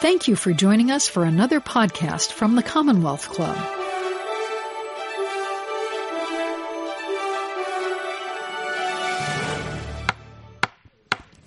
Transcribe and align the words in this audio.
Thank 0.00 0.28
you 0.28 0.36
for 0.36 0.52
joining 0.52 0.92
us 0.92 1.08
for 1.08 1.24
another 1.24 1.60
podcast 1.60 2.30
from 2.30 2.54
the 2.54 2.62
Commonwealth 2.62 3.30
Club. 3.30 3.56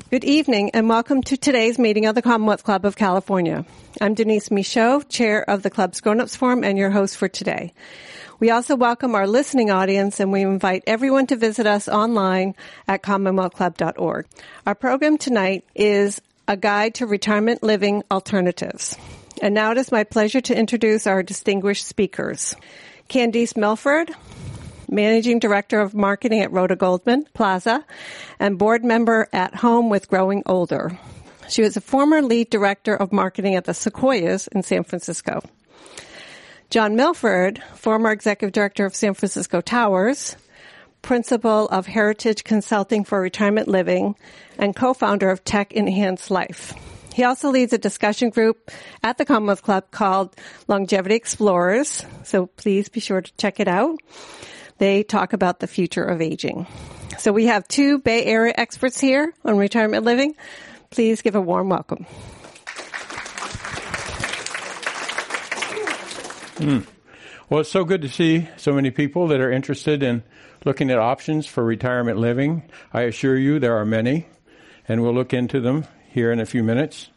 Good 0.09 0.25
evening 0.25 0.71
and 0.73 0.89
welcome 0.89 1.23
to 1.23 1.37
today's 1.37 1.79
meeting 1.79 2.07
of 2.07 2.15
the 2.15 2.21
Commonwealth 2.21 2.65
Club 2.65 2.83
of 2.83 2.97
California. 2.97 3.65
I'm 4.01 4.15
Denise 4.15 4.51
Michaud, 4.51 5.07
chair 5.07 5.49
of 5.49 5.63
the 5.63 5.69
club's 5.69 6.01
Grown-Ups 6.01 6.35
Forum 6.35 6.65
and 6.65 6.77
your 6.77 6.89
host 6.89 7.15
for 7.15 7.29
today. 7.29 7.73
We 8.41 8.49
also 8.49 8.75
welcome 8.75 9.15
our 9.15 9.27
listening 9.27 9.71
audience 9.71 10.19
and 10.19 10.29
we 10.29 10.41
invite 10.41 10.83
everyone 10.87 11.27
to 11.27 11.37
visit 11.37 11.67
us 11.67 11.87
online 11.87 12.55
at 12.85 13.01
commonwealthclub.org. 13.01 14.25
Our 14.67 14.75
program 14.75 15.17
tonight 15.17 15.63
is 15.73 16.19
a 16.47 16.57
guide 16.57 16.95
to 16.95 17.05
retirement 17.05 17.63
living 17.63 18.03
alternatives. 18.11 18.97
And 19.41 19.53
now 19.53 19.71
it 19.71 19.77
is 19.77 19.91
my 19.91 20.03
pleasure 20.03 20.41
to 20.41 20.57
introduce 20.57 21.07
our 21.07 21.23
distinguished 21.23 21.85
speakers. 21.85 22.55
Candice 23.09 23.57
Milford, 23.57 24.11
Managing 24.89 25.39
Director 25.39 25.79
of 25.79 25.93
Marketing 25.93 26.41
at 26.41 26.51
Rhoda 26.51 26.75
Goldman 26.75 27.25
Plaza, 27.33 27.85
and 28.39 28.57
board 28.57 28.83
member 28.83 29.27
at 29.33 29.55
Home 29.55 29.89
with 29.89 30.09
Growing 30.09 30.43
Older. 30.45 30.97
She 31.49 31.61
was 31.61 31.75
a 31.75 31.81
former 31.81 32.21
lead 32.21 32.49
director 32.49 32.95
of 32.95 33.11
marketing 33.11 33.55
at 33.55 33.65
the 33.65 33.73
Sequoias 33.73 34.47
in 34.47 34.63
San 34.63 34.83
Francisco. 34.83 35.41
John 36.69 36.95
Milford, 36.95 37.61
former 37.75 38.11
executive 38.11 38.53
director 38.53 38.85
of 38.85 38.95
San 38.95 39.13
Francisco 39.13 39.59
Towers, 39.59 40.37
principal 41.01 41.67
of 41.69 41.87
Heritage 41.87 42.43
Consulting 42.43 43.03
for 43.03 43.21
Retirement 43.21 43.67
Living, 43.67 44.15
and 44.57 44.75
co-founder 44.75 45.29
of 45.29 45.43
Tech 45.43 45.73
Enhanced 45.73 46.31
Life. 46.31 46.73
He 47.13 47.23
also 47.23 47.49
leads 47.49 47.73
a 47.73 47.77
discussion 47.77 48.29
group 48.29 48.71
at 49.03 49.17
the 49.17 49.25
Commonwealth 49.25 49.63
Club 49.63 49.91
called 49.91 50.35
Longevity 50.67 51.15
Explorers, 51.15 52.05
so 52.23 52.45
please 52.45 52.89
be 52.89 52.99
sure 52.99 53.21
to 53.21 53.33
check 53.37 53.59
it 53.59 53.67
out. 53.67 53.99
They 54.77 55.03
talk 55.03 55.33
about 55.33 55.59
the 55.59 55.67
future 55.67 56.03
of 56.03 56.21
aging. 56.21 56.67
So 57.19 57.31
we 57.31 57.47
have 57.47 57.67
two 57.67 57.99
Bay 57.99 58.25
Area 58.25 58.53
experts 58.55 58.99
here 58.99 59.33
on 59.43 59.57
retirement 59.57 60.05
living. 60.05 60.35
Please 60.89 61.21
give 61.21 61.35
a 61.35 61.41
warm 61.41 61.69
welcome. 61.69 62.05
Mm. 66.55 66.85
Well, 67.49 67.61
it's 67.61 67.69
so 67.69 67.83
good 67.83 68.01
to 68.03 68.09
see 68.09 68.47
so 68.55 68.73
many 68.73 68.91
people 68.91 69.27
that 69.27 69.41
are 69.41 69.51
interested 69.51 70.03
in 70.03 70.23
looking 70.65 70.91
at 70.91 70.99
options 70.99 71.47
for 71.47 71.63
retirement 71.63 72.17
living. 72.17 72.63
I 72.93 73.01
assure 73.03 73.37
you 73.37 73.59
there 73.59 73.77
are 73.77 73.85
many, 73.85 74.27
and 74.87 75.01
we'll 75.01 75.13
look 75.13 75.33
into 75.33 75.59
them 75.59 75.85
here 76.09 76.31
in 76.31 76.39
a 76.39 76.45
few 76.45 76.63
minutes. 76.63 77.09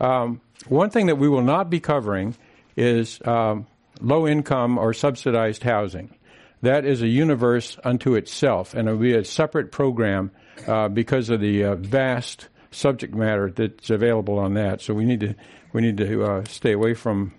Um, 0.00 0.40
one 0.68 0.90
thing 0.90 1.06
that 1.06 1.16
we 1.16 1.28
will 1.28 1.42
not 1.42 1.70
be 1.70 1.80
covering 1.80 2.36
is 2.76 3.20
um, 3.24 3.66
low 4.00 4.26
income 4.26 4.78
or 4.78 4.92
subsidized 4.92 5.62
housing 5.62 6.14
that 6.62 6.84
is 6.84 7.02
a 7.02 7.08
universe 7.08 7.76
unto 7.84 8.14
itself, 8.14 8.74
and 8.74 8.88
it 8.88 8.92
will 8.92 8.98
be 8.98 9.14
a 9.14 9.24
separate 9.24 9.72
program 9.72 10.30
uh, 10.66 10.88
because 10.88 11.28
of 11.28 11.40
the 11.40 11.64
uh, 11.64 11.74
vast 11.74 12.48
subject 12.70 13.14
matter 13.14 13.50
that's 13.50 13.90
available 13.90 14.38
on 14.38 14.54
that. 14.54 14.80
So 14.80 14.94
we 14.94 15.04
need 15.04 15.20
to 15.20 15.34
we 15.72 15.82
need 15.82 15.96
to 15.98 16.24
uh, 16.24 16.44
stay 16.44 16.72
away 16.72 16.94
from 16.94 17.34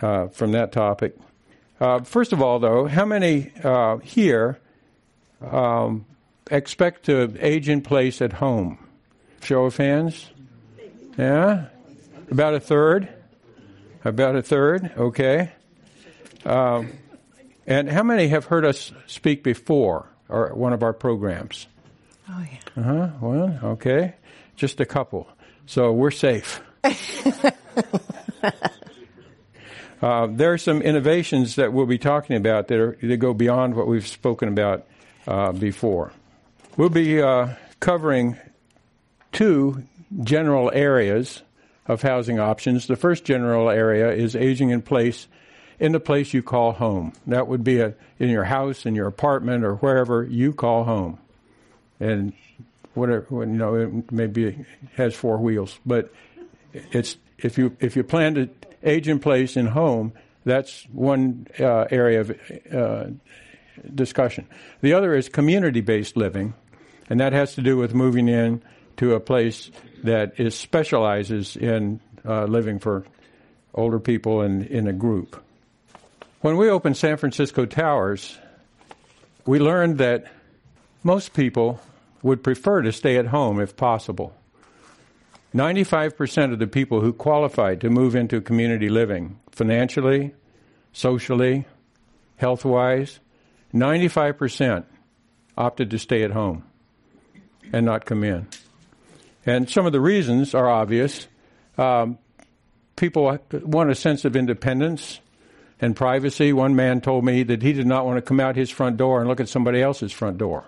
uh, 0.00 0.28
from 0.28 0.52
that 0.52 0.72
topic. 0.72 1.16
Uh, 1.80 2.00
first 2.00 2.32
of 2.32 2.42
all, 2.42 2.58
though, 2.58 2.86
how 2.86 3.04
many 3.04 3.52
uh, 3.62 3.98
here 3.98 4.58
um, 5.40 6.06
expect 6.50 7.04
to 7.06 7.34
age 7.38 7.68
in 7.68 7.82
place 7.82 8.20
at 8.22 8.34
home? 8.34 8.78
Show 9.42 9.64
of 9.64 9.76
hands. 9.76 10.30
Yeah, 11.16 11.66
about 12.30 12.54
a 12.54 12.60
third. 12.60 13.08
About 14.04 14.36
a 14.36 14.42
third. 14.42 14.92
Okay. 14.96 15.52
Um, 16.44 16.92
and 17.66 17.90
how 17.90 18.02
many 18.02 18.28
have 18.28 18.46
heard 18.46 18.64
us 18.64 18.92
speak 19.06 19.42
before 19.44 20.08
or 20.28 20.54
one 20.54 20.72
of 20.72 20.82
our 20.82 20.92
programs? 20.92 21.66
Oh, 22.28 22.44
yeah. 22.50 22.58
Uh 22.76 22.82
huh. 22.82 23.06
One. 23.20 23.60
Okay. 23.62 24.14
Just 24.56 24.80
a 24.80 24.86
couple. 24.86 25.28
So 25.66 25.92
we're 25.92 26.10
safe. 26.10 26.62
uh, 30.02 30.26
there 30.30 30.52
are 30.52 30.58
some 30.58 30.82
innovations 30.82 31.56
that 31.56 31.72
we'll 31.72 31.86
be 31.86 31.98
talking 31.98 32.36
about 32.36 32.68
that, 32.68 32.78
are, 32.78 32.98
that 33.02 33.16
go 33.18 33.34
beyond 33.34 33.74
what 33.74 33.86
we've 33.86 34.06
spoken 34.06 34.48
about 34.48 34.86
uh, 35.26 35.52
before. 35.52 36.12
We'll 36.76 36.88
be 36.88 37.20
uh, 37.20 37.54
covering 37.80 38.36
two 39.32 39.84
general 40.22 40.70
areas 40.72 41.42
of 41.86 42.02
housing 42.02 42.38
options. 42.38 42.86
The 42.86 42.96
first 42.96 43.24
general 43.24 43.70
area 43.70 44.12
is 44.12 44.36
aging 44.36 44.70
in 44.70 44.82
place 44.82 45.26
in 45.78 45.92
the 45.92 46.00
place 46.00 46.34
you 46.34 46.42
call 46.42 46.72
home. 46.72 47.12
That 47.26 47.48
would 47.48 47.64
be 47.64 47.80
a, 47.80 47.94
in 48.18 48.28
your 48.28 48.44
house, 48.44 48.84
in 48.84 48.94
your 48.94 49.06
apartment, 49.06 49.64
or 49.64 49.76
wherever 49.76 50.22
you 50.22 50.52
call 50.52 50.84
home. 50.84 51.18
And 51.98 52.34
whatever, 52.94 53.26
you 53.30 53.46
know, 53.46 53.74
it 53.74 54.12
maybe 54.12 54.64
has 54.96 55.14
four 55.14 55.38
wheels, 55.38 55.78
but 55.84 56.12
it's 56.72 57.16
if 57.38 57.58
you 57.58 57.76
if 57.80 57.96
you 57.96 58.04
plan 58.04 58.34
to 58.34 58.48
age 58.82 59.08
in 59.08 59.18
place 59.18 59.56
in 59.56 59.66
home, 59.66 60.12
that's 60.44 60.84
one 60.92 61.46
uh, 61.58 61.86
area 61.90 62.20
of 62.20 62.30
uh, 62.72 63.06
discussion. 63.94 64.46
The 64.80 64.92
other 64.92 65.14
is 65.14 65.28
community-based 65.28 66.16
living, 66.16 66.54
and 67.08 67.20
that 67.20 67.32
has 67.32 67.54
to 67.54 67.62
do 67.62 67.76
with 67.76 67.94
moving 67.94 68.28
in 68.28 68.62
to 68.98 69.14
a 69.14 69.20
place 69.20 69.70
that 70.04 70.38
is 70.38 70.54
specializes 70.54 71.56
in 71.56 72.00
uh, 72.24 72.44
living 72.44 72.78
for 72.78 73.04
older 73.74 73.98
people 73.98 74.40
and 74.40 74.66
in 74.66 74.86
a 74.86 74.92
group. 74.92 75.42
When 76.40 76.56
we 76.56 76.68
opened 76.70 76.96
San 76.96 77.16
Francisco 77.16 77.66
Towers, 77.66 78.38
we 79.46 79.58
learned 79.58 79.98
that 79.98 80.24
most 81.02 81.32
people 81.32 81.80
would 82.22 82.42
prefer 82.42 82.82
to 82.82 82.92
stay 82.92 83.16
at 83.16 83.26
home 83.26 83.60
if 83.60 83.76
possible. 83.76 84.34
95% 85.54 86.52
of 86.52 86.58
the 86.58 86.66
people 86.66 87.00
who 87.00 87.12
qualified 87.12 87.80
to 87.80 87.90
move 87.90 88.14
into 88.14 88.40
community 88.40 88.88
living, 88.88 89.38
financially, 89.50 90.32
socially, 90.92 91.66
health 92.36 92.64
wise, 92.64 93.18
95% 93.74 94.84
opted 95.56 95.90
to 95.90 95.98
stay 95.98 96.22
at 96.22 96.32
home 96.32 96.64
and 97.72 97.86
not 97.86 98.04
come 98.04 98.24
in. 98.24 98.46
And 99.46 99.68
some 99.70 99.86
of 99.86 99.92
the 99.92 100.00
reasons 100.00 100.54
are 100.54 100.68
obvious. 100.68 101.28
Um, 101.78 102.18
people 102.96 103.38
want 103.52 103.90
a 103.90 103.94
sense 103.94 104.24
of 104.24 104.36
independence 104.36 105.20
and 105.80 105.96
privacy. 105.96 106.52
One 106.52 106.76
man 106.76 107.00
told 107.00 107.24
me 107.24 107.42
that 107.44 107.62
he 107.62 107.72
did 107.72 107.86
not 107.86 108.04
want 108.04 108.18
to 108.18 108.22
come 108.22 108.40
out 108.40 108.56
his 108.56 108.70
front 108.70 108.96
door 108.96 109.20
and 109.20 109.28
look 109.28 109.40
at 109.40 109.48
somebody 109.48 109.80
else's 109.80 110.12
front 110.12 110.38
door. 110.38 110.64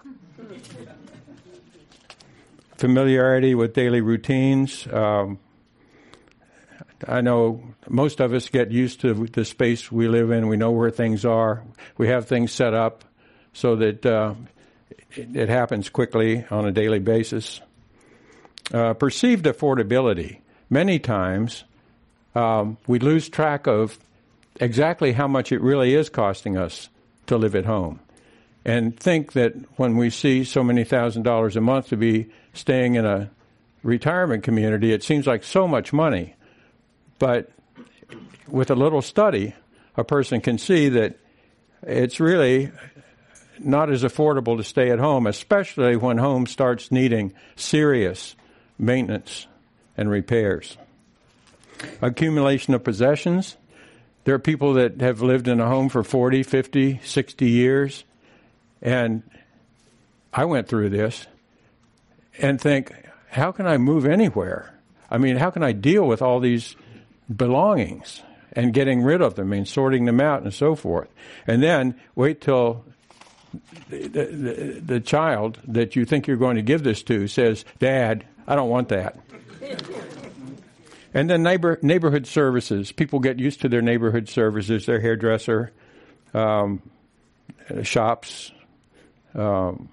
Familiarity 2.77 3.55
with 3.55 3.75
daily 3.75 4.01
routines. 4.01 4.87
Um, 4.91 5.39
I 7.07 7.21
know 7.21 7.63
most 7.89 8.21
of 8.21 8.33
us 8.33 8.49
get 8.49 8.71
used 8.71 9.01
to 9.01 9.15
the 9.15 9.45
space 9.45 9.91
we 9.91 10.09
live 10.09 10.31
in. 10.31 10.49
We 10.49 10.57
know 10.57 10.71
where 10.71 10.91
things 10.91 11.25
are. 11.25 11.63
We 11.99 12.09
have 12.09 12.27
things 12.27 12.53
set 12.53 12.75
up 12.75 13.05
so 13.53 13.77
that 13.77 14.07
uh, 14.07 14.35
it, 15.17 15.49
happens 15.49 15.89
quickly 15.89 16.45
on 16.51 16.67
a 16.67 16.73
daily 16.73 16.99
basis. 16.99 17.61
Uh, 18.73 18.95
perceived 18.95 19.45
affordability. 19.45 20.39
Many 20.71 20.99
times 20.99 21.65
um, 22.35 22.79
we 22.87 22.99
lose 22.99 23.29
track 23.29 23.67
of 23.67 23.99
exactly 24.61 25.13
how 25.13 25.29
much 25.29 25.53
it 25.53 25.61
really 25.61 25.95
is 25.95 26.09
costing 26.09 26.57
us 26.57 26.89
to 27.27 27.37
live 27.37 27.55
at 27.55 27.67
home. 27.67 28.01
And 28.65 28.99
think 28.99 29.33
that 29.33 29.55
when 29.77 29.97
we 29.97 30.09
see 30.09 30.45
so 30.45 30.63
many 30.63 30.85
thousand 30.85 31.25
dollars 31.25 31.57
a 31.57 31.61
month 31.61 31.89
to 31.89 31.97
be 31.97 32.29
staying 32.55 32.95
in 32.95 33.05
a 33.05 33.31
retirement 33.83 34.45
community, 34.45 34.93
it 34.93 35.03
seems 35.03 35.27
like 35.27 35.43
so 35.43 35.67
much 35.67 35.93
money. 35.93 36.37
But 37.23 37.53
with 38.49 38.73
a 38.73 38.75
little 38.75 39.01
study, 39.01 39.55
a 39.97 40.03
person 40.03 40.41
can 40.41 40.59
see 40.59 40.89
that 40.89 41.21
it's 41.81 42.19
really 42.19 42.73
not 43.61 43.93
as 43.93 44.03
affordable 44.03 44.57
to 44.57 44.65
stay 44.65 44.91
at 44.91 44.99
home, 44.99 45.29
especially 45.29 45.95
when 45.95 46.19
home 46.19 46.49
starts 46.49 46.91
needing 46.91 47.33
serious 47.55 48.35
maintenance 48.77 49.47
and 49.97 50.11
repairs. 50.11 50.77
Accumulation 52.01 52.75
of 52.75 52.83
possessions 52.83 53.57
there 54.25 54.35
are 54.35 54.41
people 54.41 54.75
that 54.75 55.01
have 55.01 55.23
lived 55.23 55.47
in 55.47 55.61
a 55.61 55.69
home 55.69 55.91
for 55.91 56.03
40, 56.03 56.43
50, 56.43 57.01
60 57.05 57.49
years, 57.49 58.03
and 58.81 59.23
I 60.33 60.45
went 60.45 60.67
through 60.67 60.89
this 60.89 61.29
and 62.41 62.61
think, 62.61 62.93
how 63.31 63.53
can 63.53 63.69
I 63.69 63.79
move 63.79 64.07
anywhere? 64.07 64.75
I 65.09 65.19
mean, 65.19 65.37
how 65.37 65.51
can 65.51 65.63
I 65.63 65.71
deal 65.71 66.05
with 66.05 66.21
all 66.21 66.41
these 66.41 66.75
belongings 67.37 68.23
and 68.53 68.73
getting 68.73 69.03
rid 69.03 69.21
of 69.21 69.35
them 69.35 69.53
and 69.53 69.67
sorting 69.67 70.05
them 70.05 70.21
out 70.21 70.43
and 70.43 70.53
so 70.53 70.75
forth? 70.75 71.09
And 71.47 71.63
then 71.63 71.99
wait 72.15 72.41
till 72.41 72.85
the, 73.89 74.09
the, 74.09 74.83
the 74.85 75.01
child 75.01 75.59
that 75.67 75.97
you 75.97 76.05
think 76.05 76.27
you're 76.27 76.37
going 76.37 76.57
to 76.57 76.63
give 76.63 76.83
this 76.83 77.03
to 77.05 77.27
says, 77.29 77.65
Dad, 77.79 78.27
I 78.47 78.55
don't 78.55 78.71
want 78.71 78.89
that. 78.89 79.19
And 81.15 81.29
then 81.29 81.43
neighbor, 81.43 81.79
neighborhood 81.83 82.27
services. 82.27 82.91
People 82.91 83.21
get 83.21 83.39
used 83.39 83.61
to 83.63 83.69
their 83.69 83.83
neighborhood 83.83 84.29
services, 84.29 84.87
their 84.87 85.01
hairdresser, 85.01 85.71
um, 86.33 86.83
shops, 87.83 88.51
um, 89.35 89.89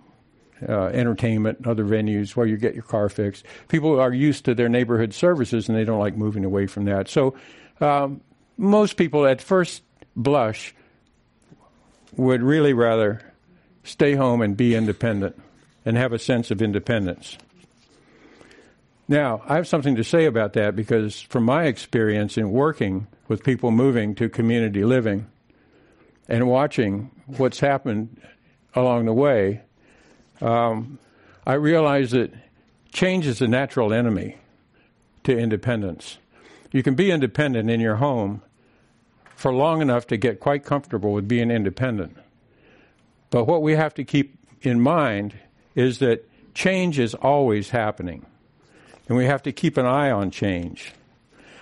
uh, 0.68 0.88
entertainment, 0.88 1.66
other 1.66 1.84
venues 1.84 2.36
where 2.36 2.46
you 2.46 2.58
get 2.58 2.74
your 2.74 2.84
car 2.84 3.10
fixed. 3.10 3.46
People 3.68 4.00
are 4.00 4.14
used 4.14 4.46
to 4.46 4.56
their 4.56 4.70
neighborhood 4.70 5.14
services 5.14 5.70
and 5.70 5.78
they 5.78 5.84
don't 5.84 6.00
like 6.00 6.18
moving 6.18 6.46
away 6.46 6.68
from 6.68 6.86
that. 6.86 7.08
So 7.08 7.36
um, 7.80 8.22
most 8.58 8.98
people 8.98 9.26
at 9.26 9.42
first 9.42 9.84
blush 10.16 10.76
would 12.16 12.42
really 12.42 12.74
rather 12.74 13.22
stay 13.84 14.16
home 14.16 14.42
and 14.42 14.58
be 14.58 14.76
independent 14.76 15.40
and 15.86 15.98
have 15.98 16.14
a 16.14 16.20
sense 16.20 16.52
of 16.52 16.62
independence. 16.62 17.38
Now, 19.08 19.42
I 19.48 19.56
have 19.56 19.68
something 19.68 19.96
to 19.96 20.04
say 20.04 20.26
about 20.26 20.54
that 20.54 20.76
because 20.76 21.20
from 21.20 21.44
my 21.44 21.64
experience 21.64 22.38
in 22.38 22.52
working 22.52 23.08
with 23.28 23.44
people 23.44 23.72
moving 23.72 24.14
to 24.16 24.30
community 24.30 24.84
living 24.84 25.26
and 26.28 26.48
watching 26.48 27.10
what's 27.26 27.60
happened 27.60 28.22
along 28.76 29.06
the 29.06 29.14
way, 29.14 29.62
um, 30.42 31.00
I 31.46 31.54
realize 31.54 32.12
that 32.12 32.34
change 32.92 33.26
is 33.26 33.42
a 33.42 33.48
natural 33.48 33.94
enemy 33.94 34.38
to 35.24 35.38
independence. 35.38 36.18
You 36.72 36.84
can 36.84 36.96
be 36.96 37.12
independent 37.12 37.70
in 37.70 37.80
your 37.80 37.96
home 37.96 38.42
for 39.36 39.54
long 39.54 39.82
enough 39.82 40.08
to 40.08 40.18
get 40.18 40.40
quite 40.40 40.64
comfortable 40.64 41.14
with 41.14 41.28
being 41.28 41.50
independent. 41.50 42.18
But 43.30 43.46
what 43.46 43.62
we 43.62 43.76
have 43.76 43.94
to 43.96 44.04
keep 44.04 44.38
in 44.62 44.82
mind 44.82 45.34
is 45.76 46.00
that 46.00 46.28
change 46.54 47.00
is 47.00 47.14
always 47.16 47.70
happening, 47.70 48.26
and 49.08 49.18
we 49.18 49.26
have 49.26 49.44
to 49.44 49.52
keep 49.52 49.78
an 49.78 49.86
eye 49.86 50.12
on 50.12 50.32
change. 50.32 50.94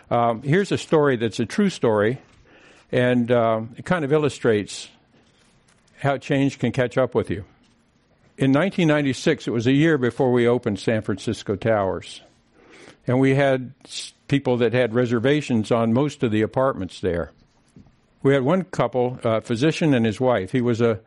Um, 0.09 0.41
here's 0.41 0.71
a 0.71 0.77
story 0.77 1.17
that's 1.17 1.39
a 1.39 1.45
true 1.45 1.69
story, 1.69 2.19
and 2.91 3.31
um, 3.31 3.75
it 3.77 3.85
kind 3.85 4.05
of 4.05 4.13
illustrates 4.13 4.89
how 5.99 6.17
change 6.17 6.59
can 6.59 6.71
catch 6.71 6.97
up 6.97 7.13
with 7.13 7.29
you. 7.29 7.43
In 8.37 8.51
1996, 8.51 9.47
it 9.47 9.51
was 9.51 9.65
a 9.65 9.71
year 9.71 9.97
before 9.97 10.31
we 10.31 10.47
opened 10.47 10.79
San 10.79 11.01
Francisco 11.01 11.55
Towers, 11.55 12.21
and 13.07 13.19
we 13.19 13.33
had 13.33 13.73
people 14.27 14.57
that 14.57 14.73
had 14.73 14.93
reservations 14.93 15.71
on 15.71 15.91
most 15.91 16.21
of 16.21 16.31
the 16.31 16.43
apartments 16.43 17.01
there. 17.01 17.31
We 18.21 18.35
had 18.35 18.43
one 18.43 18.65
couple, 18.65 19.19
a 19.23 19.41
physician 19.41 19.95
and 19.95 20.05
his 20.05 20.19
wife. 20.19 20.51
He 20.51 20.61
was 20.61 20.81
a 20.81 20.99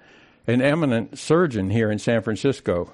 an 0.49 0.61
eminent 0.61 1.19
surgeon 1.21 1.71
here 1.71 1.89
in 1.89 2.01
San 2.01 2.23
Francisco, 2.23 2.93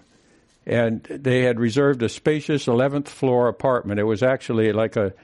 and 0.66 1.02
they 1.04 1.44
had 1.44 1.58
reserved 1.58 2.02
a 2.02 2.08
spacious 2.10 2.66
11th 2.66 3.08
floor 3.08 3.48
apartment. 3.48 4.00
It 4.00 4.04
was 4.04 4.22
actually 4.22 4.70
like 4.74 4.96
a 4.96 5.14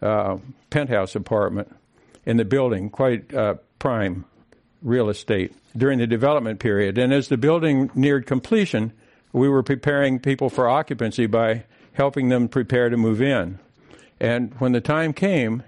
uh, 0.00 0.38
penthouse 0.70 1.14
apartment 1.14 1.76
in 2.24 2.38
the 2.38 2.46
building, 2.46 2.88
quite 2.88 3.34
uh, 3.34 3.56
prime 3.78 4.24
real 4.80 5.10
estate 5.10 5.52
during 5.76 5.98
the 5.98 6.06
development 6.06 6.60
period. 6.60 6.98
And 6.98 7.12
as 7.12 7.28
the 7.28 7.36
building 7.36 7.90
neared 7.94 8.26
completion, 8.26 8.92
we 9.32 9.48
were 9.48 9.62
preparing 9.62 10.18
people 10.18 10.50
for 10.50 10.68
occupancy 10.68 11.26
by 11.26 11.64
helping 11.94 12.28
them 12.28 12.48
prepare 12.48 12.88
to 12.88 12.96
move 12.96 13.20
in. 13.20 13.58
And 14.20 14.54
when 14.60 14.72
the 14.72 14.80
time 14.80 15.12
came, 15.12 15.62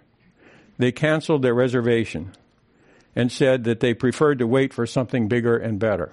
they 0.78 0.92
canceled 0.92 1.42
their 1.42 1.54
reservation 1.54 2.32
and 3.16 3.30
said 3.30 3.64
that 3.64 3.80
they 3.80 3.94
preferred 3.94 4.38
to 4.38 4.46
wait 4.46 4.72
for 4.72 4.86
something 4.86 5.28
bigger 5.28 5.56
and 5.56 5.78
better. 5.78 6.12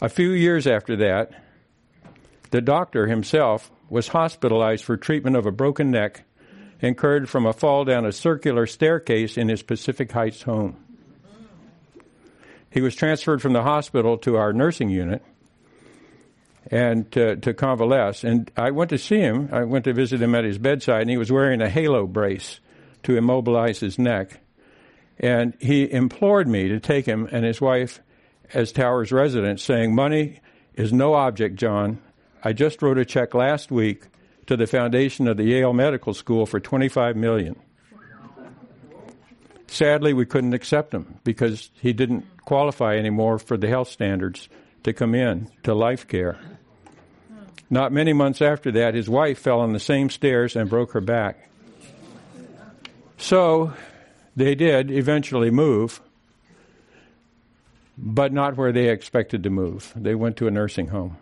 A 0.00 0.08
few 0.08 0.30
years 0.30 0.66
after 0.66 0.96
that, 0.96 1.32
the 2.50 2.60
doctor 2.60 3.06
himself 3.06 3.70
was 3.88 4.08
hospitalized 4.08 4.84
for 4.84 4.96
treatment 4.96 5.36
of 5.36 5.46
a 5.46 5.52
broken 5.52 5.90
neck 5.90 6.24
incurred 6.80 7.28
from 7.28 7.46
a 7.46 7.52
fall 7.52 7.84
down 7.84 8.04
a 8.04 8.12
circular 8.12 8.66
staircase 8.66 9.36
in 9.36 9.48
his 9.48 9.62
Pacific 9.62 10.12
Heights 10.12 10.42
home. 10.42 10.83
He 12.74 12.80
was 12.80 12.96
transferred 12.96 13.40
from 13.40 13.52
the 13.52 13.62
hospital 13.62 14.18
to 14.18 14.34
our 14.36 14.52
nursing 14.52 14.90
unit 14.90 15.22
and 16.72 17.08
to, 17.12 17.36
to 17.36 17.54
convalesce. 17.54 18.24
And 18.24 18.50
I 18.56 18.72
went 18.72 18.90
to 18.90 18.98
see 18.98 19.20
him. 19.20 19.48
I 19.52 19.62
went 19.62 19.84
to 19.84 19.92
visit 19.92 20.20
him 20.20 20.34
at 20.34 20.42
his 20.42 20.58
bedside, 20.58 21.02
and 21.02 21.10
he 21.10 21.16
was 21.16 21.30
wearing 21.30 21.62
a 21.62 21.68
halo 21.68 22.04
brace 22.08 22.58
to 23.04 23.16
immobilize 23.16 23.78
his 23.78 23.96
neck. 23.96 24.40
And 25.20 25.54
he 25.60 25.88
implored 25.88 26.48
me 26.48 26.66
to 26.66 26.80
take 26.80 27.06
him 27.06 27.28
and 27.30 27.44
his 27.44 27.60
wife 27.60 28.00
as 28.52 28.72
Towers 28.72 29.12
residents, 29.12 29.62
saying, 29.62 29.94
Money 29.94 30.40
is 30.74 30.92
no 30.92 31.14
object, 31.14 31.54
John. 31.54 32.00
I 32.42 32.54
just 32.54 32.82
wrote 32.82 32.98
a 32.98 33.04
check 33.04 33.34
last 33.34 33.70
week 33.70 34.02
to 34.46 34.56
the 34.56 34.66
foundation 34.66 35.28
of 35.28 35.36
the 35.36 35.44
Yale 35.44 35.72
Medical 35.72 36.12
School 36.12 36.44
for 36.44 36.58
25 36.58 37.14
million. 37.14 37.54
Sadly, 39.68 40.12
we 40.12 40.26
couldn't 40.26 40.54
accept 40.54 40.92
him 40.92 41.20
because 41.22 41.70
he 41.80 41.92
didn't 41.92 42.24
qualify 42.44 42.96
anymore 42.96 43.38
for 43.38 43.56
the 43.56 43.68
health 43.68 43.88
standards 43.88 44.48
to 44.82 44.92
come 44.92 45.14
in 45.14 45.48
to 45.62 45.74
life 45.74 46.06
care. 46.06 46.38
Not 47.70 47.92
many 47.92 48.12
months 48.12 48.42
after 48.42 48.70
that, 48.72 48.94
his 48.94 49.08
wife 49.08 49.38
fell 49.38 49.60
on 49.60 49.72
the 49.72 49.80
same 49.80 50.10
stairs 50.10 50.54
and 50.54 50.68
broke 50.68 50.92
her 50.92 51.00
back. 51.00 51.48
So 53.16 53.72
they 54.36 54.54
did 54.54 54.90
eventually 54.90 55.50
move, 55.50 56.00
but 57.96 58.32
not 58.32 58.56
where 58.56 58.72
they 58.72 58.90
expected 58.90 59.42
to 59.44 59.50
move. 59.50 59.92
They 59.96 60.14
went 60.14 60.36
to 60.36 60.46
a 60.46 60.50
nursing 60.50 60.88
home. 60.88 61.16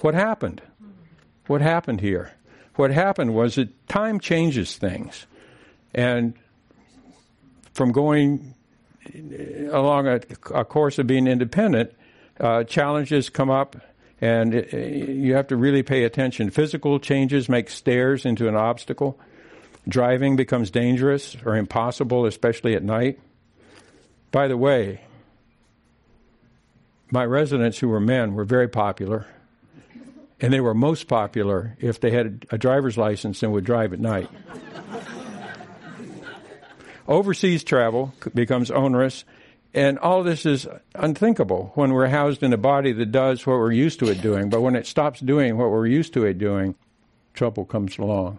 What 0.00 0.14
happened? 0.14 0.62
What 1.46 1.60
happened 1.60 2.00
here? 2.00 2.32
What 2.76 2.90
happened 2.90 3.34
was 3.34 3.56
that 3.56 3.88
time 3.88 4.18
changes 4.18 4.76
things. 4.76 5.26
And 5.94 6.34
from 7.74 7.92
going 7.92 8.54
along 9.70 10.06
a, 10.06 10.20
a 10.54 10.64
course 10.64 10.98
of 10.98 11.06
being 11.06 11.26
independent, 11.26 11.92
uh, 12.40 12.64
challenges 12.64 13.28
come 13.28 13.50
up, 13.50 13.76
and 14.20 14.54
it, 14.54 14.72
you 14.72 15.34
have 15.34 15.48
to 15.48 15.56
really 15.56 15.82
pay 15.82 16.04
attention. 16.04 16.50
Physical 16.50 16.98
changes 16.98 17.48
make 17.48 17.68
stairs 17.68 18.24
into 18.24 18.48
an 18.48 18.56
obstacle. 18.56 19.18
Driving 19.88 20.36
becomes 20.36 20.70
dangerous 20.70 21.36
or 21.44 21.56
impossible, 21.56 22.26
especially 22.26 22.74
at 22.74 22.82
night. 22.82 23.18
By 24.30 24.48
the 24.48 24.56
way, 24.56 25.00
my 27.10 27.24
residents 27.24 27.78
who 27.78 27.88
were 27.88 28.00
men 28.00 28.34
were 28.34 28.44
very 28.44 28.68
popular, 28.68 29.26
and 30.40 30.52
they 30.52 30.60
were 30.60 30.74
most 30.74 31.08
popular 31.08 31.76
if 31.80 32.00
they 32.00 32.10
had 32.10 32.46
a 32.50 32.56
driver's 32.56 32.96
license 32.96 33.42
and 33.42 33.52
would 33.52 33.64
drive 33.64 33.92
at 33.92 34.00
night. 34.00 34.30
Overseas 37.12 37.62
travel 37.62 38.14
becomes 38.32 38.70
onerous, 38.70 39.26
and 39.74 39.98
all 39.98 40.22
this 40.22 40.46
is 40.46 40.66
unthinkable 40.94 41.70
when 41.74 41.92
we're 41.92 42.06
housed 42.06 42.42
in 42.42 42.54
a 42.54 42.56
body 42.56 42.90
that 42.92 43.12
does 43.12 43.46
what 43.46 43.58
we're 43.58 43.70
used 43.70 43.98
to 43.98 44.08
it 44.08 44.22
doing. 44.22 44.48
But 44.48 44.62
when 44.62 44.74
it 44.74 44.86
stops 44.86 45.20
doing 45.20 45.58
what 45.58 45.70
we're 45.70 45.86
used 45.86 46.14
to 46.14 46.24
it 46.24 46.38
doing, 46.38 46.74
trouble 47.34 47.66
comes 47.66 47.98
along. 47.98 48.38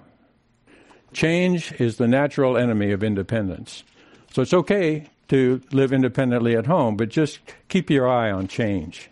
Change 1.13 1.71
is 1.73 1.97
the 1.97 2.07
natural 2.07 2.57
enemy 2.57 2.91
of 2.93 3.03
independence. 3.03 3.83
So 4.31 4.41
it's 4.41 4.55
okay 4.55 5.07
to 5.27 5.61
live 5.71 5.93
independently 5.93 6.55
at 6.55 6.65
home, 6.65 6.97
but 6.97 7.09
just 7.09 7.41
keep 7.69 7.91
your 7.91 8.09
eye 8.09 8.31
on 8.31 8.47
change. 8.47 9.11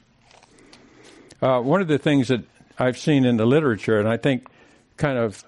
Uh, 1.39 1.61
one 1.61 1.81
of 1.81 1.87
the 1.87 1.99
things 1.99 2.29
that 2.29 2.43
I've 2.79 2.97
seen 2.97 3.25
in 3.25 3.37
the 3.37 3.45
literature, 3.45 3.99
and 3.99 4.09
I 4.09 4.17
think 4.17 4.47
kind 4.97 5.19
of 5.19 5.43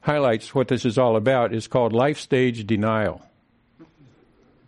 highlights 0.00 0.54
what 0.54 0.68
this 0.68 0.86
is 0.86 0.96
all 0.96 1.14
about, 1.14 1.52
is 1.52 1.68
called 1.68 1.92
life 1.92 2.18
stage 2.18 2.66
denial. 2.66 3.20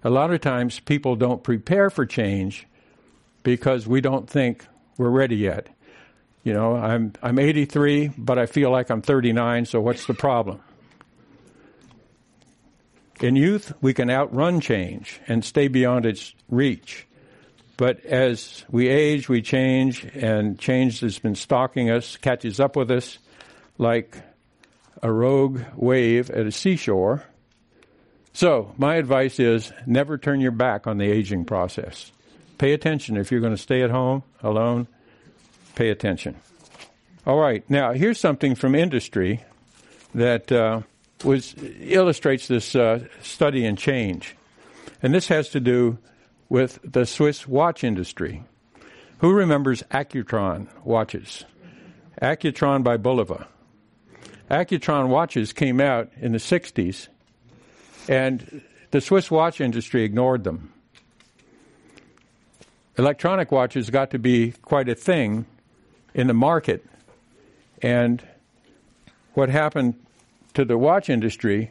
A 0.05 0.11
lot 0.11 0.33
of 0.33 0.41
times 0.41 0.81
people 0.81 1.17
don't 1.17 1.43
prepare 1.43 1.91
for 1.91 2.05
change 2.07 2.67
because 3.43 3.87
we 3.87 4.01
don't 4.01 4.29
think 4.29 4.67
we're 4.99 5.11
ready 5.11 5.37
yet. 5.37 5.69
You 6.43 6.53
know, 6.53 6.75
I'm 6.75 7.13
I'm 7.23 7.39
83, 7.39 8.13
but 8.19 8.39
I 8.39 8.47
feel 8.47 8.71
like 8.71 8.91
I'm 8.91 9.03
39, 9.03 9.67
so 9.67 9.81
what's 9.81 10.07
the 10.07 10.15
problem? 10.15 10.61
In 13.21 13.37
youth, 13.37 13.73
we 13.81 13.95
can 13.95 14.11
outrun 14.11 14.61
change 14.61 15.21
and 15.29 15.45
stay 15.45 15.69
beyond 15.69 16.07
its 16.07 16.35
reach. 16.49 17.07
But 17.77 18.05
as 18.05 18.65
we 18.69 18.89
age, 18.89 19.29
we 19.29 19.41
change, 19.43 20.05
and 20.15 20.59
change 20.59 21.01
has 21.01 21.21
been 21.21 21.37
stalking 21.37 21.91
us, 21.91 22.17
catches 22.17 22.59
up 22.59 22.75
with 22.75 22.91
us 22.91 23.19
like 23.79 24.19
a 25.03 25.13
rogue 25.13 25.61
wave 25.77 26.31
at 26.31 26.47
a 26.47 26.53
seashore. 26.53 27.25
So, 28.33 28.73
my 28.79 28.97
advice 28.97 29.39
is 29.39 29.73
never 29.87 30.17
turn 30.17 30.41
your 30.41 30.53
back 30.53 30.87
on 30.87 30.99
the 30.99 31.11
aging 31.11 31.45
process. 31.45 32.13
Pay 32.57 32.73
attention. 32.73 33.17
If 33.17 33.31
you're 33.31 33.41
going 33.41 33.55
to 33.55 33.63
stay 33.63 33.83
at 33.83 33.91
home 33.91 34.23
alone, 34.43 34.87
pay 35.75 35.91
attention. 35.91 36.37
All 37.27 37.39
right, 37.39 37.69
now 37.71 37.93
here's 37.93 38.19
something 38.19 38.55
from 38.55 38.75
industry 38.75 39.45
that 40.15 40.51
uh, 40.51 40.83
was 41.25 41.55
illustrates 41.81 42.49
this 42.49 42.75
uh, 42.75 43.07
study 43.23 43.65
in 43.65 43.77
change, 43.77 44.35
and 45.03 45.15
this 45.15 45.29
has 45.29 45.51
to 45.51 45.61
do 45.61 45.99
with 46.49 46.79
the 46.85 47.07
Swiss 47.07 47.47
watch 47.47 47.85
industry. 47.85 48.43
Who 49.19 49.33
remembers 49.33 49.83
Accutron 49.91 50.67
watches? 50.85 51.45
Accutron 52.21 52.83
by 52.83 52.97
Bulova. 52.97 53.47
Accutron 54.51 55.09
watches 55.09 55.53
came 55.53 55.81
out 55.81 56.11
in 56.21 56.33
the 56.33 56.39
60s, 56.39 57.09
and 58.09 58.63
the 58.91 59.01
Swiss 59.01 59.31
watch 59.31 59.61
industry 59.61 60.05
ignored 60.05 60.45
them. 60.45 60.73
Electronic 62.99 63.51
watches 63.51 63.91
got 63.91 64.11
to 64.11 64.19
be 64.19 64.53
quite 64.63 64.89
a 64.89 64.95
thing 64.95 65.47
in 66.15 66.27
the 66.27 66.35
market, 66.35 66.85
and 67.81 68.23
what 69.35 69.49
happened 69.49 69.95
to 70.55 70.65
the 70.65 70.77
watch 70.77 71.09
industry 71.09 71.71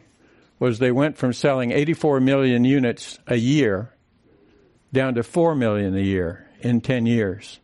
was 0.58 0.78
they 0.78 0.92
went 0.92 1.16
from 1.16 1.32
selling 1.32 1.70
84 1.70 2.20
million 2.20 2.64
units 2.64 3.18
a 3.26 3.36
year 3.36 3.92
down 4.92 5.14
to 5.14 5.22
4 5.22 5.54
million 5.54 5.96
a 5.96 6.00
year 6.00 6.46
in 6.60 6.80
10 6.80 7.06
years 7.06 7.60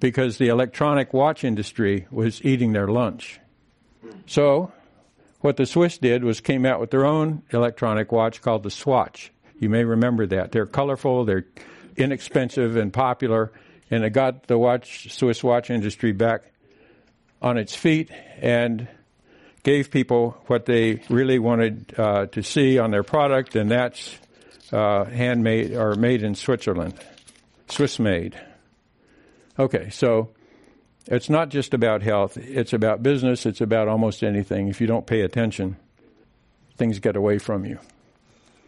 because 0.00 0.38
the 0.38 0.48
electronic 0.48 1.12
watch 1.12 1.44
industry 1.44 2.06
was 2.10 2.44
eating 2.44 2.72
their 2.72 2.88
lunch. 2.88 3.40
So, 4.26 4.72
what 5.44 5.58
the 5.58 5.66
Swiss 5.66 5.98
did 5.98 6.24
was 6.24 6.40
came 6.40 6.64
out 6.64 6.80
with 6.80 6.90
their 6.90 7.04
own 7.04 7.42
electronic 7.50 8.10
watch 8.10 8.40
called 8.40 8.62
the 8.62 8.70
Swatch. 8.70 9.30
You 9.58 9.68
may 9.68 9.84
remember 9.84 10.24
that. 10.28 10.52
They're 10.52 10.64
colorful, 10.64 11.26
they're 11.26 11.44
inexpensive 11.98 12.76
and 12.76 12.90
popular, 12.90 13.52
and 13.90 14.04
it 14.04 14.14
got 14.14 14.46
the 14.46 14.56
watch 14.56 15.12
Swiss 15.12 15.44
watch 15.44 15.68
industry 15.68 16.12
back 16.12 16.44
on 17.42 17.58
its 17.58 17.74
feet 17.74 18.10
and 18.40 18.88
gave 19.64 19.90
people 19.90 20.42
what 20.46 20.64
they 20.64 21.02
really 21.10 21.38
wanted 21.38 21.92
uh, 21.98 22.24
to 22.24 22.42
see 22.42 22.78
on 22.78 22.90
their 22.90 23.02
product, 23.02 23.54
and 23.54 23.70
that's 23.70 24.16
uh, 24.72 25.04
handmade 25.04 25.74
or 25.74 25.94
made 25.94 26.22
in 26.22 26.34
Switzerland, 26.34 26.94
Swiss 27.68 27.98
made. 27.98 28.34
Okay, 29.58 29.90
so 29.90 30.30
it's 31.06 31.28
not 31.28 31.50
just 31.50 31.74
about 31.74 32.02
health, 32.02 32.36
it's 32.36 32.72
about 32.72 33.02
business, 33.02 33.46
it's 33.46 33.60
about 33.60 33.88
almost 33.88 34.22
anything. 34.22 34.68
If 34.68 34.80
you 34.80 34.86
don't 34.86 35.06
pay 35.06 35.20
attention, 35.20 35.76
things 36.76 36.98
get 36.98 37.16
away 37.16 37.38
from 37.38 37.64
you. 37.64 37.78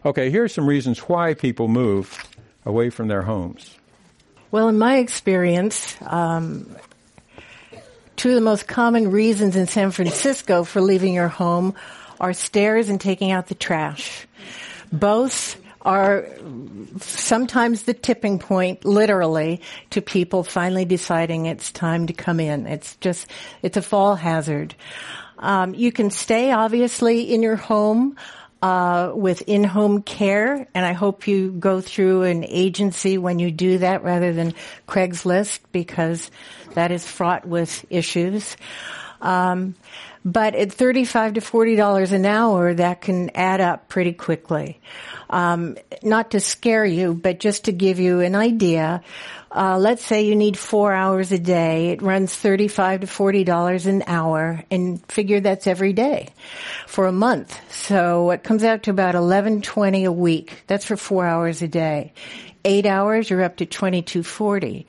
Okay, 0.05 0.29
here 0.29 0.43
are 0.43 0.49
some 0.49 0.67
reasons 0.67 0.99
why 0.99 1.33
people 1.33 1.67
move 1.67 2.23
away 2.65 2.89
from 2.89 3.07
their 3.07 3.23
homes. 3.23 3.75
Well, 4.51 4.69
in 4.69 4.77
my 4.77 4.97
experience, 4.97 5.95
um, 6.01 6.75
two 8.15 8.29
of 8.29 8.35
the 8.35 8.41
most 8.41 8.67
common 8.67 9.11
reasons 9.11 9.55
in 9.55 9.67
San 9.67 9.91
Francisco 9.91 10.63
for 10.63 10.79
leaving 10.79 11.13
your 11.13 11.27
home 11.27 11.75
are 12.19 12.33
stairs 12.33 12.89
and 12.89 13.01
taking 13.01 13.31
out 13.31 13.47
the 13.47 13.55
trash. 13.55 14.27
Both 14.91 15.59
are 15.87 16.27
sometimes 16.99 17.83
the 17.83 17.93
tipping 17.93 18.39
point, 18.39 18.83
literally, 18.83 19.61
to 19.91 20.01
people 20.01 20.43
finally 20.43 20.83
deciding 20.83 21.45
it's 21.45 21.71
time 21.71 22.07
to 22.07 22.13
come 22.13 22.41
in. 22.41 22.67
It's 22.67 22.97
just, 22.97 23.27
it's 23.61 23.77
a 23.77 23.81
fall 23.81 24.15
hazard. 24.15 24.75
Um, 25.39 25.73
you 25.73 25.93
can 25.93 26.11
stay, 26.11 26.51
obviously, 26.51 27.33
in 27.33 27.41
your 27.41 27.55
home. 27.55 28.17
Uh, 28.59 29.11
with 29.13 29.43
in-home 29.43 30.01
care, 30.01 30.67
and 30.73 30.83
I 30.83 30.93
hope 30.93 31.27
you 31.27 31.51
go 31.51 31.79
through 31.79 32.23
an 32.23 32.43
agency 32.43 33.19
when 33.19 33.37
you 33.37 33.51
do 33.51 33.77
that 33.77 34.03
rather 34.03 34.33
than 34.33 34.55
Craigslist 34.87 35.59
because 35.71 36.31
that 36.73 36.91
is 36.91 37.05
fraught 37.05 37.45
with 37.45 37.85
issues. 37.91 38.57
Um, 39.21 39.75
but 40.27 40.55
at 40.55 40.73
thirty-five 40.73 41.35
to 41.35 41.41
forty 41.41 41.77
dollars 41.77 42.11
an 42.11 42.25
hour, 42.25 42.73
that 42.73 42.99
can 42.99 43.31
add 43.33 43.61
up 43.61 43.87
pretty 43.87 44.11
quickly. 44.11 44.81
Um, 45.29 45.77
not 46.03 46.31
to 46.31 46.41
scare 46.41 46.85
you, 46.85 47.13
but 47.13 47.39
just 47.39 47.65
to 47.65 47.71
give 47.71 47.99
you 47.99 48.19
an 48.19 48.35
idea. 48.35 49.01
Uh, 49.49 49.77
let's 49.77 50.03
say 50.03 50.25
you 50.25 50.35
need 50.35 50.57
four 50.57 50.91
hours 50.91 51.31
a 51.31 51.39
day. 51.39 51.91
It 51.91 52.01
runs 52.01 52.35
thirty-five 52.35 52.99
to 53.01 53.07
forty 53.07 53.45
dollars 53.45 53.85
an 53.85 54.03
hour, 54.05 54.63
and 54.69 55.01
figure 55.09 55.39
that's 55.39 55.65
every 55.65 55.93
day 55.93 56.29
for 56.87 57.07
a 57.07 57.13
month. 57.13 57.57
So 57.73 58.31
it 58.31 58.43
comes 58.43 58.65
out 58.65 58.83
to 58.83 58.91
about 58.91 59.15
eleven 59.15 59.61
twenty 59.61 60.03
a 60.03 60.11
week. 60.11 60.63
That's 60.67 60.85
for 60.85 60.97
four 60.97 61.25
hours 61.25 61.61
a 61.61 61.69
day. 61.69 62.11
Eight 62.65 62.85
hours, 62.85 63.29
you're 63.29 63.43
up 63.43 63.57
to 63.57 63.65
twenty-two 63.65 64.23
forty. 64.23 64.87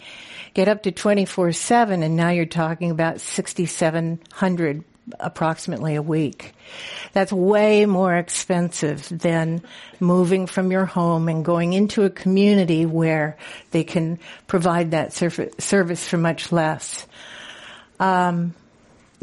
Get 0.54 0.66
up 0.66 0.82
to 0.82 0.90
twenty-four 0.90 1.52
seven, 1.52 2.02
and 2.02 2.16
now 2.16 2.30
you're 2.30 2.46
talking 2.46 2.90
about 2.90 3.20
sixty-seven 3.20 4.18
hundred 4.32 4.82
approximately 5.20 5.94
a 5.94 6.02
week. 6.02 6.54
That's 7.12 7.32
way 7.32 7.86
more 7.86 8.14
expensive 8.16 9.08
than 9.08 9.62
moving 10.00 10.46
from 10.46 10.70
your 10.70 10.84
home 10.84 11.28
and 11.28 11.44
going 11.44 11.72
into 11.72 12.04
a 12.04 12.10
community 12.10 12.86
where 12.86 13.36
they 13.70 13.84
can 13.84 14.18
provide 14.46 14.92
that 14.92 15.12
service 15.12 16.08
for 16.08 16.18
much 16.18 16.52
less. 16.52 17.06
Um, 18.00 18.54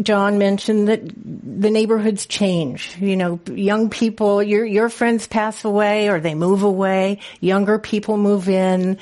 John 0.02 0.38
mentioned 0.38 0.90
that 0.90 1.02
the 1.06 1.70
neighborhoods 1.70 2.26
change. 2.26 2.98
You 3.00 3.16
know, 3.16 3.40
young 3.48 3.90
people, 3.90 4.44
your, 4.44 4.66
your 4.66 4.90
friends 4.90 5.26
pass 5.26 5.64
away 5.64 6.10
or 6.10 6.20
they 6.20 6.36
move 6.36 6.64
away. 6.64 7.20
Younger 7.40 7.80
people 7.80 8.18
move 8.18 8.50
in. 8.50 8.98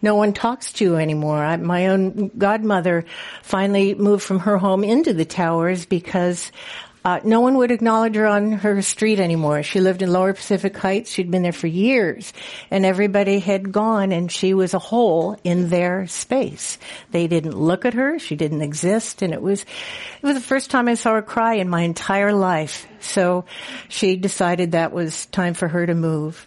No 0.00 0.14
one 0.14 0.32
talks 0.32 0.72
to 0.74 0.84
you 0.84 0.96
anymore. 0.96 1.44
I, 1.44 1.56
my 1.56 1.88
own 1.88 2.30
godmother 2.38 3.04
finally 3.42 3.94
moved 3.94 4.22
from 4.22 4.40
her 4.40 4.56
home 4.56 4.84
into 4.84 5.12
the 5.12 5.26
towers 5.26 5.84
because 5.84 6.50
uh, 7.08 7.20
no 7.24 7.40
one 7.40 7.56
would 7.56 7.70
acknowledge 7.70 8.16
her 8.16 8.26
on 8.26 8.52
her 8.52 8.82
street 8.82 9.18
anymore. 9.18 9.62
She 9.62 9.80
lived 9.80 10.02
in 10.02 10.12
Lower 10.12 10.34
Pacific 10.34 10.76
Heights. 10.76 11.10
She'd 11.10 11.30
been 11.30 11.42
there 11.42 11.52
for 11.52 11.66
years, 11.66 12.34
and 12.70 12.84
everybody 12.84 13.38
had 13.38 13.72
gone, 13.72 14.12
and 14.12 14.30
she 14.30 14.52
was 14.52 14.74
a 14.74 14.78
hole 14.78 15.34
in 15.42 15.70
their 15.70 16.06
space. 16.06 16.76
They 17.10 17.26
didn't 17.26 17.56
look 17.56 17.86
at 17.86 17.94
her. 17.94 18.18
She 18.18 18.36
didn't 18.36 18.60
exist, 18.60 19.22
and 19.22 19.32
it 19.32 19.40
was 19.40 19.62
it 19.62 20.22
was 20.22 20.34
the 20.34 20.42
first 20.42 20.70
time 20.70 20.86
I 20.86 20.94
saw 20.94 21.14
her 21.14 21.22
cry 21.22 21.54
in 21.54 21.70
my 21.70 21.80
entire 21.80 22.34
life. 22.34 22.86
So 23.00 23.46
she 23.88 24.16
decided 24.16 24.72
that 24.72 24.92
was 24.92 25.24
time 25.26 25.54
for 25.54 25.66
her 25.66 25.86
to 25.86 25.94
move. 25.94 26.46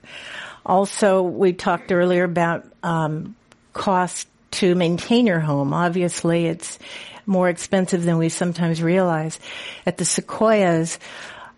Also, 0.63 1.24
we 1.24 1.53
talked 1.53 1.91
earlier 1.91 2.24
about 2.24 2.65
um, 2.84 3.36
cost 3.74 4.27
to 4.51 4.75
maintain 4.75 5.25
your 5.25 5.39
home. 5.39 5.74
Obviously, 5.74 6.46
it's 6.46 6.77
more 7.25 7.49
expensive 7.49 8.03
than 8.03 8.17
we 8.17 8.29
sometimes 8.29 8.81
realize. 8.81 9.39
At 9.85 9.97
the 9.97 10.05
Sequoias, 10.05 10.99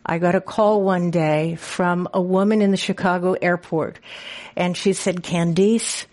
I 0.06 0.20
got 0.20 0.36
a 0.36 0.42
call 0.42 0.82
one 0.82 1.12
day 1.12 1.56
from 1.56 2.10
a 2.14 2.22
woman 2.22 2.62
in 2.62 2.72
the 2.72 2.78
Chicago 2.78 3.34
airport 3.34 4.00
and 4.56 4.76
she 4.76 4.94
said, 4.94 5.24
Candice, 5.24 6.06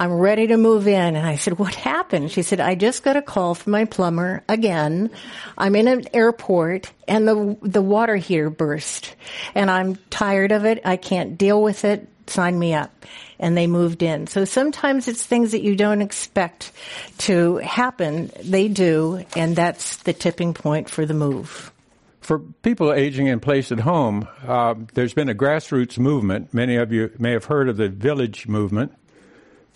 I'm 0.00 0.12
ready 0.12 0.46
to 0.46 0.56
move 0.56 0.86
in. 0.86 1.16
And 1.16 1.26
I 1.26 1.36
said, 1.36 1.58
what 1.58 1.74
happened? 1.74 2.30
She 2.30 2.42
said, 2.42 2.60
I 2.60 2.74
just 2.74 3.02
got 3.02 3.16
a 3.16 3.22
call 3.22 3.54
from 3.54 3.72
my 3.72 3.84
plumber 3.84 4.42
again. 4.48 5.10
I'm 5.58 5.74
in 5.74 5.88
an 5.88 6.04
airport 6.14 6.90
and 7.06 7.26
the, 7.26 7.56
the 7.62 7.82
water 7.82 8.16
heater 8.16 8.48
burst 8.48 9.14
and 9.54 9.70
I'm 9.70 9.96
tired 10.08 10.52
of 10.52 10.64
it. 10.64 10.80
I 10.84 10.96
can't 10.96 11.36
deal 11.36 11.60
with 11.62 11.84
it. 11.84 12.08
Sign 12.28 12.58
me 12.58 12.74
up 12.74 13.06
and 13.38 13.56
they 13.56 13.66
moved 13.66 14.02
in. 14.02 14.26
So 14.26 14.44
sometimes 14.44 15.08
it's 15.08 15.24
things 15.24 15.52
that 15.52 15.62
you 15.62 15.76
don't 15.76 16.02
expect 16.02 16.72
to 17.18 17.56
happen. 17.56 18.30
They 18.42 18.68
do, 18.68 19.24
and 19.36 19.54
that's 19.54 19.96
the 19.98 20.12
tipping 20.12 20.54
point 20.54 20.88
for 20.90 21.06
the 21.06 21.14
move. 21.14 21.72
For 22.20 22.40
people 22.40 22.92
aging 22.92 23.26
in 23.28 23.40
place 23.40 23.72
at 23.72 23.80
home, 23.80 24.28
uh, 24.46 24.74
there's 24.92 25.14
been 25.14 25.30
a 25.30 25.34
grassroots 25.34 25.98
movement. 25.98 26.52
Many 26.52 26.76
of 26.76 26.92
you 26.92 27.10
may 27.18 27.32
have 27.32 27.46
heard 27.46 27.68
of 27.68 27.76
the 27.76 27.88
village 27.88 28.46
movement. 28.46 28.92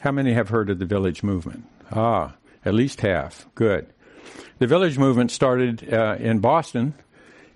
How 0.00 0.12
many 0.12 0.34
have 0.34 0.50
heard 0.50 0.68
of 0.68 0.78
the 0.78 0.84
village 0.84 1.22
movement? 1.22 1.64
Ah, 1.90 2.34
at 2.64 2.74
least 2.74 3.00
half. 3.00 3.46
Good. 3.54 3.86
The 4.58 4.66
village 4.66 4.98
movement 4.98 5.30
started 5.30 5.92
uh, 5.92 6.16
in 6.18 6.40
Boston, 6.40 6.94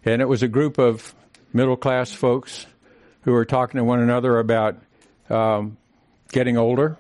and 0.05 0.23
it 0.23 0.29
was 0.29 0.43
a 0.43 0.49
group 0.49 0.79
of 0.79 1.15
middle 1.53 1.76
class 1.76 2.12
folks 2.12 2.67
who 3.23 3.33
were 3.33 3.45
talking 3.45 3.79
to 3.79 3.85
one 3.85 4.00
another 4.00 4.38
about 4.38 4.76
um, 5.30 5.76
getting 6.30 6.56
older, 6.56 6.99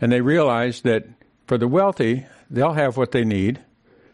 and 0.00 0.10
they 0.10 0.20
realize 0.20 0.82
that 0.82 1.06
for 1.46 1.58
the 1.58 1.68
wealthy, 1.68 2.26
they'll 2.50 2.72
have 2.72 2.96
what 2.96 3.12
they 3.12 3.24
need. 3.24 3.60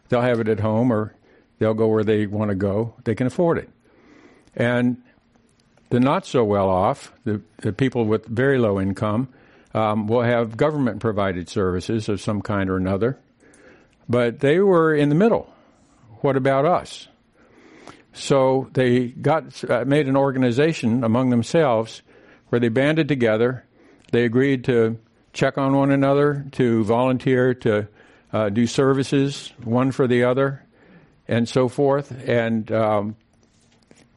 They'll 0.09 0.21
have 0.21 0.39
it 0.39 0.47
at 0.47 0.59
home 0.59 0.91
or 0.91 1.15
they'll 1.59 1.73
go 1.73 1.87
where 1.87 2.03
they 2.03 2.25
want 2.25 2.49
to 2.49 2.55
go. 2.55 2.95
They 3.03 3.15
can 3.15 3.27
afford 3.27 3.57
it. 3.59 3.69
And 4.55 5.01
the 5.89 5.99
not 5.99 6.25
so 6.25 6.43
well 6.43 6.69
off, 6.69 7.13
the, 7.23 7.41
the 7.57 7.73
people 7.73 8.05
with 8.05 8.25
very 8.25 8.57
low 8.57 8.79
income, 8.79 9.29
um, 9.73 10.07
will 10.07 10.23
have 10.23 10.57
government 10.57 10.99
provided 10.99 11.47
services 11.47 12.09
of 12.09 12.19
some 12.19 12.41
kind 12.41 12.69
or 12.69 12.77
another. 12.77 13.19
But 14.07 14.39
they 14.39 14.59
were 14.59 14.95
in 14.95 15.09
the 15.09 15.15
middle. 15.15 15.53
What 16.21 16.35
about 16.35 16.65
us? 16.65 17.07
So 18.13 18.69
they 18.73 19.07
got 19.07 19.63
uh, 19.69 19.85
made 19.85 20.07
an 20.07 20.17
organization 20.17 21.03
among 21.03 21.29
themselves 21.29 22.01
where 22.49 22.59
they 22.59 22.69
banded 22.69 23.07
together 23.07 23.63
they 24.11 24.25
agreed 24.25 24.65
to 24.65 24.97
check 25.33 25.57
on 25.57 25.75
one 25.75 25.91
another, 25.91 26.45
to 26.53 26.83
volunteer, 26.83 27.53
to 27.53 27.87
uh, 28.33 28.49
do 28.49 28.65
services, 28.65 29.53
one 29.63 29.91
for 29.91 30.07
the 30.07 30.23
other, 30.23 30.65
and 31.27 31.47
so 31.47 31.67
forth. 31.67 32.11
And 32.27 32.71
um, 32.71 33.15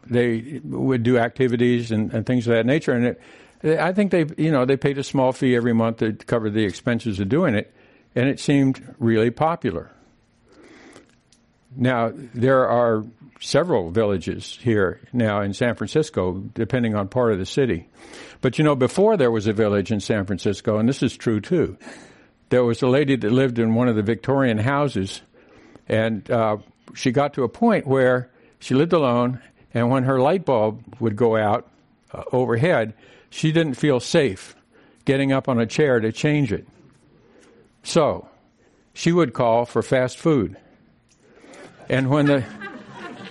they 0.06 0.60
would 0.64 1.02
do 1.02 1.18
activities 1.18 1.90
and, 1.90 2.12
and, 2.12 2.26
things 2.26 2.46
of 2.46 2.54
that 2.54 2.66
nature. 2.66 2.92
And 2.92 3.16
it, 3.62 3.78
I 3.78 3.92
think 3.92 4.10
they, 4.10 4.26
you 4.36 4.50
know, 4.50 4.64
they 4.64 4.76
paid 4.76 4.98
a 4.98 5.04
small 5.04 5.32
fee 5.32 5.54
every 5.54 5.72
month 5.72 5.98
to 5.98 6.12
cover 6.12 6.50
the 6.50 6.64
expenses 6.64 7.20
of 7.20 7.28
doing 7.28 7.54
it, 7.54 7.72
and 8.14 8.28
it 8.28 8.40
seemed 8.40 8.94
really 8.98 9.30
popular. 9.30 9.90
now, 11.76 12.12
there 12.34 12.66
are 12.66 13.04
several 13.42 13.90
villages 13.90 14.58
here 14.62 15.00
now 15.12 15.42
in 15.42 15.52
San 15.52 15.74
Francisco, 15.74 16.42
depending 16.54 16.94
on 16.94 17.08
part 17.08 17.32
of 17.32 17.38
the 17.38 17.46
city. 17.46 17.88
But 18.40 18.58
you 18.58 18.64
know, 18.64 18.76
before 18.76 19.16
there 19.16 19.30
was 19.30 19.46
a 19.46 19.52
village 19.52 19.90
in 19.90 20.00
San 20.00 20.24
Francisco, 20.24 20.78
and 20.78 20.88
this 20.88 21.02
is 21.02 21.16
true 21.16 21.40
too, 21.40 21.76
there 22.50 22.64
was 22.64 22.82
a 22.82 22.88
lady 22.88 23.16
that 23.16 23.32
lived 23.32 23.58
in 23.58 23.74
one 23.74 23.88
of 23.88 23.96
the 23.96 24.02
Victorian 24.02 24.58
houses, 24.58 25.22
and 25.88 26.30
uh, 26.30 26.58
she 26.94 27.10
got 27.10 27.34
to 27.34 27.42
a 27.42 27.48
point 27.48 27.86
where 27.86 28.30
she 28.60 28.74
lived 28.74 28.92
alone, 28.92 29.40
and 29.74 29.90
when 29.90 30.04
her 30.04 30.20
light 30.20 30.44
bulb 30.44 30.82
would 31.00 31.16
go 31.16 31.36
out 31.36 31.68
uh, 32.12 32.22
overhead, 32.32 32.94
she 33.30 33.50
didn't 33.50 33.74
feel 33.74 33.98
safe 33.98 34.54
getting 35.04 35.32
up 35.32 35.48
on 35.48 35.58
a 35.58 35.66
chair 35.66 35.98
to 35.98 36.12
change 36.12 36.52
it. 36.52 36.66
So, 37.82 38.28
she 38.94 39.10
would 39.10 39.32
call 39.32 39.64
for 39.64 39.82
fast 39.82 40.16
food. 40.16 40.56
And 41.88 42.08
when 42.08 42.26
the 42.26 42.44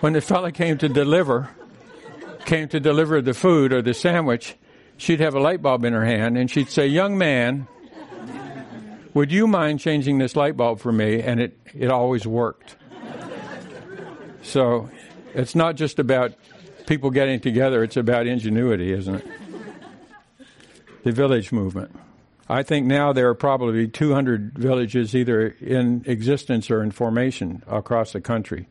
when 0.02 0.14
the 0.14 0.22
fella 0.22 0.52
came 0.52 0.78
to 0.80 0.90
deliver 0.90 1.50
came 2.46 2.68
to 2.68 2.80
deliver 2.80 3.22
the 3.22 3.34
food 3.34 3.72
or 3.72 3.82
the 3.82 3.94
sandwich, 3.94 4.56
she'd 4.98 5.20
have 5.20 5.36
a 5.36 5.40
light 5.40 5.62
bulb 5.62 5.86
in 5.86 5.94
her 5.94 6.04
hand 6.04 6.38
and 6.38 6.50
she'd 6.50 6.70
say, 6.70 6.88
"Young 6.88 7.18
man, 7.18 7.68
would 9.14 9.32
you 9.32 9.48
mind 9.48 9.80
changing 9.80 10.18
this 10.18 10.36
light 10.36 10.58
bulb 10.58 10.80
for 10.80 10.92
me?" 10.92 11.22
And 11.22 11.40
it 11.40 11.58
it 11.74 11.90
always 11.90 12.28
worked. 12.28 12.76
So, 14.42 14.90
it's 15.36 15.54
not 15.54 15.76
just 15.76 16.00
about 16.00 16.34
people 16.88 17.12
getting 17.12 17.40
together, 17.40 17.84
it's 17.84 17.96
about 17.96 18.26
ingenuity, 18.26 18.92
isn't 18.92 19.16
it? 19.16 19.28
The 21.04 21.12
village 21.12 21.52
movement. 21.52 21.96
I 22.50 22.64
think 22.64 22.86
now 22.86 23.14
there 23.14 23.30
are 23.30 23.36
probably 23.36 23.88
200 23.88 24.58
villages 24.58 25.16
either 25.16 25.56
in 25.62 26.04
existence 26.06 26.70
or 26.70 26.84
in 26.84 26.92
formation 26.92 27.64
across 27.68 28.14
the 28.14 28.20
country. 28.20 28.68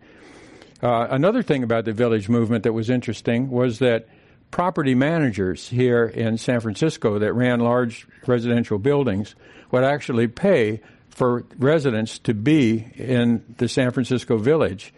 Uh, 0.83 1.07
another 1.11 1.43
thing 1.43 1.63
about 1.63 1.85
the 1.85 1.93
village 1.93 2.29
movement 2.29 2.65
that 2.65 2.73
was 2.73 2.89
interesting 2.89 3.51
was 3.51 3.81
that 3.81 4.09
property 4.51 4.95
managers 4.95 5.69
here 5.69 6.07
in 6.07 6.39
San 6.39 6.61
Francisco 6.61 7.19
that 7.19 7.33
ran 7.35 7.61
large 7.61 8.07
residential 8.27 8.79
buildings 8.79 9.35
would 9.71 9.85
actually 9.85 10.27
pay 10.27 10.81
for 11.11 11.45
residents 11.59 12.19
to 12.21 12.35
be 12.35 12.87
in 12.97 13.45
the 13.59 13.69
San 13.69 13.91
Francisco 13.91 14.39
village 14.39 14.93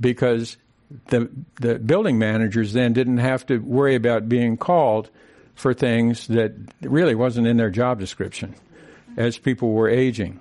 because 0.00 0.56
the 1.08 1.28
the 1.60 1.78
building 1.78 2.18
managers 2.18 2.72
then 2.72 2.92
didn't 2.92 3.18
have 3.18 3.44
to 3.46 3.58
worry 3.58 3.94
about 3.94 4.28
being 4.28 4.56
called 4.56 5.10
for 5.54 5.74
things 5.74 6.28
that 6.28 6.52
really 6.80 7.14
wasn't 7.14 7.46
in 7.46 7.56
their 7.56 7.70
job 7.70 7.98
description 7.98 8.54
as 9.16 9.36
people 9.36 9.72
were 9.72 9.88
aging. 9.88 10.40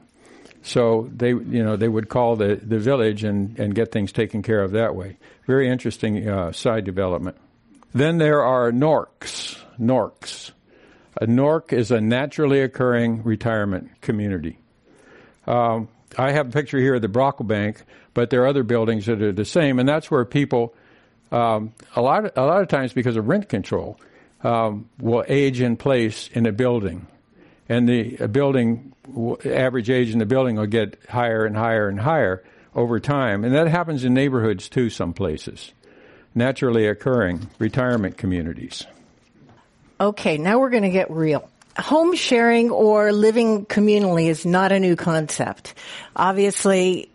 So 0.64 1.10
they, 1.16 1.30
you 1.30 1.64
know, 1.64 1.76
they 1.76 1.88
would 1.88 2.10
call 2.10 2.36
the, 2.36 2.56
the 2.56 2.80
village 2.80 3.24
and, 3.24 3.58
and 3.60 3.74
get 3.74 3.92
things 3.92 4.12
taken 4.12 4.42
care 4.42 4.62
of 4.62 4.72
that 4.72 4.96
way. 4.96 5.18
Very 5.46 5.70
interesting 5.70 6.28
uh, 6.28 6.52
side 6.52 6.84
development. 6.84 7.38
Then 7.94 8.18
there 8.18 8.44
are 8.44 8.72
NORCs. 8.72 9.58
NORCs. 9.80 10.52
A 11.20 11.26
NORC 11.26 11.74
is 11.74 11.92
a 11.92 12.02
naturally 12.02 12.62
occurring 12.62 13.24
retirement 13.24 14.02
community. 14.02 14.60
Um, 15.48 15.88
I 16.18 16.32
have 16.32 16.50
a 16.50 16.52
picture 16.52 16.80
here 16.80 16.96
of 16.96 17.02
the 17.02 17.08
Brocklebank, 17.08 17.78
but 18.14 18.30
there 18.30 18.44
are 18.44 18.48
other 18.48 18.64
buildings 18.64 19.06
that 19.06 19.22
are 19.22 19.32
the 19.32 19.46
same, 19.46 19.80
and 19.80 19.88
that's 19.88 20.12
where 20.12 20.26
people, 20.26 20.76
um, 21.32 21.74
a 21.96 22.02
lot, 22.02 22.26
of, 22.26 22.32
a 22.36 22.46
lot 22.46 22.62
of 22.62 22.68
times 22.68 22.94
because 22.94 23.16
of 23.16 23.28
rent 23.28 23.50
control, 23.50 24.00
um, 24.44 24.90
will 25.00 25.24
age 25.28 25.62
in 25.62 25.78
place 25.78 26.30
in 26.34 26.46
a 26.46 26.52
building. 26.52 27.08
And 27.70 27.88
the 27.88 28.28
building, 28.28 28.94
average 29.46 29.90
age 29.90 30.12
in 30.12 30.20
the 30.20 30.26
building 30.26 30.56
will 30.56 30.68
get 30.68 31.00
higher 31.10 31.46
and 31.46 31.56
higher 31.56 31.90
and 31.90 32.00
higher 32.00 32.44
over 32.76 33.00
time. 33.00 33.44
And 33.44 33.54
that 33.54 33.68
happens 33.68 34.06
in 34.06 34.14
neighborhoods 34.14 34.70
too, 34.70 34.90
some 34.90 35.14
places. 35.14 35.74
Naturally 36.34 36.88
occurring 36.88 37.50
retirement 37.60 38.18
communities. 38.18 38.86
Okay, 40.00 40.38
now 40.38 40.60
we're 40.60 40.70
going 40.70 40.84
to 40.84 40.92
get 40.92 41.10
real. 41.10 41.50
Home 41.78 42.16
sharing 42.16 42.70
or 42.70 43.12
living 43.12 43.66
communally 43.66 44.28
is 44.28 44.46
not 44.46 44.72
a 44.72 44.80
new 44.80 44.96
concept. 44.96 45.74
Obviously, 46.16 47.10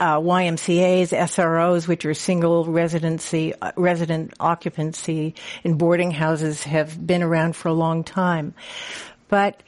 uh, 0.00 0.18
YMCA's, 0.18 1.12
SROs, 1.12 1.88
which 1.88 2.04
are 2.06 2.14
single 2.14 2.64
residency, 2.64 3.54
uh, 3.60 3.72
resident 3.76 4.32
occupancy 4.40 5.34
in 5.64 5.74
boarding 5.74 6.10
houses 6.10 6.62
have 6.62 7.04
been 7.04 7.22
around 7.22 7.56
for 7.56 7.68
a 7.68 7.72
long 7.72 8.04
time. 8.04 8.54
But 9.28 9.62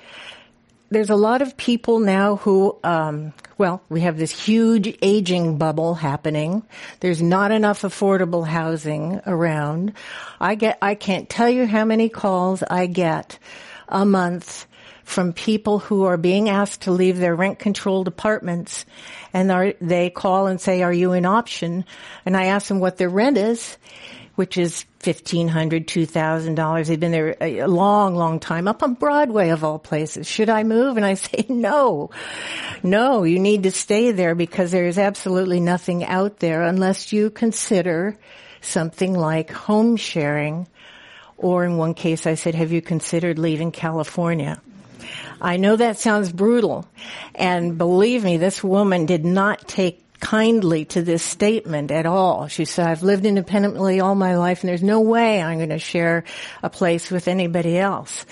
there's 0.91 1.11
a 1.11 1.17
lot 1.17 1.41
of 1.41 1.57
people 1.57 2.01
now 2.01 2.37
who, 2.37 2.77
um, 2.83 3.33
well, 3.59 3.81
we 3.89 4.01
have 4.01 4.19
this 4.19 4.33
huge 4.33 4.99
aging 5.03 5.57
bubble 5.57 5.95
happening. 5.95 6.65
There's 6.99 7.23
not 7.23 7.53
enough 7.53 7.83
affordable 7.83 8.47
housing 8.47 9.21
around. 9.27 9.93
I 10.41 10.57
get, 10.57 10.79
I 10.83 10.97
can't 10.97 11.29
tell 11.29 11.49
you 11.49 11.67
how 11.67 11.85
many 11.85 12.09
calls 12.09 12.63
I 12.63 12.87
get 12.87 13.39
a 13.89 14.05
month 14.05 14.67
from 15.05 15.33
people 15.33 15.81
who 15.81 16.05
are 16.05 16.17
being 16.17 16.49
asked 16.49 16.83
to 16.83 16.93
leave 16.93 17.19
their 17.19 17.35
rent 17.35 17.59
controlled 17.59 18.07
apartments 18.07 18.85
and 19.33 19.51
are, 19.51 19.75
they 19.81 20.09
call 20.09 20.47
and 20.47 20.61
say, 20.61 20.83
are 20.83 20.93
you 20.93 21.13
an 21.13 21.27
option? 21.27 21.85
And 22.25 22.37
I 22.37 22.47
ask 22.47 22.69
them 22.69 22.79
what 22.79 22.97
their 22.97 23.09
rent 23.09 23.37
is, 23.37 23.77
which 24.41 24.57
is 24.57 24.87
$1,500, 25.01 25.85
$2,000. 25.85 26.87
They've 26.87 26.99
been 26.99 27.13
there 27.13 27.37
a 27.43 27.67
long, 27.67 28.15
long 28.15 28.41
time, 28.41 28.69
up 28.69 28.83
on 28.83 28.95
Broadway 28.95 29.51
of 29.51 29.65
all 29.65 29.79
places. 29.79 30.27
Should 30.27 30.49
I 30.49 30.63
move? 30.63 30.97
And 30.97 31.05
I 31.05 31.13
say, 31.27 31.45
no, 31.51 32.09
no, 32.83 33.25
you 33.25 33.39
need 33.39 33.65
to 33.65 33.71
stay 33.71 34.13
there 34.13 34.35
because 34.35 34.71
there 34.71 34.87
is 34.87 34.97
absolutely 34.97 35.61
nothing 35.61 36.07
out 36.07 36.39
there 36.39 36.63
unless 36.63 37.13
you 37.13 37.29
consider 37.29 38.17
something 38.63 39.13
like 39.13 39.51
home 39.51 39.97
sharing. 39.97 40.67
Or 41.37 41.67
in 41.67 41.77
one 41.77 41.93
case, 41.93 42.27
I 42.27 42.35
said, 42.35 42.55
have 42.55 42.73
you 42.73 42.81
considered 42.81 43.39
leaving 43.39 43.73
California? 43.73 44.63
I 45.39 45.59
know 45.59 45.77
that 45.77 45.99
sounds 45.99 46.33
brutal. 46.33 46.89
And 47.35 47.77
believe 47.77 48.25
me, 48.25 48.39
this 48.39 48.65
woman 48.65 49.05
did 49.05 49.27
not 49.27 49.69
take 49.69 50.03
kindly 50.21 50.85
to 50.87 51.03
this 51.03 51.23
statement 51.23 51.91
at 51.91 52.07
all. 52.07 52.47
She 52.49 52.65
said, 52.65 52.87
I've 52.87 53.03
lived 53.03 53.27
independently 53.27 54.01
all 54.01 54.15
my 54.15 54.37
life 54.37 54.63
and 54.63 54.69
there's 54.69 54.83
no 54.83 55.01
way 55.01 55.43
I'm 55.43 55.59
going 55.59 55.71
to 55.71 55.79
share 55.79 56.25
a 56.63 56.71
place 56.71 57.11
with 57.11 57.27
anybody 57.27 57.79
else. 57.79 58.25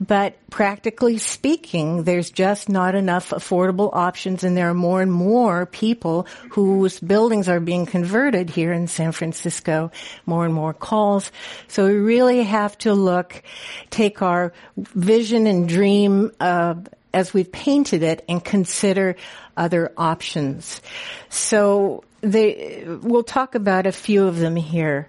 But 0.00 0.36
practically 0.48 1.18
speaking, 1.18 2.04
there's 2.04 2.30
just 2.30 2.68
not 2.68 2.94
enough 2.94 3.30
affordable 3.30 3.90
options 3.92 4.44
and 4.44 4.56
there 4.56 4.70
are 4.70 4.74
more 4.74 5.02
and 5.02 5.12
more 5.12 5.66
people 5.66 6.28
whose 6.50 7.00
buildings 7.00 7.48
are 7.48 7.58
being 7.58 7.84
converted 7.84 8.48
here 8.48 8.72
in 8.72 8.86
San 8.86 9.10
Francisco, 9.10 9.90
more 10.24 10.44
and 10.44 10.54
more 10.54 10.72
calls. 10.72 11.32
So 11.66 11.86
we 11.86 11.94
really 11.94 12.44
have 12.44 12.78
to 12.78 12.94
look, 12.94 13.42
take 13.90 14.22
our 14.22 14.52
vision 14.76 15.48
and 15.48 15.68
dream, 15.68 16.30
uh, 16.38 16.76
as 17.12 17.32
we've 17.32 17.50
painted 17.50 18.02
it 18.02 18.24
and 18.28 18.44
consider 18.44 19.16
other 19.56 19.92
options. 19.96 20.80
So 21.28 22.04
they, 22.20 22.84
we'll 23.02 23.24
talk 23.24 23.54
about 23.54 23.86
a 23.86 23.92
few 23.92 24.26
of 24.26 24.38
them 24.38 24.56
here. 24.56 25.08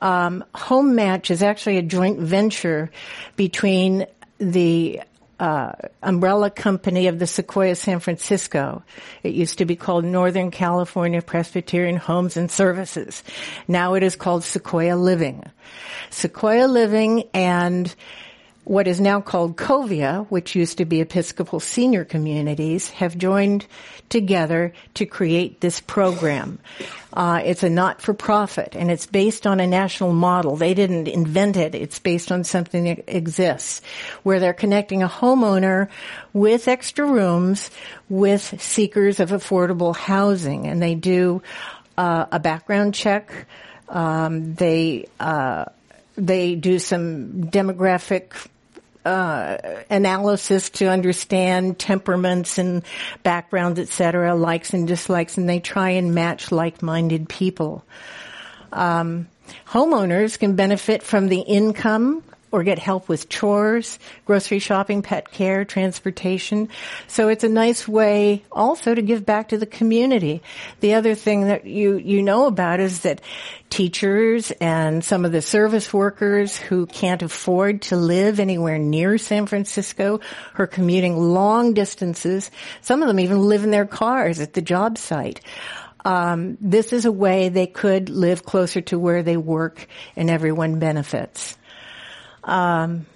Um, 0.00 0.44
Home 0.54 0.94
Match 0.94 1.30
is 1.30 1.42
actually 1.42 1.78
a 1.78 1.82
joint 1.82 2.18
venture 2.18 2.90
between 3.36 4.06
the 4.38 5.00
uh, 5.40 5.72
umbrella 6.02 6.50
company 6.50 7.08
of 7.08 7.18
the 7.18 7.26
Sequoia 7.26 7.74
San 7.74 8.00
Francisco. 8.00 8.82
It 9.22 9.34
used 9.34 9.58
to 9.58 9.64
be 9.64 9.76
called 9.76 10.04
Northern 10.04 10.50
California 10.50 11.22
Presbyterian 11.22 11.96
Homes 11.96 12.36
and 12.36 12.50
Services. 12.50 13.22
Now 13.66 13.94
it 13.94 14.02
is 14.02 14.16
called 14.16 14.44
Sequoia 14.44 14.96
Living. 14.96 15.42
Sequoia 16.10 16.66
Living 16.66 17.24
and 17.34 17.92
what 18.64 18.86
is 18.86 19.00
now 19.00 19.20
called 19.20 19.56
Covia, 19.56 20.26
which 20.28 20.54
used 20.54 20.78
to 20.78 20.84
be 20.84 21.00
Episcopal 21.00 21.60
Senior 21.60 22.04
Communities, 22.04 22.90
have 22.90 23.16
joined 23.16 23.66
together 24.08 24.72
to 24.94 25.06
create 25.06 25.60
this 25.60 25.80
program. 25.80 26.58
Uh, 27.12 27.40
it's 27.44 27.62
a 27.62 27.70
not-for-profit, 27.70 28.74
and 28.74 28.90
it's 28.90 29.06
based 29.06 29.46
on 29.46 29.60
a 29.60 29.66
national 29.66 30.12
model. 30.12 30.56
They 30.56 30.74
didn't 30.74 31.08
invent 31.08 31.56
it. 31.56 31.74
It's 31.74 31.98
based 31.98 32.32
on 32.32 32.44
something 32.44 32.84
that 32.84 33.04
exists, 33.06 33.82
where 34.22 34.40
they're 34.40 34.52
connecting 34.52 35.02
a 35.02 35.08
homeowner 35.08 35.88
with 36.32 36.66
extra 36.66 37.06
rooms 37.06 37.70
with 38.08 38.60
seekers 38.60 39.20
of 39.20 39.30
affordable 39.30 39.94
housing, 39.94 40.66
and 40.66 40.82
they 40.82 40.94
do 40.94 41.42
uh, 41.96 42.26
a 42.32 42.40
background 42.40 42.94
check. 42.94 43.46
Um, 43.88 44.54
they 44.54 45.06
uh, 45.20 45.66
they 46.16 46.54
do 46.54 46.78
some 46.78 47.44
demographic 47.50 48.32
uh, 49.04 49.58
analysis 49.90 50.70
to 50.70 50.86
understand 50.86 51.78
temperaments 51.78 52.58
and 52.58 52.82
backgrounds, 53.22 53.78
etc., 53.78 54.34
likes 54.34 54.72
and 54.72 54.88
dislikes, 54.88 55.36
and 55.36 55.48
they 55.48 55.60
try 55.60 55.90
and 55.90 56.14
match 56.14 56.50
like-minded 56.50 57.28
people. 57.28 57.84
Um, 58.72 59.28
homeowners 59.68 60.38
can 60.38 60.56
benefit 60.56 61.02
from 61.02 61.28
the 61.28 61.40
income 61.40 62.22
or 62.54 62.62
get 62.62 62.78
help 62.78 63.08
with 63.08 63.28
chores, 63.28 63.98
grocery 64.26 64.60
shopping, 64.60 65.02
pet 65.02 65.32
care, 65.32 65.64
transportation. 65.64 66.68
So 67.08 67.26
it's 67.26 67.42
a 67.42 67.48
nice 67.48 67.88
way 67.88 68.44
also 68.52 68.94
to 68.94 69.02
give 69.02 69.26
back 69.26 69.48
to 69.48 69.58
the 69.58 69.66
community. 69.66 70.40
The 70.78 70.94
other 70.94 71.16
thing 71.16 71.48
that 71.48 71.66
you, 71.66 71.96
you 71.96 72.22
know 72.22 72.46
about 72.46 72.78
is 72.78 73.00
that 73.00 73.20
teachers 73.70 74.52
and 74.60 75.04
some 75.04 75.24
of 75.24 75.32
the 75.32 75.42
service 75.42 75.92
workers 75.92 76.56
who 76.56 76.86
can't 76.86 77.22
afford 77.22 77.82
to 77.82 77.96
live 77.96 78.38
anywhere 78.38 78.78
near 78.78 79.18
San 79.18 79.46
Francisco 79.46 80.20
are 80.56 80.68
commuting 80.68 81.16
long 81.16 81.74
distances. 81.74 82.52
Some 82.82 83.02
of 83.02 83.08
them 83.08 83.18
even 83.18 83.40
live 83.40 83.64
in 83.64 83.72
their 83.72 83.84
cars 83.84 84.38
at 84.38 84.52
the 84.52 84.62
job 84.62 84.96
site. 84.96 85.40
Um, 86.04 86.56
this 86.60 86.92
is 86.92 87.04
a 87.04 87.10
way 87.10 87.48
they 87.48 87.66
could 87.66 88.10
live 88.10 88.44
closer 88.44 88.80
to 88.82 88.98
where 88.98 89.24
they 89.24 89.36
work 89.36 89.88
and 90.14 90.30
everyone 90.30 90.78
benefits. 90.78 91.56
Um, 92.44 93.06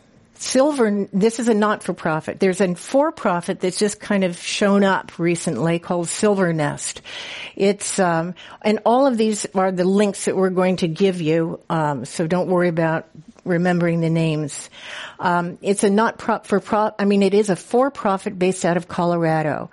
Silver, 0.41 1.09
this 1.13 1.41
is 1.41 1.49
a 1.49 1.55
not-for-profit. 1.55 2.39
There's 2.39 2.61
a 2.61 2.75
for-profit 2.77 3.59
that's 3.59 3.79
just 3.79 3.99
kind 3.99 4.23
of 4.23 4.39
shown 4.39 4.85
up 4.85 5.19
recently 5.19 5.81
called 5.81 6.09
Silvernest. 6.09 7.03
It's, 7.57 7.99
um, 7.99 8.37
and 8.63 8.79
all 8.87 9.09
of 9.09 9.17
these 9.17 9.47
are 9.55 9.73
the 9.73 9.85
links 9.85 10.27
that 10.27 10.37
we're 10.37 10.51
going 10.51 10.77
to 10.77 10.87
give 10.87 11.21
you, 11.21 11.59
um, 11.69 12.05
so 12.05 12.29
don't 12.29 12.49
worry 12.49 12.69
about 12.69 13.09
remembering 13.45 14.01
the 14.01 14.11
names. 14.11 14.71
Um, 15.19 15.59
it's 15.61 15.83
a 15.83 15.91
not-for-profit, 15.91 16.95
I 17.01 17.05
mean, 17.05 17.25
it 17.25 17.35
is 17.35 17.51
a 17.51 17.57
for-profit 17.57 18.39
based 18.39 18.65
out 18.65 18.77
of 18.77 18.87
Colorado. 18.87 19.71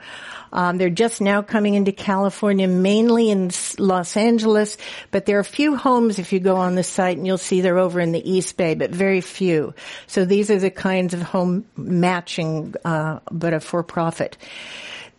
Um, 0.56 0.78
they're 0.78 0.90
just 0.90 1.20
now 1.20 1.42
coming 1.42 1.74
into 1.74 1.92
California, 1.92 2.66
mainly 2.66 3.30
in 3.30 3.52
Los 3.78 4.16
Angeles, 4.16 4.78
but 5.12 5.26
there 5.26 5.36
are 5.36 5.42
a 5.42 5.44
few 5.44 5.76
homes 5.76 6.18
if 6.18 6.32
you 6.32 6.40
go 6.40 6.56
on 6.56 6.76
the 6.76 6.84
site 6.84 7.18
and 7.18 7.28
you'll 7.28 7.38
see 7.38 7.60
they're 7.60 7.78
over 7.78 8.00
in 8.00 8.14
the 8.14 8.32
East 8.32 8.56
Bay, 8.56 8.74
but 8.74 8.90
very 8.90 9.20
few. 9.20 9.74
So 10.08 10.24
these 10.24 10.50
are 10.50 10.58
the 10.58 10.72
kinds 10.72 11.14
of 11.14 11.22
home 11.22 11.66
matching, 11.76 12.74
uh, 12.86 13.20
but 13.30 13.54
a 13.54 13.60
for-profit. 13.60 14.38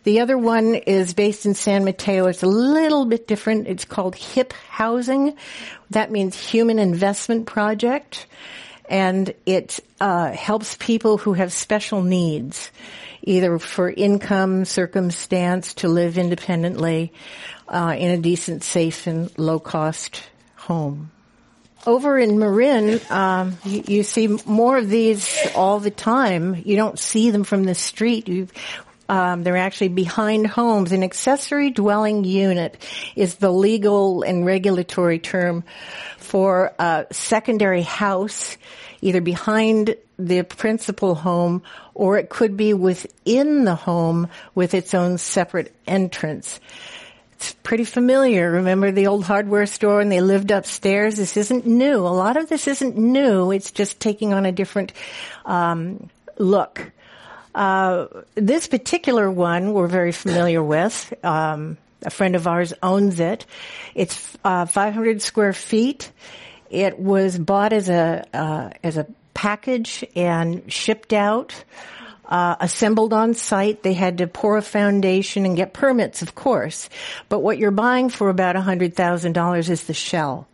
The 0.05 0.21
other 0.21 0.39
one 0.39 0.73
is 0.73 1.13
based 1.13 1.45
in 1.45 1.53
San 1.53 1.85
Mateo. 1.85 2.25
It's 2.25 2.41
a 2.41 2.47
little 2.47 3.05
bit 3.05 3.27
different. 3.27 3.67
It's 3.67 3.85
called 3.85 4.15
HIP 4.15 4.53
Housing. 4.53 5.35
That 5.91 6.09
means 6.09 6.35
Human 6.49 6.79
Investment 6.79 7.45
Project. 7.45 8.25
And 8.89 9.35
it 9.45 9.81
uh, 10.01 10.31
helps 10.31 10.77
people 10.79 11.17
who 11.17 11.33
have 11.33 11.53
special 11.53 12.01
needs 12.01 12.71
either 13.27 13.59
for 13.59 13.89
income, 13.89 14.65
circumstance, 14.65 15.73
to 15.75 15.87
live 15.89 16.17
independently 16.17 17.11
uh, 17.67 17.95
in 17.97 18.11
a 18.11 18.17
decent, 18.17 18.63
safe, 18.63 19.05
and 19.05 19.37
low 19.37 19.59
cost 19.59 20.23
home. 20.55 21.11
Over 21.85 22.17
in 22.17 22.39
Marin, 22.39 22.99
um, 23.09 23.57
you, 23.63 23.83
you, 23.87 24.03
see 24.03 24.27
more 24.45 24.77
of 24.77 24.89
these 24.89 25.37
all 25.55 25.79
the 25.79 25.91
time. 25.91 26.61
You 26.65 26.75
don't 26.75 26.97
see 26.97 27.31
them 27.31 27.43
from 27.43 27.63
the 27.63 27.75
street. 27.75 28.27
You, 28.27 28.47
um, 29.09 29.43
they're 29.43 29.57
actually 29.57 29.89
behind 29.89 30.47
homes. 30.47 30.91
An 30.91 31.03
accessory 31.03 31.69
dwelling 31.69 32.23
unit 32.23 32.77
is 33.15 33.35
the 33.35 33.51
legal 33.51 34.23
and 34.23 34.45
regulatory 34.45 35.19
term 35.19 35.63
for 36.27 36.73
a 36.77 37.05
secondary 37.11 37.83
house, 37.83 38.57
either 39.01 39.21
behind 39.21 39.95
the 40.19 40.43
principal 40.43 41.15
home 41.15 41.63
or 41.93 42.17
it 42.17 42.29
could 42.29 42.57
be 42.57 42.73
within 42.73 43.63
the 43.63 43.75
home 43.75 44.27
with 44.53 44.73
its 44.73 44.93
own 44.93 45.17
separate 45.17 45.73
entrance. 45.87 46.59
It's 47.33 47.53
pretty 47.63 47.85
familiar. 47.85 48.51
Remember 48.51 48.91
the 48.91 49.07
old 49.07 49.23
hardware 49.23 49.67
store 49.67 50.01
and 50.01 50.11
they 50.11 50.21
lived 50.21 50.51
upstairs? 50.51 51.15
This 51.15 51.37
isn't 51.37 51.65
new. 51.65 51.99
A 51.99 52.09
lot 52.09 52.35
of 52.35 52.49
this 52.49 52.67
isn't 52.67 52.97
new. 52.97 53.51
It's 53.51 53.71
just 53.71 53.99
taking 53.99 54.33
on 54.33 54.45
a 54.45 54.51
different 54.51 54.91
um, 55.45 56.09
look. 56.37 56.91
Uh, 57.55 58.07
this 58.35 58.67
particular 58.67 59.31
one 59.31 59.73
we're 59.73 59.87
very 59.87 60.11
familiar 60.11 60.61
with. 60.61 61.13
Um, 61.23 61.77
a 62.03 62.09
friend 62.09 62.35
of 62.35 62.47
ours 62.47 62.73
owns 62.81 63.19
it. 63.19 63.45
It's 63.95 64.37
uh, 64.43 64.65
500 64.65 65.21
square 65.21 65.53
feet. 65.53 66.11
It 66.69 66.99
was 66.99 67.37
bought 67.37 67.73
as 67.73 67.89
a 67.89 68.25
uh, 68.33 68.69
as 68.83 68.97
a 68.97 69.07
package 69.33 70.03
and 70.15 70.71
shipped 70.71 71.13
out. 71.13 71.63
Uh, 72.25 72.57
assembled 72.59 73.13
on 73.13 73.33
site. 73.33 73.83
They 73.83 73.93
had 73.93 74.17
to 74.17 74.27
pour 74.27 74.57
a 74.57 74.61
foundation 74.61 75.45
and 75.45 75.55
get 75.55 75.73
permits, 75.73 76.21
of 76.21 76.35
course. 76.35 76.89
But 77.29 77.39
what 77.39 77.57
you're 77.57 77.71
buying 77.71 78.09
for 78.09 78.27
about 78.27 78.57
$100,000 78.57 79.69
is 79.69 79.83
the 79.85 79.93
shell. 79.93 80.45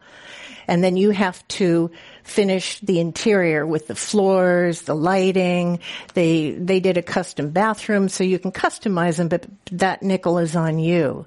And 0.68 0.84
then 0.84 0.98
you 0.98 1.10
have 1.10 1.48
to 1.48 1.90
finish 2.24 2.80
the 2.80 3.00
interior 3.00 3.66
with 3.66 3.88
the 3.88 3.96
floors, 3.96 4.84
the 4.84 4.96
lighting. 4.96 5.80
They, 6.14 6.52
they 6.52 6.80
did 6.80 6.98
a 6.98 7.02
custom 7.02 7.50
bathroom 7.52 8.10
so 8.10 8.24
you 8.24 8.40
can 8.40 8.52
customize 8.52 9.18
them, 9.18 9.28
but 9.28 9.46
that 9.72 10.02
nickel 10.02 10.38
is 10.40 10.56
on 10.56 10.80
you. 10.80 11.26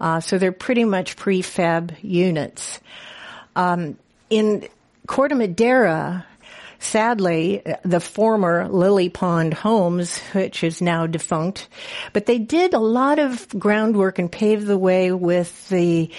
Uh, 0.00 0.20
so 0.20 0.38
they're 0.38 0.52
pretty 0.52 0.84
much 0.84 1.16
prefab 1.16 1.94
units. 2.02 2.80
Um, 3.54 3.98
in 4.30 4.68
Corte 5.06 5.36
Madera, 5.36 6.24
sadly, 6.80 7.62
the 7.84 8.00
former 8.00 8.68
Lily 8.68 9.08
Pond 9.08 9.54
Homes, 9.54 10.18
which 10.32 10.64
is 10.64 10.82
now 10.82 11.06
defunct, 11.06 11.68
but 12.12 12.26
they 12.26 12.38
did 12.38 12.74
a 12.74 12.78
lot 12.78 13.18
of 13.18 13.48
groundwork 13.50 14.18
and 14.18 14.32
paved 14.32 14.66
the 14.66 14.78
way 14.78 15.12
with 15.12 15.68
the 15.68 16.10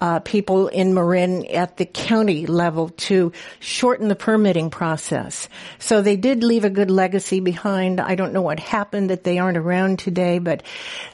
uh, 0.00 0.20
people 0.20 0.68
in 0.68 0.94
Marin 0.94 1.46
at 1.46 1.76
the 1.76 1.86
county 1.86 2.46
level 2.46 2.90
to 2.90 3.32
shorten 3.58 4.08
the 4.08 4.14
permitting 4.14 4.70
process. 4.70 5.48
So 5.78 6.02
they 6.02 6.16
did 6.16 6.44
leave 6.44 6.64
a 6.64 6.70
good 6.70 6.90
legacy 6.90 7.40
behind. 7.40 8.00
I 8.00 8.14
don't 8.14 8.32
know 8.32 8.42
what 8.42 8.60
happened 8.60 9.10
that 9.10 9.24
they 9.24 9.38
aren't 9.38 9.56
around 9.56 9.98
today, 9.98 10.38
but 10.38 10.62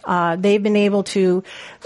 uh, 0.04 0.36
they've 0.36 0.62
been 0.62 0.76
able 0.76 1.04
to 1.04 1.44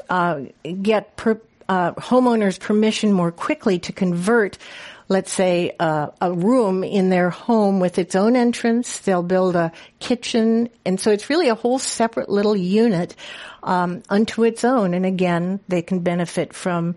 uh, 0.08 0.40
get 0.82 1.16
per, 1.16 1.40
uh, 1.68 1.92
homeowners 1.92 2.58
permission 2.58 3.12
more 3.12 3.30
quickly 3.30 3.78
to 3.80 3.92
convert 3.92 4.58
let's 5.08 5.32
say, 5.32 5.74
uh, 5.80 6.08
a 6.20 6.32
room 6.32 6.84
in 6.84 7.08
their 7.08 7.30
home 7.30 7.80
with 7.80 7.98
its 7.98 8.14
own 8.14 8.36
entrance. 8.36 8.98
They'll 8.98 9.22
build 9.22 9.56
a 9.56 9.72
kitchen. 10.00 10.68
And 10.84 11.00
so 11.00 11.10
it's 11.10 11.30
really 11.30 11.48
a 11.48 11.54
whole 11.54 11.78
separate 11.78 12.28
little 12.28 12.56
unit, 12.56 13.16
um, 13.62 14.02
unto 14.10 14.44
its 14.44 14.64
own. 14.64 14.92
And 14.92 15.06
again, 15.06 15.60
they 15.66 15.80
can 15.80 16.00
benefit 16.00 16.52
from, 16.52 16.96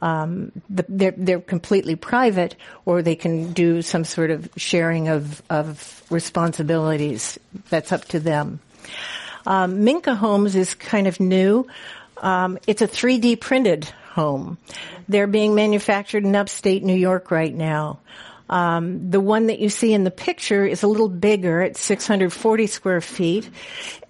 um, 0.00 0.52
the, 0.70 0.84
they're, 0.88 1.14
they're 1.16 1.40
completely 1.40 1.96
private 1.96 2.54
or 2.84 3.02
they 3.02 3.16
can 3.16 3.52
do 3.52 3.82
some 3.82 4.04
sort 4.04 4.30
of 4.30 4.48
sharing 4.56 5.08
of, 5.08 5.42
of 5.50 6.04
responsibilities. 6.10 7.40
That's 7.70 7.90
up 7.90 8.04
to 8.06 8.20
them. 8.20 8.60
Um, 9.46 9.82
Minka 9.82 10.14
Homes 10.14 10.54
is 10.54 10.74
kind 10.74 11.08
of 11.08 11.18
new. 11.18 11.66
Um, 12.18 12.58
it's 12.66 12.82
a 12.82 12.88
3D 12.88 13.40
printed 13.40 13.92
home. 14.18 14.58
They're 15.08 15.28
being 15.28 15.54
manufactured 15.54 16.24
in 16.24 16.34
upstate 16.34 16.82
New 16.82 16.96
York 16.96 17.30
right 17.30 17.54
now. 17.54 18.00
Um, 18.50 19.10
the 19.10 19.20
one 19.20 19.46
that 19.46 19.60
you 19.60 19.68
see 19.68 19.92
in 19.92 20.02
the 20.02 20.10
picture 20.10 20.66
is 20.66 20.82
a 20.82 20.88
little 20.88 21.08
bigger. 21.08 21.62
It's 21.62 21.80
640 21.80 22.66
square 22.66 23.00
feet. 23.00 23.48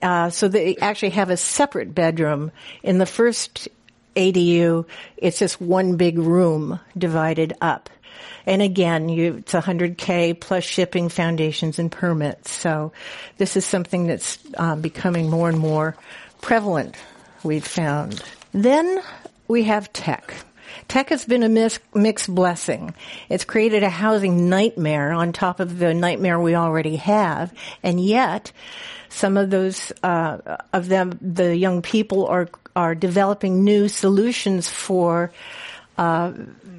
Uh, 0.01 0.31
so 0.31 0.49
they 0.49 0.77
actually 0.77 1.11
have 1.11 1.29
a 1.29 1.37
separate 1.37 1.94
bedroom. 1.94 2.53
In 2.83 2.97
the 2.97 3.05
first 3.05 3.68
ADU, 4.16 4.87
it's 5.18 5.38
just 5.38 5.61
one 5.61 5.97
big 5.97 6.18
room 6.18 6.81
divided 6.97 7.53
up. 7.61 7.90
And 8.47 8.62
again, 8.62 9.11
you, 9.11 9.35
it's 9.35 9.53
100k 9.53 10.40
plus 10.40 10.64
shipping, 10.64 11.11
foundations, 11.11 11.79
and 11.79 11.92
permits. 11.92 12.51
So 12.51 12.92
this 13.37 13.59
is 13.59 13.66
something 13.66 14.07
that's 14.07 14.38
um, 14.57 14.81
becoming 14.81 15.29
more 15.29 15.51
and 15.51 15.59
more 15.59 15.97
prevalent. 16.40 16.97
We've 17.42 17.66
found. 17.66 18.23
Then 18.53 19.03
we 19.48 19.64
have 19.64 19.92
tech. 19.92 20.34
Tech 20.87 21.08
has 21.08 21.24
been 21.24 21.42
a 21.42 21.70
mixed 21.94 22.34
blessing. 22.34 22.94
It's 23.28 23.44
created 23.44 23.82
a 23.82 23.90
housing 23.90 24.48
nightmare 24.48 25.12
on 25.12 25.32
top 25.32 25.61
of 25.61 25.78
the 25.78 25.94
nightmare 25.94 26.38
we 26.38 26.54
already 26.54 26.96
have, 26.96 27.52
and 27.82 27.98
yet 28.00 28.52
some 29.08 29.37
of 29.37 29.50
those 29.50 29.92
uh, 30.02 30.58
of 30.72 30.88
them, 30.88 31.18
the 31.20 31.56
young 31.56 31.82
people 31.82 32.26
are 32.26 32.48
are 32.76 32.94
developing 32.94 33.64
new 33.64 33.88
solutions 33.88 34.68
for 34.68 35.32
uh, 35.96 36.32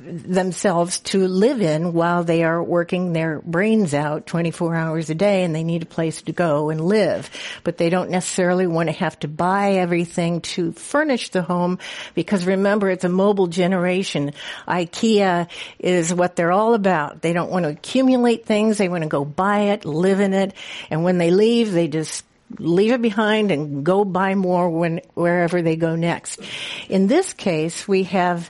themselves 0.10 1.00
to 1.00 1.28
live 1.28 1.62
in 1.62 1.94
while 1.94 2.24
they 2.24 2.44
are 2.44 2.62
working 2.64 3.14
their 3.14 3.40
brains 3.40 3.94
out 3.94 4.26
24 4.26 4.76
hours 4.76 5.10
a 5.10 5.16
day 5.16 5.44
and 5.44 5.56
they 5.56 5.64
need 5.64 5.84
a 5.84 5.88
place 5.88 6.22
to 6.24 6.32
go 6.32 6.70
and 6.70 6.82
live. 6.82 7.30
But 7.64 7.78
they 7.78 7.90
don't 7.90 8.10
necessarily 8.10 8.68
want 8.68 8.90
to 8.90 8.96
have 8.96 9.18
to 9.20 9.28
buy 9.28 9.74
everything 9.74 10.42
to 10.42 10.72
furnish 10.74 11.30
the 11.30 11.42
home 11.42 11.80
because 12.16 12.46
remember 12.46 12.90
it's 12.90 13.04
a 13.04 13.10
mobile 13.10 13.48
generation. 13.48 14.34
IKEA 14.68 15.50
is 15.78 16.14
what 16.14 16.36
they're 16.36 16.52
all 16.52 16.74
about. 16.74 17.22
They 17.22 17.34
don't 17.34 17.52
want 17.52 17.64
to 17.64 17.70
accumulate 17.70 18.46
things. 18.46 18.78
They 18.78 18.90
want 18.90 19.04
to 19.04 19.10
go 19.10 19.26
buy 19.26 19.60
it, 19.72 19.86
live 19.86 20.20
in 20.20 20.34
it. 20.34 20.54
And 20.90 21.04
when 21.04 21.18
they 21.18 21.32
leave, 21.32 21.72
they 21.72 21.88
just 21.88 22.26
leave 22.58 22.92
it 22.92 23.02
behind 23.02 23.52
and 23.52 23.86
go 23.86 24.04
buy 24.04 24.36
more 24.36 24.70
when 24.70 25.02
wherever 25.14 25.62
they 25.62 25.76
go 25.76 25.96
next. 25.96 26.40
In 26.88 27.08
this 27.08 27.34
case, 27.34 27.88
we 27.88 28.04
have 28.04 28.50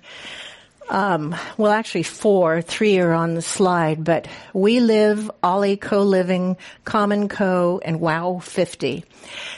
Um, 0.89 1.35
well, 1.57 1.71
actually 1.71 2.03
four, 2.03 2.63
three 2.63 2.97
are 2.99 3.13
on 3.13 3.35
the 3.35 3.43
slide, 3.43 4.03
but 4.03 4.27
WeLive, 4.53 5.29
Ollie 5.43 5.77
Co-Living, 5.77 6.57
Common 6.83 7.29
Co, 7.29 7.79
and 7.83 7.99
Wow 7.99 8.39
50. 8.39 9.05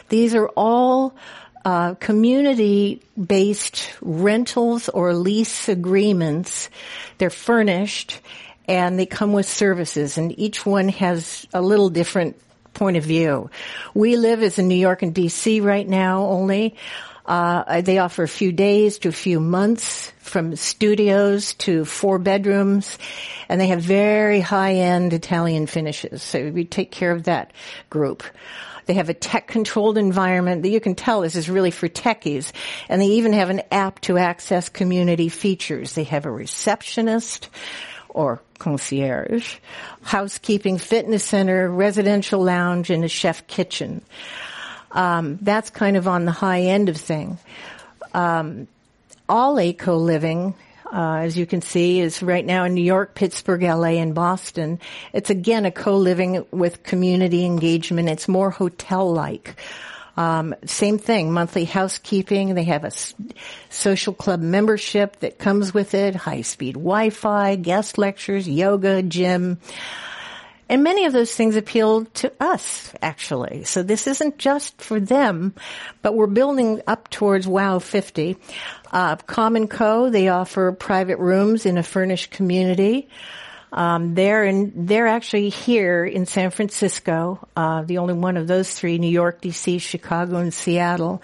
These 0.10 0.36
are 0.36 0.50
all 0.50 1.15
uh, 1.63 1.94
community-based 1.96 3.94
rentals 4.02 4.89
or 4.89 5.13
lease 5.13 5.70
agreements. 5.70 6.70
They're 7.17 7.30
furnished 7.30 8.20
and 8.67 9.00
they 9.00 9.06
come 9.06 9.32
with 9.32 9.48
services 9.48 10.17
and 10.17 10.38
each 10.38 10.65
one 10.65 10.89
has 10.89 11.48
a 11.54 11.62
little 11.62 11.89
different 11.89 12.36
point 12.74 12.98
of 12.98 13.04
view. 13.04 13.50
WeLive 13.96 14.41
as 14.41 14.60
in 14.60 14.67
New 14.67 14.76
York 14.76 15.02
and 15.02 15.15
DC 15.15 15.63
right 15.63 15.88
now 15.88 16.24
only. 16.24 16.76
Uh, 17.32 17.80
they 17.80 17.98
offer 17.98 18.24
a 18.24 18.28
few 18.28 18.52
days 18.52 18.98
to 18.98 19.08
a 19.08 19.13
few 19.13 19.39
months 19.39 20.12
from 20.17 20.54
studios 20.58 21.54
to 21.54 21.86
four 21.86 22.20
bedrooms 22.20 22.98
and 23.48 23.62
they 23.62 23.67
have 23.67 23.80
very 23.80 24.41
high 24.41 24.74
end 24.74 25.13
Italian 25.13 25.65
finishes. 25.65 26.22
So 26.22 26.50
we 26.50 26.65
take 26.65 26.91
care 26.91 27.13
of 27.13 27.24
that 27.24 27.54
group. 27.89 28.24
They 28.86 28.96
have 28.96 29.08
a 29.08 29.13
tech 29.13 29.48
controlled 29.48 29.98
environment 29.98 30.63
that 30.63 30.72
you 30.72 30.82
can 30.82 30.94
tell 30.94 31.22
this 31.22 31.38
is 31.38 31.50
really 31.50 31.72
for 31.72 31.88
techies. 31.88 32.52
And 32.89 33.02
they 33.02 33.08
even 33.08 33.32
have 33.32 33.50
an 33.50 33.62
app 33.72 34.02
to 34.02 34.17
access 34.17 34.67
community 34.67 35.30
features. 35.30 35.94
They 35.94 36.04
have 36.04 36.26
a 36.26 36.32
receptionist 36.32 37.48
or 38.10 38.41
concierge, 38.60 39.56
housekeeping, 40.02 40.80
fitness 40.80 41.24
center, 41.24 41.70
residential 41.70 42.44
lounge, 42.44 42.89
and 42.89 43.06
a 43.06 43.08
chef 43.08 43.48
kitchen. 43.48 44.02
Um, 44.91 45.38
that's 45.41 45.69
kind 45.69 45.97
of 45.97 46.08
on 46.08 46.25
the 46.25 46.32
high 46.32 46.62
end 46.62 46.89
of 46.89 46.97
thing. 46.97 47.38
Um, 48.13 48.67
Ollie 49.30 49.73
co-living 49.73 50.54
uh, 50.91 51.19
as 51.19 51.38
you 51.38 51.45
can 51.45 51.62
see, 51.62 52.01
is 52.01 52.21
right 52.21 52.45
now 52.45 52.65
in 52.65 52.73
New 52.73 52.84
York, 52.84 53.15
Pittsburgh, 53.15 53.63
LA, 53.63 53.99
and 54.01 54.13
Boston. 54.13 54.80
It's 55.13 55.30
again 55.30 55.65
a 55.65 55.71
co-living 55.71 56.45
with 56.51 56.84
community 56.84 57.45
engagement. 57.45 58.10
It's 58.10 58.27
more 58.27 58.49
hotel-like. 58.51 59.56
Um, 60.17 60.54
same 60.65 60.97
thing, 60.97 61.32
monthly 61.32 61.63
housekeeping. 61.63 62.54
They 62.56 62.65
have 62.65 62.84
a 62.84 62.88
s- 62.88 63.13
social 63.69 64.13
club 64.13 64.41
membership 64.41 65.21
that 65.21 65.39
comes 65.39 65.73
with 65.73 65.93
it, 65.93 66.15
high-speed 66.15 66.73
Wi-Fi, 66.73 67.56
guest 67.56 67.97
lectures, 67.97 68.47
yoga, 68.47 69.01
gym. 69.01 69.60
And 70.72 70.84
many 70.86 71.04
of 71.04 71.12
those 71.12 71.36
things 71.36 71.58
appeal 71.58 72.06
to 72.06 72.32
us, 72.40 72.94
actually. 73.02 73.66
So 73.66 73.84
this 73.84 74.08
isn't 74.08 74.38
just 74.38 74.82
for 74.82 75.02
them, 75.02 75.54
but 76.02 76.16
we're 76.16 76.28
building 76.28 76.82
up 76.88 77.10
towards 77.10 77.46
WOW 77.46 77.80
50. 77.80 78.38
Uh, 78.90 79.18
Common 79.18 79.68
Co, 79.68 80.10
they 80.10 80.30
offer 80.30 80.72
private 80.72 81.20
rooms 81.20 81.66
in 81.66 81.78
a 81.78 81.84
furnished 81.84 82.32
community. 82.32 83.10
Um, 83.72 84.16
they're 84.16 84.44
in, 84.44 84.86
they're 84.86 85.08
actually 85.08 85.50
here 85.50 86.04
in 86.06 86.26
San 86.26 86.52
Francisco, 86.52 87.48
uh, 87.56 87.84
the 87.84 88.00
only 88.00 88.14
one 88.14 88.36
of 88.36 88.48
those 88.48 88.74
three, 88.74 88.98
New 88.98 89.10
York, 89.10 89.42
DC, 89.42 89.80
Chicago, 89.80 90.38
and 90.38 90.54
Seattle. 90.54 91.22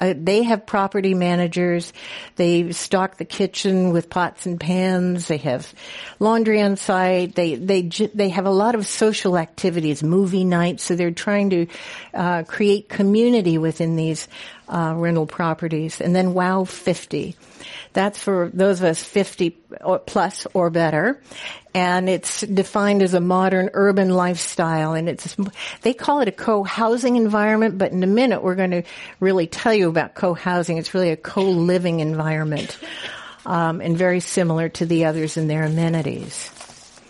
Uh, 0.00 0.14
they 0.16 0.44
have 0.44 0.64
property 0.64 1.14
managers. 1.14 1.92
They 2.36 2.70
stock 2.70 3.16
the 3.16 3.24
kitchen 3.24 3.90
with 3.92 4.08
pots 4.08 4.46
and 4.46 4.60
pans. 4.60 5.26
They 5.26 5.38
have 5.38 5.74
laundry 6.20 6.62
on 6.62 6.76
site. 6.76 7.34
They, 7.34 7.56
they, 7.56 7.82
they 7.82 8.28
have 8.28 8.46
a 8.46 8.50
lot 8.50 8.76
of 8.76 8.86
social 8.86 9.36
activities, 9.36 10.04
movie 10.04 10.44
nights. 10.44 10.84
So 10.84 10.94
they're 10.94 11.10
trying 11.10 11.50
to, 11.50 11.66
uh, 12.14 12.44
create 12.44 12.88
community 12.88 13.58
within 13.58 13.96
these, 13.96 14.28
uh, 14.68 14.94
rental 14.96 15.26
properties. 15.26 16.00
And 16.00 16.14
then 16.14 16.34
WOW 16.34 16.64
50. 16.64 17.36
That's 17.92 18.22
for 18.22 18.50
those 18.52 18.80
of 18.80 18.86
us 18.86 19.02
50 19.02 19.56
or 19.80 19.98
plus 19.98 20.46
or 20.54 20.70
better. 20.70 21.20
And 21.74 22.08
it's 22.08 22.42
defined 22.42 23.02
as 23.02 23.14
a 23.14 23.20
modern 23.20 23.70
urban 23.72 24.10
lifestyle 24.10 24.94
and 24.94 25.08
it's, 25.08 25.36
they 25.82 25.94
call 25.94 26.20
it 26.20 26.28
a 26.28 26.32
co-housing 26.32 27.16
environment, 27.16 27.78
but 27.78 27.92
in 27.92 28.02
a 28.02 28.06
minute 28.06 28.42
we're 28.42 28.54
going 28.54 28.72
to 28.72 28.82
really 29.20 29.46
tell 29.46 29.74
you 29.74 29.88
about 29.88 30.14
co-housing. 30.14 30.76
It's 30.76 30.94
really 30.94 31.10
a 31.10 31.16
co-living 31.16 32.00
environment. 32.00 32.78
Um, 33.46 33.80
and 33.80 33.96
very 33.96 34.20
similar 34.20 34.68
to 34.70 34.84
the 34.84 35.06
others 35.06 35.38
in 35.38 35.48
their 35.48 35.62
amenities. 35.62 36.50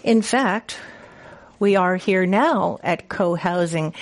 In 0.05 0.23
fact, 0.23 0.79
we 1.59 1.77
are 1.77 1.97
here 1.97 2.27
now 2.27 2.79
at 2.83 3.09
co-housing. 3.09 3.95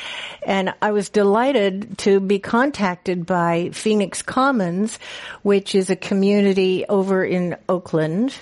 And 0.45 0.75
I 0.83 0.93
was 0.93 1.09
delighted 1.09 1.99
to 1.99 2.21
be 2.21 2.39
contacted 2.39 3.27
by 3.27 3.71
Phoenix 3.73 4.23
Commons, 4.23 4.99
which 5.43 5.75
is 5.75 5.91
a 5.91 5.97
community 5.97 6.85
over 6.89 7.25
in 7.25 7.57
Oakland. 7.69 8.35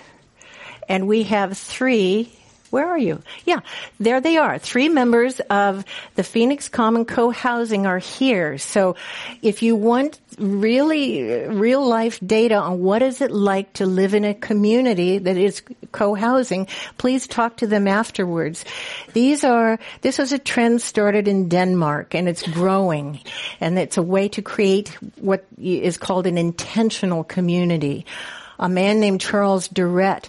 And 0.88 1.08
we 1.08 1.24
have 1.24 1.56
three 1.56 2.32
where 2.74 2.88
are 2.88 2.98
you? 2.98 3.22
Yeah, 3.44 3.60
there 4.00 4.20
they 4.20 4.36
are. 4.36 4.58
Three 4.58 4.88
members 4.88 5.38
of 5.48 5.84
the 6.16 6.24
Phoenix 6.24 6.68
Common 6.68 7.04
Co-housing 7.04 7.86
are 7.86 8.00
here. 8.00 8.58
So 8.58 8.96
if 9.42 9.62
you 9.62 9.76
want 9.76 10.18
really 10.38 11.46
real 11.46 11.86
life 11.86 12.18
data 12.18 12.56
on 12.56 12.80
what 12.80 13.00
is 13.00 13.20
it 13.20 13.30
like 13.30 13.74
to 13.74 13.86
live 13.86 14.12
in 14.12 14.24
a 14.24 14.34
community 14.34 15.18
that 15.18 15.36
is 15.36 15.62
co-housing, 15.92 16.66
please 16.98 17.28
talk 17.28 17.58
to 17.58 17.68
them 17.68 17.86
afterwards. 17.86 18.64
These 19.12 19.44
are, 19.44 19.78
this 20.00 20.18
was 20.18 20.32
a 20.32 20.38
trend 20.40 20.82
started 20.82 21.28
in 21.28 21.48
Denmark 21.48 22.16
and 22.16 22.28
it's 22.28 22.42
growing 22.42 23.20
and 23.60 23.78
it's 23.78 23.98
a 23.98 24.02
way 24.02 24.28
to 24.30 24.42
create 24.42 24.88
what 25.20 25.46
is 25.56 25.96
called 25.96 26.26
an 26.26 26.38
intentional 26.38 27.22
community. 27.22 28.04
A 28.58 28.68
man 28.68 28.98
named 28.98 29.20
Charles 29.20 29.68
Durrett 29.68 30.28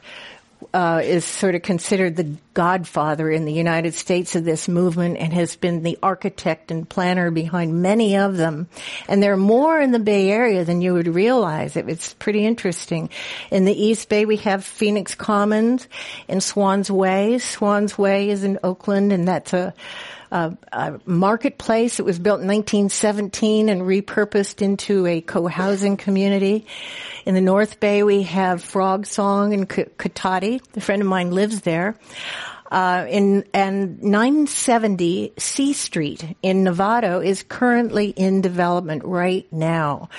uh, 0.76 1.00
is 1.02 1.24
sort 1.24 1.56
of 1.56 1.62
considered 1.62 2.18
the 2.18 2.36
godfather 2.54 3.32
in 3.32 3.46
the 3.46 3.54
United 3.54 3.94
States 3.94 4.36
of 4.36 4.44
this 4.44 4.68
movement 4.68 5.16
and 5.18 5.32
has 5.32 5.56
been 5.56 5.84
the 5.84 5.98
architect 6.04 6.70
and 6.70 6.88
planner 6.90 7.32
behind 7.32 7.82
many 7.82 8.18
of 8.18 8.36
them. 8.36 8.68
And 9.08 9.24
there 9.24 9.32
are 9.32 9.38
more 9.38 9.80
in 9.80 9.94
the 9.94 10.00
Bay 10.00 10.30
Area 10.30 10.66
than 10.66 10.82
you 10.82 10.92
would 10.92 11.08
realize. 11.08 11.78
It's 11.78 12.14
pretty 12.16 12.46
interesting. 12.46 13.10
In 13.52 13.64
the 13.64 13.72
East 13.72 14.10
Bay, 14.10 14.26
we 14.26 14.36
have 14.38 14.66
Phoenix 14.66 15.16
Commons 15.16 15.88
in 16.28 16.42
Swans 16.42 16.92
Way. 16.92 17.40
Swans 17.40 17.98
Way 17.98 18.30
is 18.30 18.44
in 18.44 18.60
Oakland, 18.62 19.14
and 19.14 19.30
that's 19.30 19.54
a 19.54 19.74
a, 20.32 21.00
marketplace. 21.06 22.00
It 22.00 22.06
was 22.06 22.20
built 22.20 22.42
in 22.42 22.48
1917 22.48 23.70
and 23.70 23.82
repurposed 23.82 24.62
into 24.62 25.06
a 25.06 25.22
co-housing 25.22 25.98
community. 25.98 26.66
In 27.26 27.36
the 27.36 27.42
North 27.42 27.80
Bay, 27.80 28.04
we 28.04 28.24
have 28.24 28.64
Frog 28.64 29.06
Song 29.06 29.54
and 29.54 29.70
Cotati. 29.70 30.62
A 30.76 30.82
friend 30.82 31.02
of 31.02 31.08
mine 31.08 31.32
lives 31.32 31.62
there. 31.62 31.96
Uh, 32.72 33.06
in 33.08 33.46
and 33.54 34.02
970 34.02 35.34
C 35.38 35.74
Street 35.74 36.36
in 36.42 36.64
Novato 36.64 37.24
is 37.24 37.44
currently 37.44 38.10
in 38.10 38.42
development 38.42 39.04
right 39.06 39.48
now, 39.54 40.10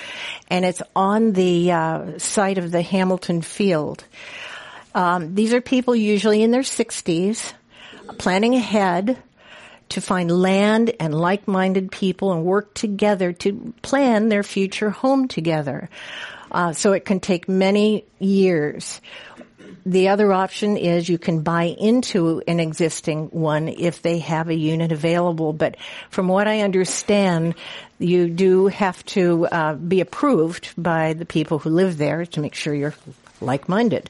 and 0.49 0.63
it's 0.63 0.81
on 0.95 1.33
the 1.33 1.73
uh, 1.73 2.17
site 2.17 2.57
of 2.57 2.71
the 2.71 2.81
Hamilton 2.81 3.41
Field. 3.41 4.05
Um, 4.95 5.35
these 5.35 5.53
are 5.53 5.61
people 5.61 5.95
usually 5.95 6.41
in 6.41 6.51
their 6.51 6.61
60s, 6.61 7.53
planning 8.17 8.55
ahead, 8.55 9.21
to 9.89 10.01
find 10.01 10.29
land 10.31 10.93
and 10.99 11.13
like-minded 11.13 11.91
people 11.91 12.31
and 12.33 12.43
work 12.43 12.73
together 12.73 13.33
to 13.33 13.73
plan 13.81 14.29
their 14.29 14.43
future 14.43 14.89
home 14.89 15.27
together. 15.27 15.89
Uh, 16.51 16.73
so 16.73 16.93
it 16.93 17.05
can 17.05 17.19
take 17.19 17.49
many 17.49 18.05
years. 18.19 19.01
The 19.85 20.09
other 20.09 20.33
option 20.33 20.75
is 20.75 21.07
you 21.07 21.17
can 21.17 21.43
buy 21.43 21.63
into 21.63 22.41
an 22.45 22.59
existing 22.59 23.27
one 23.27 23.69
if 23.69 24.01
they 24.01 24.19
have 24.19 24.49
a 24.49 24.53
unit 24.53 24.91
available. 24.91 25.53
But 25.53 25.77
from 26.09 26.27
what 26.27 26.47
I 26.47 26.61
understand, 26.61 27.55
you 27.97 28.27
do 28.27 28.67
have 28.67 29.03
to 29.05 29.47
uh, 29.47 29.73
be 29.75 30.01
approved 30.01 30.73
by 30.77 31.13
the 31.13 31.25
people 31.25 31.59
who 31.59 31.69
live 31.69 31.97
there 31.97 32.25
to 32.25 32.41
make 32.41 32.53
sure 32.53 32.73
you're 32.73 32.95
like-minded. 33.39 34.09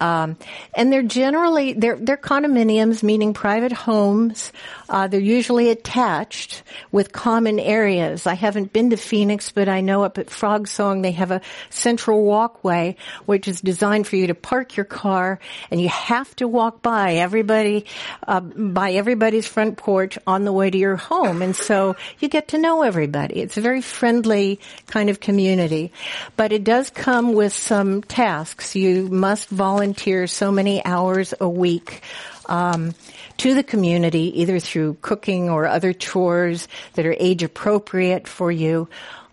Um, 0.00 0.36
and 0.74 0.92
they're 0.92 1.02
generally 1.02 1.72
they're 1.72 1.96
they're 1.96 2.16
condominiums, 2.16 3.02
meaning 3.02 3.34
private 3.34 3.72
homes. 3.72 4.52
Uh, 4.88 5.08
they're 5.08 5.20
usually 5.20 5.70
attached 5.70 6.62
with 6.92 7.12
common 7.12 7.58
areas. 7.58 8.26
I 8.26 8.34
haven't 8.34 8.72
been 8.72 8.90
to 8.90 8.96
Phoenix, 8.96 9.50
but 9.50 9.68
I 9.68 9.80
know 9.80 10.04
up 10.04 10.18
at 10.18 10.30
Frog 10.30 10.68
Song 10.68 11.02
they 11.02 11.12
have 11.12 11.30
a 11.30 11.40
central 11.70 12.24
walkway 12.24 12.96
which 13.24 13.48
is 13.48 13.60
designed 13.60 14.06
for 14.06 14.16
you 14.16 14.28
to 14.28 14.34
park 14.34 14.76
your 14.76 14.84
car, 14.84 15.40
and 15.70 15.80
you 15.80 15.88
have 15.88 16.34
to 16.36 16.46
walk 16.46 16.82
by 16.82 17.14
everybody 17.14 17.86
uh, 18.26 18.40
by 18.40 18.92
everybody's 18.92 19.46
front 19.46 19.76
porch 19.76 20.18
on 20.26 20.44
the 20.44 20.52
way 20.52 20.70
to 20.70 20.78
your 20.78 20.96
home, 20.96 21.42
and 21.42 21.56
so 21.56 21.96
you 22.18 22.28
get 22.28 22.48
to 22.48 22.58
know 22.58 22.82
everybody. 22.82 23.40
It's 23.40 23.56
a 23.56 23.60
very 23.60 23.80
friendly 23.80 24.60
kind 24.86 25.10
of 25.10 25.20
community, 25.20 25.92
but 26.36 26.52
it 26.52 26.64
does 26.64 26.90
come 26.90 27.32
with 27.32 27.52
some 27.52 28.02
tasks. 28.02 28.76
You 28.76 29.08
must 29.08 29.48
volunteer 29.48 29.85
volunteer 29.86 30.26
so 30.26 30.50
many 30.50 30.84
hours 30.84 31.32
a 31.40 31.48
week 31.48 32.02
um, 32.46 32.92
to 33.36 33.54
the 33.54 33.62
community, 33.62 34.40
either 34.40 34.58
through 34.58 34.96
cooking 35.00 35.48
or 35.48 35.64
other 35.64 35.92
chores 35.92 36.66
that 36.94 37.06
are 37.06 37.14
age 37.20 37.44
appropriate 37.44 38.26
for 38.26 38.50
you. 38.50 38.88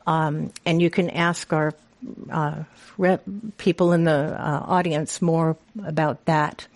Um, 0.06 0.52
and 0.64 0.80
you 0.80 0.92
can 0.92 1.10
ask 1.10 1.52
our 1.52 1.74
uh, 2.30 2.66
people 3.58 3.94
in 3.94 4.04
the 4.04 4.12
uh, 4.12 4.64
audience 4.68 5.24
more 5.24 5.58
about 5.84 6.24
that. 6.26 6.68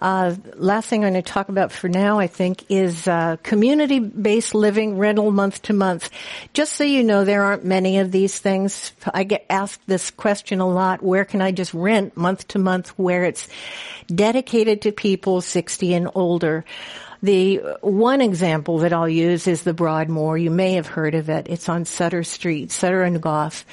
Uh, 0.00 0.34
last 0.54 0.88
thing 0.88 1.04
I'm 1.04 1.12
going 1.12 1.22
to 1.22 1.32
talk 1.32 1.48
about 1.48 1.72
for 1.72 1.88
now, 1.88 2.20
I 2.20 2.28
think, 2.28 2.70
is 2.70 3.08
uh, 3.08 3.36
community-based 3.42 4.54
living 4.54 4.96
rental 4.96 5.32
month 5.32 5.62
to 5.62 5.72
month. 5.72 6.10
Just 6.52 6.74
so 6.74 6.84
you 6.84 7.02
know, 7.02 7.24
there 7.24 7.42
aren't 7.42 7.64
many 7.64 7.98
of 7.98 8.12
these 8.12 8.38
things. 8.38 8.92
I 9.12 9.24
get 9.24 9.44
asked 9.50 9.80
this 9.86 10.10
question 10.10 10.60
a 10.60 10.68
lot. 10.68 11.02
Where 11.02 11.24
can 11.24 11.42
I 11.42 11.50
just 11.50 11.74
rent 11.74 12.16
month 12.16 12.46
to 12.48 12.58
month 12.60 12.90
where 12.90 13.24
it's 13.24 13.48
dedicated 14.06 14.82
to 14.82 14.92
people 14.92 15.40
60 15.40 15.94
and 15.94 16.08
older? 16.14 16.64
The 17.20 17.56
one 17.80 18.20
example 18.20 18.78
that 18.78 18.92
I'll 18.92 19.08
use 19.08 19.48
is 19.48 19.64
the 19.64 19.74
Broadmoor. 19.74 20.38
You 20.38 20.52
may 20.52 20.74
have 20.74 20.86
heard 20.86 21.16
of 21.16 21.28
it. 21.28 21.48
It's 21.50 21.68
on 21.68 21.84
Sutter 21.84 22.22
Street, 22.22 22.70
Sutter 22.70 23.02
and 23.02 23.20
Gough. 23.20 23.64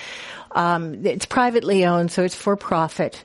Um, 0.52 1.06
it's 1.06 1.28
privately 1.28 1.86
owned, 1.86 2.12
so 2.12 2.24
it's 2.24 2.34
for 2.34 2.56
profit. 2.56 3.24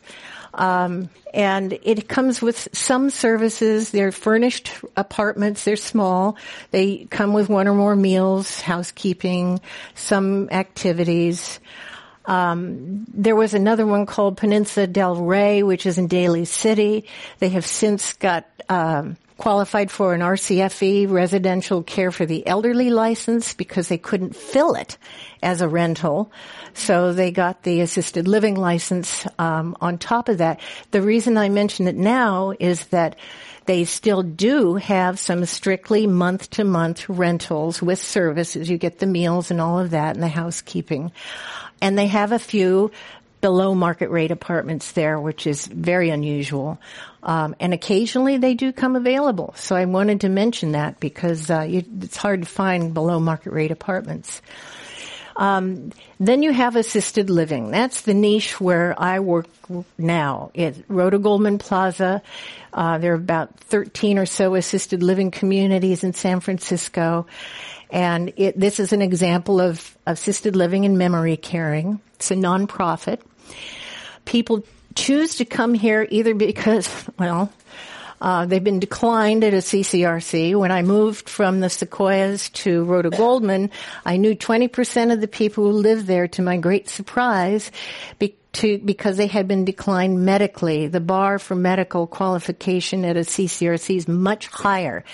Um, 0.52 1.10
and 1.32 1.78
it 1.82 2.08
comes 2.08 2.42
with 2.42 2.68
some 2.72 3.10
services. 3.10 3.90
They're 3.90 4.12
furnished 4.12 4.72
apartments. 4.96 5.64
They're 5.64 5.76
small. 5.76 6.36
They 6.70 7.06
come 7.10 7.32
with 7.32 7.48
one 7.48 7.68
or 7.68 7.74
more 7.74 7.96
meals, 7.96 8.60
housekeeping, 8.60 9.60
some 9.94 10.48
activities. 10.50 11.60
Um, 12.26 13.06
there 13.12 13.36
was 13.36 13.54
another 13.54 13.86
one 13.86 14.06
called 14.06 14.36
Peninsula 14.36 14.86
Del 14.86 15.16
Rey, 15.16 15.62
which 15.62 15.86
is 15.86 15.98
in 15.98 16.06
Daly 16.06 16.44
City. 16.44 17.06
They 17.38 17.48
have 17.50 17.66
since 17.66 18.12
got 18.14 18.46
um, 18.68 19.16
qualified 19.40 19.90
for 19.90 20.12
an 20.12 20.20
RCFE 20.20 21.10
residential 21.10 21.82
care 21.82 22.12
for 22.12 22.26
the 22.26 22.46
elderly 22.46 22.90
license 22.90 23.54
because 23.54 23.88
they 23.88 23.96
couldn't 23.96 24.36
fill 24.36 24.74
it 24.74 24.98
as 25.42 25.62
a 25.62 25.68
rental. 25.68 26.30
So 26.74 27.14
they 27.14 27.30
got 27.30 27.62
the 27.62 27.80
assisted 27.80 28.28
living 28.28 28.54
license 28.54 29.26
um, 29.38 29.78
on 29.80 29.96
top 29.96 30.28
of 30.28 30.38
that. 30.38 30.60
The 30.90 31.00
reason 31.00 31.38
I 31.38 31.48
mention 31.48 31.88
it 31.88 31.96
now 31.96 32.52
is 32.60 32.84
that 32.88 33.16
they 33.64 33.84
still 33.84 34.22
do 34.22 34.74
have 34.74 35.18
some 35.18 35.46
strictly 35.46 36.06
month 36.06 36.50
to 36.50 36.64
month 36.64 37.08
rentals 37.08 37.80
with 37.80 37.98
services. 37.98 38.68
You 38.68 38.76
get 38.76 38.98
the 38.98 39.06
meals 39.06 39.50
and 39.50 39.58
all 39.58 39.78
of 39.78 39.90
that 39.90 40.16
and 40.16 40.22
the 40.22 40.28
housekeeping. 40.28 41.12
And 41.80 41.96
they 41.96 42.08
have 42.08 42.32
a 42.32 42.38
few 42.38 42.90
below 43.40 43.74
market 43.74 44.10
rate 44.10 44.30
apartments 44.30 44.92
there, 44.92 45.18
which 45.18 45.46
is 45.46 45.66
very 45.66 46.10
unusual. 46.10 46.78
Um, 47.22 47.54
and 47.60 47.74
occasionally 47.74 48.38
they 48.38 48.54
do 48.54 48.72
come 48.72 48.96
available. 48.96 49.54
So 49.56 49.76
I 49.76 49.84
wanted 49.84 50.22
to 50.22 50.28
mention 50.28 50.72
that 50.72 51.00
because 51.00 51.50
uh, 51.50 51.62
you, 51.62 51.84
it's 52.00 52.16
hard 52.16 52.40
to 52.42 52.46
find 52.46 52.94
below 52.94 53.20
market 53.20 53.52
rate 53.52 53.70
apartments. 53.70 54.40
Um, 55.36 55.92
then 56.18 56.42
you 56.42 56.52
have 56.52 56.76
assisted 56.76 57.30
living. 57.30 57.70
That's 57.70 58.02
the 58.02 58.12
niche 58.12 58.60
where 58.60 58.94
I 58.98 59.20
work 59.20 59.46
now. 59.96 60.50
At 60.54 60.74
Rhoda 60.88 61.18
Goldman 61.18 61.58
Plaza, 61.58 62.22
uh, 62.74 62.98
there 62.98 63.12
are 63.12 63.16
about 63.16 63.58
13 63.60 64.18
or 64.18 64.26
so 64.26 64.54
assisted 64.54 65.02
living 65.02 65.30
communities 65.30 66.04
in 66.04 66.12
San 66.12 66.40
Francisco. 66.40 67.26
And 67.90 68.34
it, 68.36 68.58
this 68.58 68.80
is 68.80 68.92
an 68.92 69.02
example 69.02 69.60
of 69.60 69.96
assisted 70.06 70.56
living 70.56 70.84
and 70.84 70.98
memory 70.98 71.36
caring. 71.36 72.00
It's 72.14 72.30
a 72.30 72.34
nonprofit. 72.34 73.20
People 74.24 74.64
choose 74.94 75.36
to 75.36 75.44
come 75.44 75.74
here 75.74 76.06
either 76.10 76.34
because, 76.34 76.88
well, 77.18 77.52
uh, 78.20 78.44
they've 78.44 78.62
been 78.62 78.80
declined 78.80 79.44
at 79.44 79.54
a 79.54 79.58
CCRC. 79.58 80.54
When 80.54 80.70
I 80.70 80.82
moved 80.82 81.28
from 81.28 81.60
the 81.60 81.70
Sequoias 81.70 82.50
to 82.50 82.84
Rhoda 82.84 83.10
Goldman, 83.10 83.70
I 84.04 84.18
knew 84.18 84.34
20% 84.34 85.12
of 85.12 85.20
the 85.20 85.28
people 85.28 85.64
who 85.64 85.72
lived 85.72 86.06
there, 86.06 86.28
to 86.28 86.42
my 86.42 86.58
great 86.58 86.88
surprise, 86.88 87.72
be- 88.18 88.36
to, 88.54 88.78
because 88.78 89.16
they 89.16 89.28
had 89.28 89.48
been 89.48 89.64
declined 89.64 90.24
medically. 90.24 90.86
The 90.88 91.00
bar 91.00 91.38
for 91.38 91.54
medical 91.54 92.06
qualification 92.06 93.04
at 93.04 93.16
a 93.16 93.20
CCRC 93.20 93.96
is 93.96 94.08
much 94.08 94.48
higher. 94.48 95.04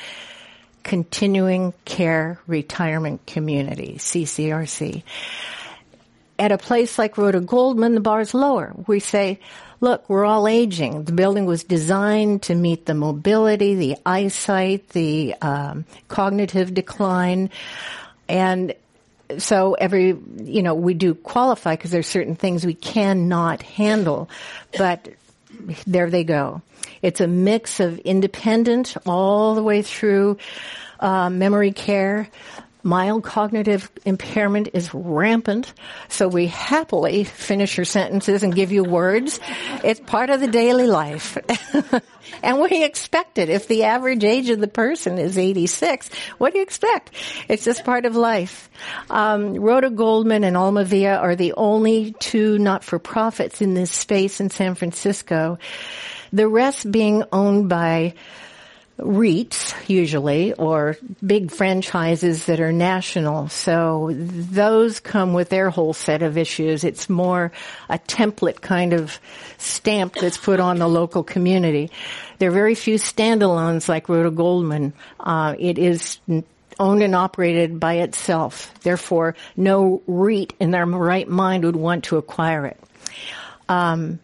Continuing 0.82 1.74
Care 1.84 2.40
Retirement 2.46 3.26
Community, 3.26 3.96
CCRC. 3.98 5.02
At 6.38 6.52
a 6.52 6.58
place 6.58 6.98
like 6.98 7.16
Rhoda 7.16 7.40
Goldman, 7.40 7.94
the 7.94 8.00
bar 8.00 8.20
is 8.20 8.34
lower. 8.34 8.74
We 8.86 9.00
say, 9.00 9.40
look, 9.80 10.08
we're 10.08 10.24
all 10.24 10.46
aging. 10.46 11.04
The 11.04 11.12
building 11.12 11.46
was 11.46 11.64
designed 11.64 12.42
to 12.44 12.54
meet 12.54 12.86
the 12.86 12.94
mobility, 12.94 13.74
the 13.74 13.96
eyesight, 14.04 14.90
the 14.90 15.34
um, 15.40 15.84
cognitive 16.08 16.74
decline, 16.74 17.50
and 18.28 18.74
so 19.38 19.74
every, 19.74 20.16
you 20.42 20.62
know, 20.62 20.74
we 20.74 20.94
do 20.94 21.14
qualify 21.14 21.74
because 21.74 21.90
there's 21.90 22.06
certain 22.06 22.36
things 22.36 22.64
we 22.64 22.74
cannot 22.74 23.62
handle, 23.62 24.30
but 24.76 25.08
there 25.86 26.10
they 26.10 26.24
go. 26.24 26.62
It's 27.02 27.20
a 27.20 27.26
mix 27.26 27.80
of 27.80 27.98
independent 27.98 28.96
all 29.04 29.54
the 29.54 29.62
way 29.62 29.82
through 29.82 30.38
uh, 31.00 31.30
memory 31.30 31.72
care, 31.72 32.28
mild 32.86 33.24
cognitive 33.24 33.90
impairment 34.04 34.68
is 34.72 34.94
rampant, 34.94 35.74
so 36.08 36.28
we 36.28 36.46
happily 36.46 37.24
finish 37.24 37.76
your 37.76 37.84
sentences 37.84 38.42
and 38.44 38.54
give 38.54 38.70
you 38.70 38.84
words. 38.84 39.40
It's 39.82 40.00
part 40.00 40.30
of 40.30 40.40
the 40.40 40.46
daily 40.46 40.86
life. 40.86 41.36
and 42.42 42.60
we 42.60 42.84
expect 42.84 43.38
it. 43.38 43.50
If 43.50 43.66
the 43.66 43.84
average 43.84 44.22
age 44.22 44.48
of 44.50 44.60
the 44.60 44.68
person 44.68 45.18
is 45.18 45.36
86, 45.36 46.08
what 46.38 46.52
do 46.52 46.58
you 46.58 46.62
expect? 46.62 47.10
It's 47.48 47.64
just 47.64 47.84
part 47.84 48.06
of 48.06 48.14
life. 48.14 48.70
Um, 49.10 49.54
Rhoda 49.56 49.90
Goldman 49.90 50.44
and 50.44 50.56
Alma 50.56 50.84
Via 50.84 51.16
are 51.16 51.34
the 51.34 51.54
only 51.54 52.14
two 52.20 52.58
not-for-profits 52.58 53.60
in 53.60 53.74
this 53.74 53.90
space 53.90 54.40
in 54.40 54.48
San 54.48 54.76
Francisco. 54.76 55.58
The 56.32 56.46
rest 56.46 56.90
being 56.90 57.24
owned 57.32 57.68
by 57.68 58.14
REITs 58.98 59.88
usually 59.88 60.54
or 60.54 60.96
big 61.24 61.50
franchises 61.50 62.46
that 62.46 62.60
are 62.60 62.72
national. 62.72 63.48
So 63.48 64.10
those 64.12 65.00
come 65.00 65.34
with 65.34 65.50
their 65.50 65.68
whole 65.68 65.92
set 65.92 66.22
of 66.22 66.38
issues. 66.38 66.82
It's 66.82 67.10
more 67.10 67.52
a 67.90 67.98
template 67.98 68.62
kind 68.62 68.94
of 68.94 69.20
stamp 69.58 70.14
that's 70.14 70.38
put 70.38 70.60
on 70.60 70.78
the 70.78 70.88
local 70.88 71.22
community. 71.22 71.90
There 72.38 72.50
are 72.50 72.54
very 72.54 72.74
few 72.74 72.94
standalones 72.94 73.88
like 73.88 74.08
Rhoda 74.08 74.30
Goldman. 74.30 74.94
Uh, 75.20 75.54
it 75.58 75.78
is 75.78 76.18
owned 76.78 77.02
and 77.02 77.14
operated 77.14 77.78
by 77.78 77.94
itself. 77.94 78.72
Therefore, 78.80 79.34
no 79.56 80.02
REIT 80.06 80.54
in 80.58 80.70
their 80.70 80.86
right 80.86 81.28
mind 81.28 81.64
would 81.64 81.76
want 81.76 82.04
to 82.04 82.16
acquire 82.16 82.66
it. 82.66 82.80
Um, 83.68 84.20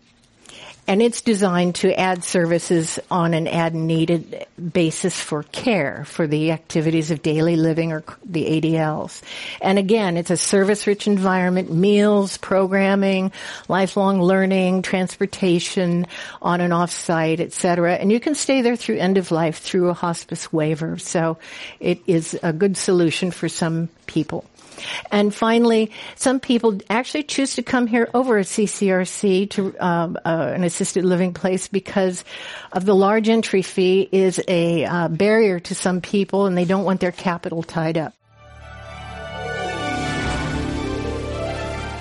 and 0.87 1.01
it's 1.01 1.21
designed 1.21 1.77
to 1.77 1.99
add 1.99 2.25
services 2.25 2.99
on 3.11 3.35
an 3.35 3.47
ad 3.47 3.75
needed 3.75 4.47
basis 4.73 5.18
for 5.18 5.45
care 5.45 6.05
for 6.05 6.27
the 6.27 6.51
activities 6.51 7.11
of 7.11 7.23
daily 7.23 7.57
living 7.57 7.92
or 7.92 8.03
the 8.25 8.61
ADLs. 8.61 9.23
And 9.61 9.79
again, 9.79 10.16
it's 10.16 10.31
a 10.31 10.37
service 10.37 10.87
rich 10.87 11.07
environment, 11.07 11.73
meals, 11.73 12.37
programming, 12.37 13.31
lifelong 13.68 14.21
learning, 14.21 14.83
transportation 14.83 16.07
on 16.40 16.61
and 16.61 16.73
off 16.73 16.90
site, 16.90 17.40
etc. 17.40 17.95
And 17.95 18.11
you 18.11 18.18
can 18.18 18.35
stay 18.35 18.62
there 18.62 18.77
through 18.77 18.99
end 18.99 19.18
of 19.18 19.31
life 19.31 19.59
through 19.59 19.88
a 19.88 19.95
hospice 19.95 20.53
waiver. 20.53 20.99
So 20.99 21.38
it 21.79 22.01
is 22.07 22.38
a 22.42 22.53
good 22.53 22.77
solution 22.77 23.31
for 23.31 23.49
some 23.49 23.88
people. 24.07 24.45
And 25.11 25.35
finally, 25.35 25.91
some 26.17 26.41
people 26.41 26.79
actually 26.89 27.25
choose 27.25 27.55
to 27.55 27.63
come 27.63 27.87
here 27.87 28.09
over 28.15 28.39
a 28.39 28.43
CCRC 28.43 29.51
to 29.51 29.77
um, 29.79 30.17
uh, 30.25 30.53
an 30.55 30.65
assisted 30.65 31.05
living 31.05 31.35
place 31.35 31.69
because 31.69 32.25
of 32.73 32.85
the 32.85 32.95
large 32.95 33.29
entry 33.29 33.63
fee 33.63 34.09
is 34.11 34.43
a 34.49 34.85
uh, 34.85 35.09
barrier 35.09 35.61
to 35.61 35.75
some 35.75 36.01
people, 36.01 36.47
and 36.47 36.57
they 36.57 36.65
don't 36.65 36.85
want 36.85 37.01
their 37.01 37.13
capital 37.13 37.63
tied 37.63 37.99
up. 37.99 38.15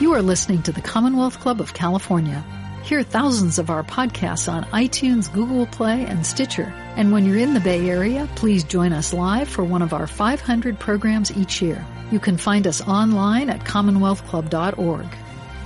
You 0.02 0.14
are 0.14 0.22
listening 0.24 0.64
to 0.64 0.72
the 0.72 0.82
Commonwealth 0.82 1.40
Club 1.40 1.62
of 1.62 1.76
California. 1.76 2.44
Hear 2.84 3.04
thousands 3.04 3.60
of 3.60 3.70
our 3.70 3.84
podcasts 3.84 4.52
on 4.52 4.64
iTunes, 4.66 5.32
Google 5.32 5.68
Play, 5.68 6.06
and 6.06 6.26
Stitcher. 6.26 6.74
And 6.96 7.12
when 7.12 7.26
you're 7.26 7.38
in 7.38 7.54
the 7.54 7.60
Bay 7.60 7.88
Area, 7.88 8.28
please 8.36 8.64
join 8.64 8.92
us 8.92 9.14
live 9.14 9.48
for 9.48 9.64
one 9.64 9.84
of 9.84 9.94
our 9.94 10.08
500 10.08 10.80
programs 10.80 11.32
each 11.38 11.62
year. 11.62 11.86
You 12.12 12.20
can 12.20 12.38
find 12.38 12.68
us 12.68 12.82
online 12.82 13.50
at 13.50 13.62
commonwealthclub.org. 13.62 15.08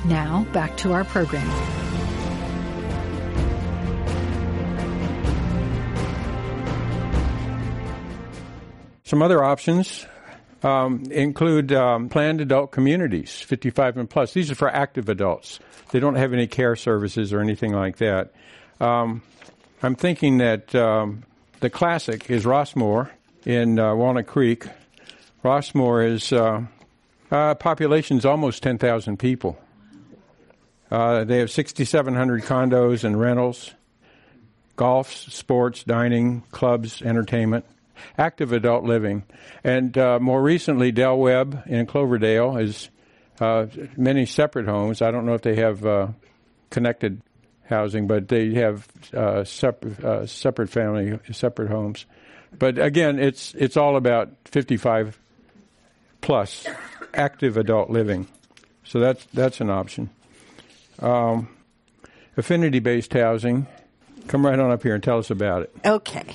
Now, 0.06 0.46
back 0.54 0.78
to 0.78 0.94
our 0.94 1.04
program. 1.04 1.50
Some 9.04 9.22
other 9.22 9.44
options 9.44 10.06
um, 10.64 11.04
include 11.12 11.72
um, 11.72 12.10
planned 12.10 12.42
adult 12.42 12.72
communities, 12.72 13.40
55 13.42 13.98
and 13.98 14.10
plus. 14.10 14.34
These 14.34 14.52
are 14.52 14.56
for 14.56 14.70
active 14.70 15.10
adults. 15.10 15.60
They 15.92 16.00
don't 16.00 16.16
have 16.16 16.34
any 16.34 16.48
care 16.48 16.76
services 16.76 17.32
or 17.32 17.40
anything 17.40 17.72
like 17.74 17.98
that. 17.98 18.34
Um, 18.80 19.22
I'm 19.84 19.96
thinking 19.96 20.40
that 20.40 20.74
um, 20.74 21.24
the 21.60 21.70
classic 21.70 22.30
is 22.30 22.46
Rossmoor 22.46 23.10
in 23.46 23.78
uh, 23.80 23.96
Walnut 23.96 24.28
Creek. 24.28 24.66
Rossmoor 25.46 26.04
is 26.12 26.34
uh, 26.34 26.64
uh, 27.30 27.54
population 27.54 28.18
is 28.18 28.26
almost 28.26 28.64
10,000 28.64 29.18
people. 29.20 29.60
Uh, 30.90 31.24
they 31.24 31.38
have 31.38 31.52
6,700 31.52 32.42
condos 32.42 33.04
and 33.04 33.20
rentals, 33.20 33.76
golf, 34.76 35.14
sports, 35.14 35.84
dining, 35.84 36.42
clubs, 36.50 37.04
entertainment, 37.04 37.64
active 38.18 38.54
adult 38.54 38.86
living. 38.86 39.22
And 39.64 39.96
uh, 39.96 40.18
more 40.20 40.42
recently, 40.42 40.92
Del 40.92 41.20
Webb 41.20 41.62
in 41.68 41.86
Cloverdale 41.86 42.58
is 42.58 42.90
uh, 43.40 43.68
many 43.96 44.26
separate 44.26 44.66
homes. 44.66 45.04
I 45.04 45.12
don't 45.12 45.28
know 45.28 45.36
if 45.36 45.44
they 45.44 45.58
have 45.58 45.86
uh, 45.86 46.08
connected 46.72 47.22
housing, 47.70 48.08
but 48.08 48.30
they 48.30 48.56
have 48.56 48.88
uh, 49.14 49.44
separate, 49.44 50.04
uh, 50.04 50.26
separate 50.26 50.72
family, 50.72 51.20
separate 51.32 51.70
homes. 51.70 52.08
But 52.58 52.80
again, 52.80 53.20
it's 53.20 53.54
it's 53.54 53.78
all 53.78 53.96
about 53.96 54.30
55 54.46 55.20
plus 56.26 56.66
active 57.14 57.56
adult 57.56 57.92
living. 57.92 58.28
So 58.84 59.00
that's 59.00 59.24
that's 59.26 59.62
an 59.62 59.70
option. 59.70 60.10
Um, 61.00 61.50
affinity 62.36 62.80
based 62.80 63.14
housing. 63.14 63.68
Come 64.28 64.44
right 64.44 64.58
on 64.58 64.72
up 64.72 64.82
here 64.82 64.96
and 64.96 65.04
tell 65.04 65.20
us 65.20 65.30
about 65.30 65.62
it. 65.64 65.76
Okay. 65.86 66.26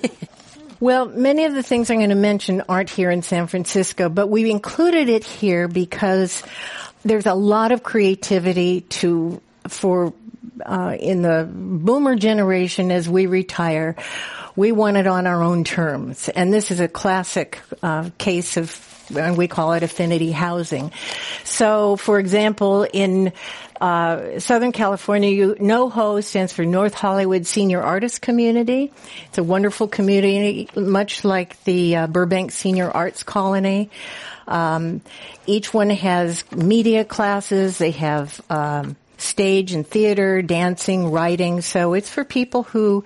well, 0.80 1.06
many 1.06 1.44
of 1.44 1.54
the 1.54 1.62
things 1.62 1.88
I'm 1.88 1.98
going 1.98 2.10
to 2.10 2.16
mention 2.16 2.62
aren't 2.68 2.90
here 2.90 3.12
in 3.12 3.22
San 3.22 3.46
Francisco, 3.46 4.08
but 4.08 4.26
we 4.26 4.50
included 4.50 5.08
it 5.08 5.22
here 5.22 5.68
because 5.68 6.42
there's 7.04 7.26
a 7.26 7.34
lot 7.34 7.70
of 7.70 7.84
creativity 7.84 8.80
to 8.80 9.40
for 9.68 10.12
uh, 10.66 10.96
in 10.98 11.22
the 11.22 11.48
boomer 11.48 12.16
generation 12.16 12.90
as 12.90 13.08
we 13.08 13.26
retire. 13.26 13.94
We 14.54 14.72
want 14.72 14.96
it 14.96 15.06
on 15.06 15.26
our 15.26 15.42
own 15.42 15.64
terms, 15.64 16.28
and 16.28 16.52
this 16.52 16.70
is 16.70 16.80
a 16.80 16.88
classic 16.88 17.60
uh, 17.82 18.10
case 18.18 18.56
of 18.56 18.88
and 19.16 19.36
we 19.36 19.48
call 19.48 19.72
it 19.72 19.82
affinity 19.82 20.32
housing. 20.32 20.92
So, 21.44 21.96
for 21.96 22.18
example, 22.18 22.86
in 22.90 23.32
uh, 23.80 24.38
Southern 24.38 24.72
California, 24.72 25.30
you, 25.30 25.54
NoHo 25.54 26.22
stands 26.22 26.52
for 26.52 26.64
North 26.64 26.94
Hollywood 26.94 27.46
Senior 27.46 27.82
Artist 27.82 28.22
Community. 28.22 28.92
It's 29.26 29.38
a 29.38 29.44
wonderful 29.44 29.88
community, 29.88 30.68
much 30.76 31.24
like 31.24 31.62
the 31.64 31.96
uh, 31.96 32.06
Burbank 32.06 32.52
Senior 32.52 32.90
Arts 32.90 33.22
Colony. 33.22 33.90
Um, 34.46 35.00
each 35.46 35.72
one 35.72 35.90
has 35.90 36.50
media 36.52 37.04
classes. 37.04 37.78
They 37.78 37.92
have 37.92 38.40
um, 38.50 38.96
stage 39.22 39.72
and 39.72 39.86
theater, 39.86 40.42
dancing, 40.42 41.10
writing. 41.10 41.60
So 41.60 41.94
it's 41.94 42.10
for 42.10 42.24
people 42.24 42.64
who 42.64 43.04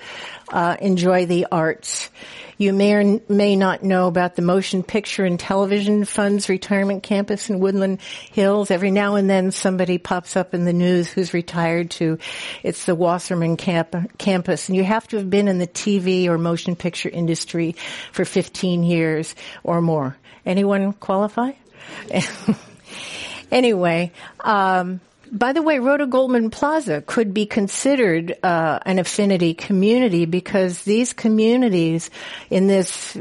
uh, 0.48 0.76
enjoy 0.80 1.26
the 1.26 1.46
arts. 1.50 2.10
You 2.58 2.72
may 2.72 2.94
or 2.94 3.20
may 3.28 3.54
not 3.54 3.82
know 3.82 4.06
about 4.06 4.34
the 4.34 4.42
Motion 4.42 4.82
Picture 4.82 5.26
and 5.26 5.38
Television 5.38 6.06
Fund's 6.06 6.48
retirement 6.48 7.02
campus 7.02 7.50
in 7.50 7.60
Woodland 7.60 8.00
Hills. 8.32 8.70
Every 8.70 8.90
now 8.90 9.16
and 9.16 9.28
then 9.28 9.50
somebody 9.50 9.98
pops 9.98 10.36
up 10.36 10.54
in 10.54 10.64
the 10.64 10.72
news 10.72 11.10
who's 11.10 11.34
retired 11.34 11.90
to, 11.92 12.18
it's 12.62 12.86
the 12.86 12.94
Wasserman 12.94 13.58
camp, 13.58 13.94
campus. 14.16 14.68
And 14.68 14.76
you 14.76 14.84
have 14.84 15.06
to 15.08 15.18
have 15.18 15.28
been 15.28 15.48
in 15.48 15.58
the 15.58 15.66
TV 15.66 16.28
or 16.28 16.38
motion 16.38 16.76
picture 16.76 17.10
industry 17.10 17.76
for 18.12 18.24
15 18.24 18.84
years 18.84 19.34
or 19.62 19.82
more. 19.82 20.16
Anyone 20.46 20.94
qualify? 20.94 21.52
anyway, 23.50 24.12
um, 24.40 25.00
by 25.32 25.52
the 25.52 25.62
way, 25.62 25.78
Rhoda 25.78 26.06
Goldman 26.06 26.50
Plaza 26.50 27.02
could 27.02 27.34
be 27.34 27.46
considered 27.46 28.36
uh, 28.42 28.78
an 28.84 28.98
affinity 28.98 29.54
community 29.54 30.24
because 30.24 30.82
these 30.82 31.12
communities 31.12 32.10
in 32.50 32.66
this 32.66 33.16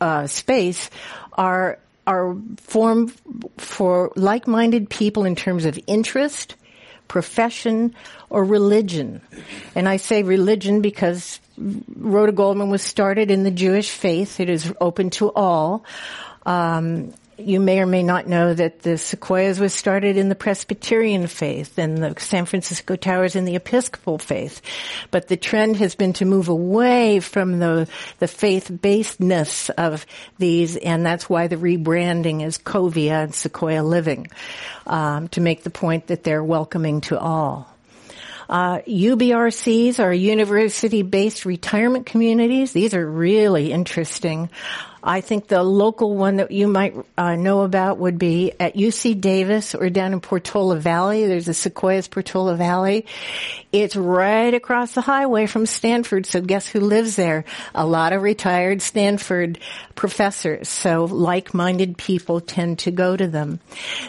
uh, 0.00 0.26
space 0.26 0.90
are 1.32 1.78
are 2.06 2.36
formed 2.58 3.14
for 3.56 4.12
like-minded 4.14 4.90
people 4.90 5.24
in 5.24 5.34
terms 5.34 5.64
of 5.64 5.78
interest, 5.86 6.54
profession, 7.08 7.94
or 8.28 8.44
religion. 8.44 9.22
And 9.74 9.88
I 9.88 9.96
say 9.96 10.22
religion 10.22 10.82
because 10.82 11.40
Rhoda 11.56 12.32
Goldman 12.32 12.68
was 12.68 12.82
started 12.82 13.30
in 13.30 13.42
the 13.42 13.50
Jewish 13.50 13.90
faith. 13.90 14.38
It 14.38 14.50
is 14.50 14.70
open 14.82 15.10
to 15.10 15.32
all. 15.32 15.84
Um, 16.44 17.14
you 17.38 17.60
may 17.60 17.80
or 17.80 17.86
may 17.86 18.02
not 18.02 18.26
know 18.26 18.54
that 18.54 18.80
the 18.80 18.96
Sequoias 18.96 19.58
was 19.58 19.74
started 19.74 20.16
in 20.16 20.28
the 20.28 20.34
Presbyterian 20.34 21.26
faith 21.26 21.78
and 21.78 21.98
the 21.98 22.14
San 22.18 22.46
Francisco 22.46 22.96
Towers 22.96 23.36
in 23.36 23.44
the 23.44 23.56
Episcopal 23.56 24.18
faith. 24.18 24.62
But 25.10 25.28
the 25.28 25.36
trend 25.36 25.76
has 25.76 25.94
been 25.94 26.12
to 26.14 26.24
move 26.24 26.48
away 26.48 27.20
from 27.20 27.58
the, 27.58 27.88
the 28.18 28.28
faith-basedness 28.28 29.70
of 29.70 30.06
these, 30.38 30.76
and 30.76 31.04
that's 31.04 31.28
why 31.28 31.46
the 31.46 31.56
rebranding 31.56 32.44
is 32.44 32.58
Covia 32.58 33.24
and 33.24 33.34
Sequoia 33.34 33.82
Living, 33.82 34.28
um, 34.86 35.28
to 35.28 35.40
make 35.40 35.62
the 35.62 35.70
point 35.70 36.08
that 36.08 36.24
they're 36.24 36.44
welcoming 36.44 37.00
to 37.02 37.18
all. 37.18 37.68
Uh, 38.48 38.80
UBRCs 38.80 39.98
are 39.98 40.12
university-based 40.12 41.46
retirement 41.46 42.04
communities. 42.06 42.72
These 42.72 42.94
are 42.94 43.06
really 43.06 43.72
interesting. 43.72 44.50
I 45.06 45.20
think 45.20 45.48
the 45.48 45.62
local 45.62 46.14
one 46.14 46.36
that 46.36 46.50
you 46.50 46.66
might 46.66 46.94
uh, 47.18 47.36
know 47.36 47.60
about 47.60 47.98
would 47.98 48.18
be 48.18 48.52
at 48.58 48.74
UC 48.74 49.20
Davis 49.20 49.74
or 49.74 49.90
down 49.90 50.14
in 50.14 50.20
Portola 50.20 50.76
Valley. 50.76 51.26
There's 51.26 51.44
the 51.44 51.52
Sequoias 51.52 52.08
Portola 52.08 52.56
Valley. 52.56 53.04
It's 53.70 53.96
right 53.96 54.54
across 54.54 54.92
the 54.92 55.02
highway 55.02 55.44
from 55.46 55.66
Stanford. 55.66 56.24
So 56.24 56.40
guess 56.40 56.66
who 56.66 56.80
lives 56.80 57.16
there? 57.16 57.44
A 57.74 57.84
lot 57.84 58.14
of 58.14 58.22
retired 58.22 58.80
Stanford 58.80 59.58
professors. 59.94 60.70
So 60.70 61.04
like-minded 61.04 61.98
people 61.98 62.40
tend 62.40 62.78
to 62.80 62.90
go 62.90 63.14
to 63.14 63.28
them. 63.28 63.60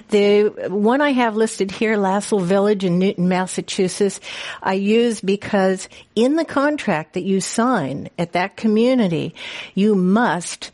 The 0.09 0.69
one 0.69 1.01
I 1.01 1.11
have 1.11 1.35
listed 1.35 1.71
here, 1.71 1.97
Lasell 1.97 2.41
Village 2.41 2.85
in 2.85 2.99
Newton, 2.99 3.27
Massachusetts, 3.27 4.21
I 4.63 4.75
use 4.75 5.19
because 5.19 5.89
in 6.15 6.37
the 6.37 6.45
contract 6.45 7.13
that 7.13 7.23
you 7.23 7.41
sign 7.41 8.09
at 8.17 8.31
that 8.31 8.55
community, 8.55 9.35
you 9.73 9.95
must 9.95 10.71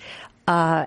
uh, 0.47 0.85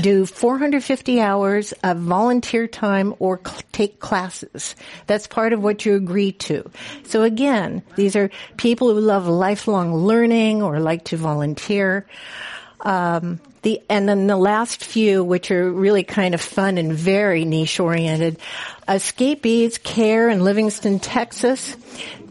do 0.00 0.24
450 0.24 1.20
hours 1.20 1.72
of 1.84 1.98
volunteer 1.98 2.66
time 2.66 3.14
or 3.18 3.40
cl- 3.44 3.60
take 3.72 4.00
classes. 4.00 4.74
That's 5.06 5.26
part 5.26 5.52
of 5.52 5.62
what 5.62 5.84
you 5.84 5.94
agree 5.94 6.32
to. 6.32 6.70
So 7.04 7.22
again, 7.22 7.82
these 7.96 8.16
are 8.16 8.30
people 8.56 8.92
who 8.92 9.00
love 9.00 9.26
lifelong 9.26 9.94
learning 9.94 10.62
or 10.62 10.80
like 10.80 11.04
to 11.06 11.16
volunteer. 11.16 12.06
Um, 12.80 13.40
the 13.62 13.80
and 13.88 14.08
then 14.08 14.26
the 14.26 14.36
last 14.36 14.84
few, 14.84 15.22
which 15.22 15.52
are 15.52 15.70
really 15.70 16.02
kind 16.02 16.34
of 16.34 16.40
fun 16.40 16.78
and 16.78 16.92
very 16.92 17.44
niche 17.44 17.78
oriented, 17.78 18.38
Escapees 18.88 19.78
CARE 19.78 20.30
in 20.30 20.42
Livingston, 20.42 20.98
Texas. 20.98 21.76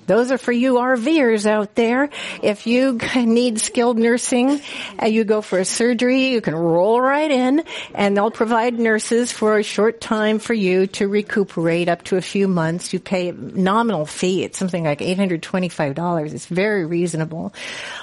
Those 0.07 0.31
are 0.31 0.37
for 0.37 0.51
you 0.51 0.75
RVers 0.75 1.45
out 1.45 1.75
there. 1.75 2.09
If 2.41 2.67
you 2.67 2.97
need 3.15 3.59
skilled 3.59 3.97
nursing 3.97 4.61
and 4.97 5.13
you 5.13 5.23
go 5.23 5.41
for 5.41 5.59
a 5.59 5.65
surgery, 5.65 6.27
you 6.27 6.41
can 6.41 6.55
roll 6.55 6.99
right 6.99 7.29
in 7.29 7.63
and 7.93 8.15
they'll 8.15 8.31
provide 8.31 8.77
nurses 8.77 9.31
for 9.31 9.57
a 9.57 9.63
short 9.63 10.01
time 10.01 10.39
for 10.39 10.53
you 10.53 10.87
to 10.87 11.07
recuperate 11.07 11.89
up 11.89 12.03
to 12.05 12.17
a 12.17 12.21
few 12.21 12.47
months. 12.47 12.93
You 12.93 12.99
pay 12.99 13.29
a 13.29 13.33
nominal 13.33 14.05
fee. 14.05 14.43
It's 14.43 14.57
something 14.57 14.83
like 14.83 14.99
$825. 14.99 16.33
It's 16.33 16.45
very 16.45 16.85
reasonable. 16.85 17.53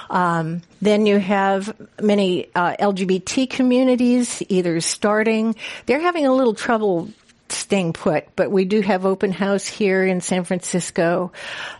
Um, 0.09 0.61
then 0.81 1.05
you 1.05 1.19
have 1.19 1.75
many 2.01 2.47
uh, 2.55 2.75
LGBT 2.77 3.49
communities 3.49 4.41
either 4.49 4.79
starting, 4.81 5.55
they're 5.85 5.99
having 5.99 6.25
a 6.25 6.33
little 6.33 6.53
trouble 6.53 7.09
staying 7.51 7.93
put, 7.93 8.35
but 8.35 8.51
we 8.51 8.65
do 8.65 8.81
have 8.81 9.03
Openhouse 9.03 9.67
here 9.67 10.05
in 10.05 10.21
San 10.21 10.43
Francisco. 10.43 11.31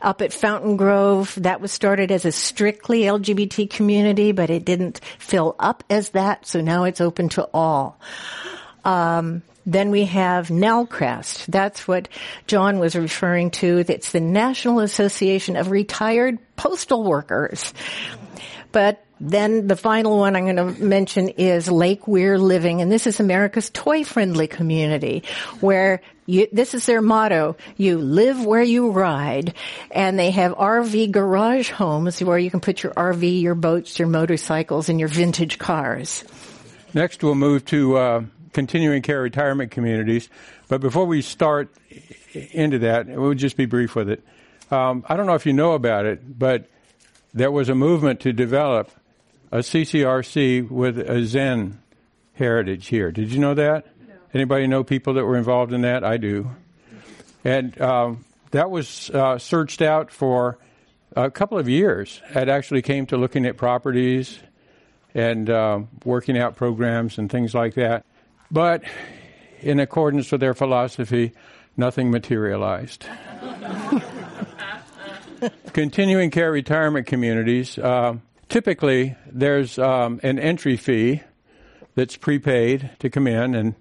Up 0.02 0.22
at 0.22 0.32
Fountaingrove, 0.32 1.36
that 1.36 1.62
was 1.62 1.72
started 1.72 2.12
as 2.12 2.26
a 2.26 2.32
strictly 2.32 3.02
LGBT 3.02 3.70
community, 3.70 4.32
but 4.32 4.50
it 4.50 4.66
didn't 4.66 5.00
fill 5.18 5.56
up 5.60 5.84
as 5.90 6.10
that, 6.10 6.46
so 6.46 6.62
now 6.62 6.84
it's 6.84 7.02
open 7.02 7.30
to 7.30 7.50
all. 7.54 8.00
Um, 8.84 9.44
then 9.66 9.92
we 9.92 10.06
have 10.06 10.48
NALCREST. 10.48 11.46
That's 11.48 11.88
what 11.88 12.10
John 12.48 12.80
was 12.80 12.96
referring 12.96 13.52
to. 13.52 13.84
It's 13.88 14.12
the 14.12 14.20
National 14.20 14.80
Association 14.80 15.56
of 15.56 15.70
Retired 15.70 16.40
Postal 16.56 17.04
Workers. 17.04 17.74
But 18.72 19.04
then 19.20 19.68
the 19.68 19.76
final 19.76 20.18
one 20.18 20.36
I'm 20.36 20.46
going 20.46 20.56
to 20.56 20.84
mention 20.84 21.30
is 21.30 21.70
Lake 21.70 22.08
Weir 22.08 22.38
Living, 22.38 22.82
and 22.82 22.92
this 22.92 23.08
is 23.08 23.20
America's 23.20 23.70
toy-friendly 23.70 24.48
community, 24.48 25.24
where 25.60 26.02
you, 26.26 26.48
this 26.52 26.74
is 26.74 26.86
their 26.86 27.02
motto: 27.02 27.58
"You 27.76 27.98
live 27.98 28.46
where 28.46 28.64
you 28.64 28.92
ride," 28.92 29.54
and 29.92 30.18
they 30.18 30.32
have 30.32 30.54
RV 30.54 31.12
garage 31.12 31.72
homes 31.72 32.22
where 32.22 32.38
you 32.38 32.52
can 32.52 32.60
put 32.60 32.84
your 32.84 32.94
RV, 32.94 33.42
your 33.42 33.56
boats, 33.56 34.00
your 34.00 34.08
motorcycles, 34.08 34.90
and 34.90 35.00
your 35.00 35.10
vintage 35.10 35.58
cars. 35.58 36.24
Next, 36.94 37.24
we'll 37.24 37.36
move 37.36 37.66
to 37.66 37.98
uh, 37.98 38.24
continuing 38.54 39.02
care 39.02 39.22
retirement 39.22 39.72
communities. 39.72 40.30
But 40.68 40.82
before 40.82 41.06
we 41.06 41.22
start 41.22 41.70
into 42.34 42.80
that, 42.80 43.08
we'll 43.08 43.34
just 43.34 43.58
be 43.58 43.66
brief 43.66 43.96
with 43.96 44.10
it. 44.10 44.24
Um, 44.72 45.04
I 45.08 45.18
don't 45.18 45.26
know 45.26 45.34
if 45.34 45.46
you 45.46 45.54
know 45.54 45.74
about 45.74 46.06
it, 46.06 46.38
but 46.38 46.70
there 47.34 47.52
was 47.52 47.70
a 47.70 47.76
movement 47.76 48.22
to 48.22 48.34
develop 48.34 48.92
a 49.52 49.60
CCRC 49.60 50.70
with 50.70 51.00
a 51.00 51.26
Zen 51.26 51.82
heritage 52.34 52.88
here. 52.88 53.12
Did 53.12 53.32
you 53.32 53.40
know 53.40 53.54
that? 53.56 53.88
No. 54.08 54.14
Anybody 54.34 54.68
know 54.68 54.84
people 54.84 55.16
that 55.16 55.26
were 55.26 55.38
involved 55.38 55.74
in 55.74 55.82
that? 55.82 56.04
I 56.04 56.18
do. 56.18 56.52
And 57.44 57.80
um, 57.82 58.26
that 58.52 58.70
was 58.70 59.10
uh, 59.12 59.38
searched 59.38 59.82
out 59.82 60.12
for 60.12 60.58
a 61.16 61.32
couple 61.32 61.58
of 61.58 61.68
years. 61.68 62.22
It 62.36 62.50
actually 62.50 62.82
came 62.82 63.06
to 63.08 63.18
looking 63.18 63.46
at 63.46 63.58
properties 63.58 64.40
and 65.14 65.50
uh, 65.50 65.82
working 66.06 66.38
out 66.38 66.56
programs 66.56 67.18
and 67.18 67.32
things 67.32 67.54
like 67.54 67.74
that. 67.76 68.06
But 68.52 68.84
in 69.62 69.80
accordance 69.80 70.32
with 70.32 70.42
their 70.42 70.54
philosophy, 70.54 71.34
nothing 71.76 72.12
materialized. 72.12 73.06
Continuing 75.74 76.32
care 76.32 76.52
retirement 76.52 77.08
communities, 77.08 77.78
uh, 77.78 78.18
typically 78.50 79.16
there's 79.32 79.80
um, 79.80 80.20
an 80.24 80.40
entry 80.40 80.76
fee 80.76 81.22
that's 81.96 82.18
prepaid 82.18 82.90
to 83.00 83.10
come 83.10 83.28
in, 83.28 83.56
and 83.56 83.76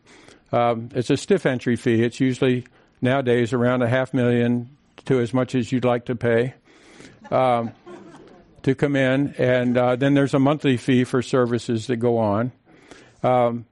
um, 0.53 0.91
it's 0.95 1.11
a 1.11 1.17
stiff 1.17 1.47
entry 1.47 1.77
fee. 1.77 2.03
It's 2.03 2.21
usually 2.21 2.67
nowadays 3.01 3.53
around 3.53 3.83
a 3.83 3.89
half 3.89 4.15
million 4.15 4.71
to 5.07 5.21
as 5.21 5.33
much 5.35 5.55
as 5.55 5.73
you'd 5.73 5.85
like 5.85 6.07
to 6.07 6.15
pay 6.15 6.55
um, 7.31 7.73
to 8.63 8.75
come 8.75 8.97
in, 8.97 9.35
and 9.39 9.77
uh, 9.77 9.97
then 9.97 10.15
there's 10.15 10.35
a 10.35 10.39
monthly 10.39 10.77
fee 10.77 11.05
for 11.05 11.23
services 11.23 11.87
that 11.87 11.97
go 11.97 12.19
on. 12.19 12.53
Um, 13.23 13.67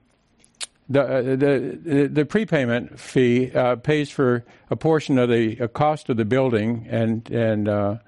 the, 0.88 1.02
uh, 1.02 1.22
the 1.22 2.08
the 2.12 2.24
prepayment 2.24 3.00
fee 3.00 3.50
uh, 3.50 3.74
pays 3.76 4.08
for 4.08 4.44
a 4.70 4.76
portion 4.76 5.18
of 5.18 5.28
the 5.28 5.60
uh, 5.60 5.66
cost 5.66 6.08
of 6.08 6.16
the 6.16 6.24
building 6.24 6.86
and 6.88 7.28
and 7.30 7.98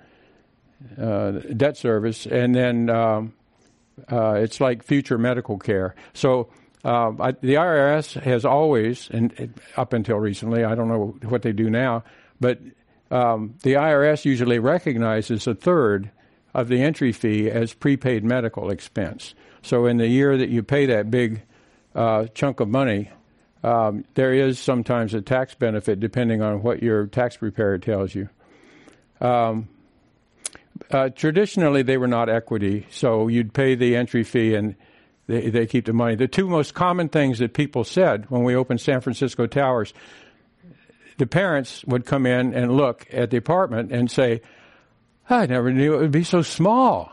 uh, 0.98 1.02
uh, 1.02 1.32
debt 1.56 1.76
service, 1.76 2.26
and 2.26 2.54
then 2.54 2.90
um, 2.90 3.32
it's 4.08 4.60
like 4.60 4.82
future 4.82 5.18
medical 5.18 5.58
care. 5.58 5.94
So 6.12 6.50
um, 6.84 7.20
I, 7.20 7.32
the 7.32 7.54
IRS 7.54 8.20
has 8.22 8.44
always, 8.44 9.08
and 9.10 9.54
up 9.76 9.92
until 9.92 10.18
recently, 10.18 10.64
I 10.64 10.74
don't 10.74 10.88
know 10.88 11.16
what 11.28 11.42
they 11.42 11.52
do 11.52 11.68
now, 11.68 12.04
but 12.40 12.60
um, 13.10 13.54
the 13.62 13.74
IRS 13.74 14.24
usually 14.24 14.58
recognizes 14.58 15.46
a 15.46 15.54
third 15.54 16.10
of 16.54 16.68
the 16.68 16.82
entry 16.82 17.12
fee 17.12 17.50
as 17.50 17.74
prepaid 17.74 18.24
medical 18.24 18.70
expense. 18.70 19.34
So 19.62 19.86
in 19.86 19.96
the 19.96 20.08
year 20.08 20.36
that 20.36 20.48
you 20.48 20.62
pay 20.62 20.86
that 20.86 21.10
big 21.10 21.42
uh, 21.94 22.26
chunk 22.34 22.60
of 22.60 22.68
money, 22.68 23.10
um, 23.64 24.04
there 24.14 24.32
is 24.32 24.58
sometimes 24.58 25.14
a 25.14 25.20
tax 25.20 25.54
benefit 25.54 26.00
depending 26.00 26.42
on 26.42 26.62
what 26.62 26.82
your 26.82 27.06
tax 27.06 27.36
preparer 27.36 27.78
tells 27.78 28.14
you. 28.14 28.28
Um, 29.20 29.68
uh, 30.90 31.08
traditionally, 31.10 31.82
they 31.82 31.96
were 31.96 32.08
not 32.08 32.28
equity, 32.28 32.86
so 32.90 33.28
you'd 33.28 33.52
pay 33.52 33.74
the 33.74 33.96
entry 33.96 34.24
fee 34.24 34.54
and 34.54 34.74
they, 35.26 35.50
they 35.50 35.66
keep 35.66 35.84
the 35.84 35.92
money. 35.92 36.14
The 36.14 36.28
two 36.28 36.48
most 36.48 36.74
common 36.74 37.08
things 37.08 37.38
that 37.38 37.54
people 37.54 37.84
said 37.84 38.30
when 38.30 38.44
we 38.44 38.56
opened 38.56 38.80
San 38.80 39.00
Francisco 39.00 39.46
Towers, 39.46 39.92
the 41.18 41.26
parents 41.26 41.84
would 41.84 42.06
come 42.06 42.26
in 42.26 42.54
and 42.54 42.76
look 42.76 43.06
at 43.12 43.30
the 43.30 43.36
apartment 43.36 43.92
and 43.92 44.10
say, 44.10 44.40
I 45.28 45.46
never 45.46 45.72
knew 45.72 45.94
it 45.94 45.98
would 45.98 46.10
be 46.10 46.24
so 46.24 46.42
small. 46.42 47.12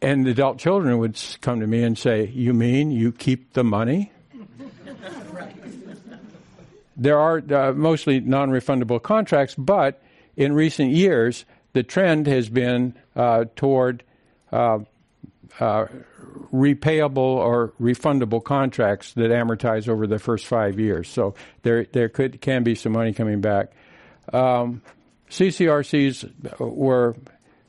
And 0.00 0.26
the 0.26 0.30
adult 0.30 0.58
children 0.58 0.98
would 0.98 1.20
come 1.40 1.60
to 1.60 1.66
me 1.66 1.82
and 1.82 1.98
say, 1.98 2.26
You 2.26 2.52
mean 2.54 2.90
you 2.90 3.12
keep 3.12 3.52
the 3.54 3.64
money? 3.64 4.12
There 6.96 7.18
are 7.18 7.42
uh, 7.52 7.72
mostly 7.72 8.20
non 8.20 8.50
refundable 8.50 9.02
contracts, 9.02 9.54
but 9.54 10.02
in 10.36 10.54
recent 10.54 10.92
years, 10.92 11.44
the 11.76 11.82
trend 11.82 12.26
has 12.26 12.48
been 12.48 12.94
uh, 13.14 13.44
toward 13.54 14.02
uh, 14.50 14.78
uh, 15.60 15.84
repayable 16.50 17.18
or 17.18 17.74
refundable 17.78 18.42
contracts 18.42 19.12
that 19.12 19.30
amortize 19.30 19.86
over 19.86 20.06
the 20.06 20.18
first 20.18 20.46
five 20.46 20.80
years. 20.80 21.06
So 21.06 21.34
there 21.64 21.84
there 21.92 22.08
could 22.08 22.40
can 22.40 22.62
be 22.62 22.74
some 22.76 22.92
money 22.92 23.12
coming 23.12 23.42
back. 23.42 23.72
Um, 24.32 24.80
CCRCs 25.28 26.58
were 26.60 27.14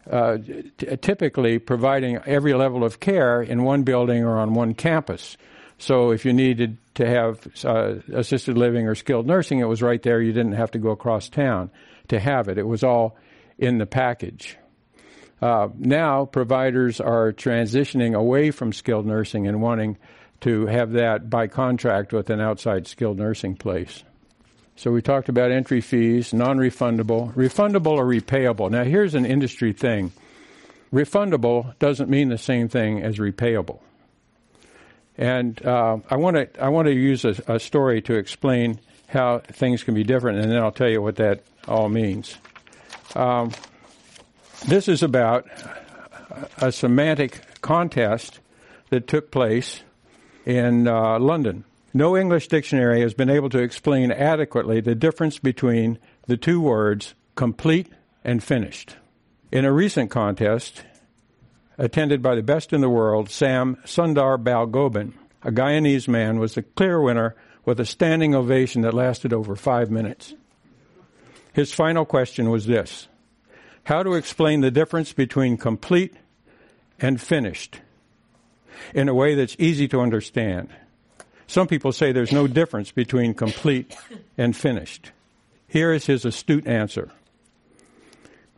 uh, 0.10 0.38
t- 0.78 0.96
typically 1.02 1.60
providing 1.60 2.16
every 2.26 2.54
level 2.54 2.86
of 2.86 3.02
care 3.02 3.42
in 3.42 3.64
one 3.64 3.84
building 3.84 4.24
or 4.24 4.38
on 4.38 4.54
one 4.54 4.74
campus. 4.74 5.36
So 5.80 6.12
if 6.12 6.24
you 6.24 6.32
needed 6.32 6.78
to 6.96 7.06
have 7.06 7.46
uh, 7.66 7.96
assisted 8.14 8.58
living 8.58 8.88
or 8.88 8.96
skilled 8.96 9.28
nursing, 9.28 9.60
it 9.60 9.68
was 9.68 9.82
right 9.82 10.02
there. 10.02 10.22
You 10.22 10.32
didn't 10.32 10.54
have 10.54 10.72
to 10.72 10.80
go 10.80 10.92
across 10.92 11.28
town 11.28 11.72
to 12.08 12.22
have 12.22 12.48
it. 12.48 12.58
It 12.58 12.66
was 12.66 12.86
all 12.86 13.18
in 13.58 13.78
the 13.78 13.86
package. 13.86 14.58
Uh, 15.42 15.70
now, 15.78 16.26
providers 16.26 17.00
are 17.00 17.32
transitioning 17.32 18.16
away 18.16 18.52
from 18.52 18.74
skilled 18.74 19.06
nursing 19.06 19.48
and 19.48 19.62
wanting 19.62 19.98
to 20.42 20.66
have 20.68 20.94
that 20.94 21.30
by 21.30 21.48
contract 21.48 22.14
with 22.14 22.30
an 22.30 22.42
outside 22.42 22.88
skilled 22.88 23.18
nursing 23.18 23.56
place. 23.56 24.04
So 24.76 24.92
we 24.92 25.02
talked 25.02 25.28
about 25.28 25.52
entry 25.52 25.82
fees, 25.82 26.34
non-refundable, 26.34 27.34
refundable 27.34 27.98
or 27.98 28.06
repayable. 28.06 28.70
Now 28.70 28.84
here's 28.84 29.16
an 29.16 29.26
industry 29.26 29.74
thing. 29.74 30.12
Refundable 30.94 31.78
doesn't 31.80 32.10
mean 32.10 32.30
the 32.30 32.38
same 32.38 32.70
thing 32.70 33.02
as 33.02 33.18
repayable. 33.18 33.80
And 35.18 35.64
uh, 35.66 35.98
I 36.10 36.18
want 36.18 36.38
to 36.38 36.64
I 36.64 36.70
want 36.70 36.88
to 36.88 36.94
use 36.94 37.26
a, 37.26 37.36
a, 37.48 37.60
story 37.60 38.04
to 38.04 38.14
explain 38.14 38.80
how 39.08 39.40
things 39.40 39.84
can 39.84 39.96
be 39.96 40.04
different, 40.04 40.40
and 40.40 40.52
then 40.52 40.60
I'll 40.60 40.72
tell 40.72 40.90
you 40.90 41.02
what 41.02 41.16
that 41.16 41.42
all 41.68 41.90
means. 41.90 42.38
Um, 43.18 43.52
this 44.68 44.88
is 44.88 45.02
about 45.02 45.48
a 46.60 46.72
semantic 46.72 47.42
contest 47.62 48.42
that 48.92 49.08
took 49.08 49.32
place 49.32 49.82
in 50.46 50.88
uh, 50.88 51.18
London. 51.18 51.64
No 51.96 52.16
English 52.16 52.48
dictionary 52.48 53.02
has 53.02 53.16
been 53.16 53.32
able 53.32 53.50
to 53.50 53.58
explain 53.58 54.12
adequately 54.12 54.82
the 54.82 54.94
difference 54.94 55.40
between 55.40 55.98
the 56.28 56.38
two 56.38 56.62
words 56.62 57.16
complete 57.34 57.92
and 58.24 58.44
finished. 58.44 58.98
In 59.52 59.66
a 59.66 59.74
recent 59.74 60.12
contest, 60.12 60.84
attended 61.80 62.22
by 62.22 62.36
the 62.36 62.44
best 62.44 62.72
in 62.72 62.82
the 62.82 62.90
world, 62.90 63.32
Sam 63.32 63.78
Sundar 63.84 64.38
Balgobin, 64.38 65.14
a 65.42 65.52
Guyanese 65.52 66.08
man, 66.08 66.38
was 66.38 66.54
the 66.54 66.62
clear 66.62 67.02
winner 67.02 67.36
with 67.66 67.80
a 67.80 67.86
standing 67.86 68.36
ovation 68.36 68.84
that 68.84 68.94
lasted 68.94 69.34
over 69.34 69.56
five 69.56 69.90
minutes. 69.90 70.36
His 71.58 71.74
final 71.74 72.06
question 72.06 72.52
was 72.52 72.68
this 72.68 73.08
how 73.86 74.04
to 74.04 74.14
explain 74.14 74.62
the 74.62 74.70
difference 74.70 75.12
between 75.12 75.58
complete 75.58 76.14
and 77.00 77.20
finished 77.20 77.82
in 78.94 79.10
a 79.10 79.14
way 79.16 79.34
that's 79.34 79.56
easy 79.58 79.88
to 79.88 80.00
understand. 80.00 80.70
Some 81.48 81.66
people 81.66 81.92
say 81.92 82.12
there's 82.12 82.32
no 82.32 82.46
difference 82.46 82.92
between 82.92 83.34
complete 83.34 83.98
and 84.38 84.56
finished. 84.56 85.10
Here 85.68 85.92
is 85.92 86.06
his 86.06 86.26
astute 86.26 86.68
answer. 86.68 87.10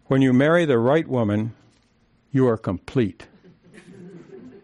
When 0.08 0.22
you 0.22 0.34
marry 0.34 0.66
the 0.66 0.78
right 0.78 1.08
woman, 1.08 1.54
you 2.34 2.50
are 2.50 2.58
complete. 2.58 3.28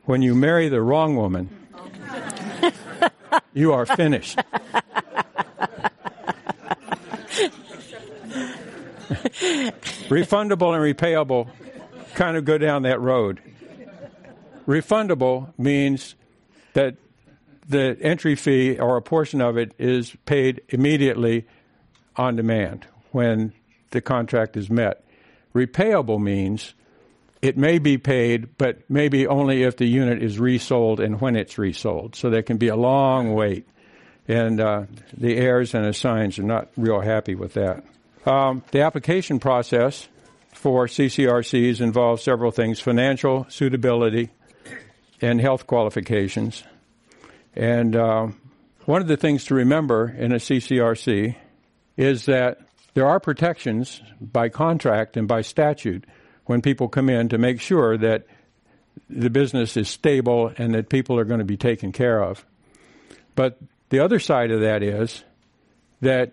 When 0.03 0.21
you 0.21 0.35
marry 0.35 0.67
the 0.67 0.81
wrong 0.81 1.15
woman, 1.15 1.49
you 3.53 3.71
are 3.71 3.85
finished. 3.85 4.37
Refundable 10.09 10.73
and 10.73 10.97
repayable 10.97 11.49
kind 12.13 12.37
of 12.37 12.45
go 12.45 12.57
down 12.57 12.83
that 12.83 13.01
road. 13.01 13.41
Refundable 14.67 15.51
means 15.57 16.15
that 16.73 16.95
the 17.67 17.97
entry 18.01 18.35
fee 18.35 18.77
or 18.79 18.97
a 18.97 19.01
portion 19.01 19.41
of 19.41 19.57
it 19.57 19.73
is 19.79 20.15
paid 20.25 20.61
immediately 20.69 21.45
on 22.15 22.35
demand 22.35 22.85
when 23.11 23.53
the 23.91 24.01
contract 24.01 24.55
is 24.55 24.69
met. 24.69 25.03
Repayable 25.53 26.21
means 26.21 26.73
it 27.41 27.57
may 27.57 27.79
be 27.79 27.97
paid, 27.97 28.57
but 28.57 28.79
maybe 28.89 29.27
only 29.27 29.63
if 29.63 29.77
the 29.77 29.85
unit 29.85 30.21
is 30.21 30.39
resold 30.39 30.99
and 30.99 31.19
when 31.21 31.35
it's 31.35 31.57
resold. 31.57 32.15
So 32.15 32.29
there 32.29 32.43
can 32.43 32.57
be 32.57 32.67
a 32.67 32.75
long 32.75 33.33
wait. 33.33 33.67
And 34.27 34.59
uh, 34.59 34.83
the 35.15 35.37
heirs 35.37 35.73
and 35.73 35.85
assigns 35.85 36.39
are 36.39 36.43
not 36.43 36.69
real 36.75 37.01
happy 37.01 37.35
with 37.35 37.53
that. 37.53 37.83
Um, 38.25 38.63
the 38.71 38.81
application 38.81 39.39
process 39.39 40.07
for 40.53 40.87
CCRCs 40.87 41.79
involves 41.79 42.23
several 42.23 42.51
things 42.51 42.79
financial 42.79 43.45
suitability 43.49 44.31
and 45.21 45.39
health 45.39 45.67
qualifications. 45.67 46.63
And 47.55 47.95
uh, 47.95 48.27
one 48.85 49.01
of 49.01 49.07
the 49.07 49.17
things 49.17 49.45
to 49.45 49.55
remember 49.55 50.09
in 50.09 50.31
a 50.31 50.37
CCRC 50.37 51.35
is 51.97 52.25
that 52.25 52.59
there 52.95 53.07
are 53.07 53.19
protections 53.19 54.01
by 54.19 54.49
contract 54.49 55.17
and 55.17 55.27
by 55.27 55.41
statute 55.41 56.05
when 56.45 56.61
people 56.61 56.87
come 56.87 57.09
in 57.09 57.29
to 57.29 57.37
make 57.37 57.61
sure 57.61 57.97
that 57.97 58.25
the 59.09 59.29
business 59.29 59.77
is 59.77 59.87
stable 59.87 60.51
and 60.57 60.73
that 60.73 60.89
people 60.89 61.19
are 61.19 61.25
going 61.25 61.39
to 61.39 61.45
be 61.45 61.57
taken 61.57 61.91
care 61.91 62.23
of. 62.23 62.43
But 63.35 63.59
the 63.89 63.99
other 63.99 64.19
side 64.19 64.51
of 64.51 64.61
that 64.61 64.81
is 64.81 65.23
that 66.01 66.31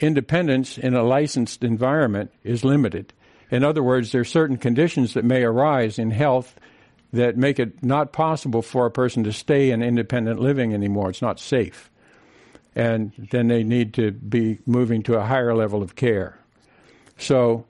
independence 0.00 0.78
in 0.78 0.94
a 0.94 1.02
licensed 1.02 1.62
environment 1.62 2.32
is 2.42 2.64
limited. 2.64 3.12
In 3.50 3.64
other 3.64 3.82
words, 3.82 4.12
there 4.12 4.22
are 4.22 4.24
certain 4.24 4.56
conditions 4.56 5.14
that 5.14 5.24
may 5.24 5.42
arise 5.42 5.98
in 5.98 6.10
health 6.10 6.54
that 7.12 7.36
make 7.36 7.58
it 7.58 7.82
not 7.82 8.12
possible 8.12 8.62
for 8.62 8.86
a 8.86 8.90
person 8.90 9.24
to 9.24 9.32
stay 9.32 9.70
in 9.70 9.82
independent 9.82 10.40
living 10.40 10.72
anymore. 10.72 11.10
It's 11.10 11.22
not 11.22 11.40
safe. 11.40 11.90
and 12.74 13.12
then 13.30 13.48
they 13.48 13.62
need 13.64 13.94
to 13.94 14.12
be 14.12 14.58
moving 14.66 15.02
to 15.04 15.18
a 15.18 15.24
higher 15.24 15.54
level 15.54 15.82
of 15.82 15.96
care. 15.96 16.38
So 17.18 17.66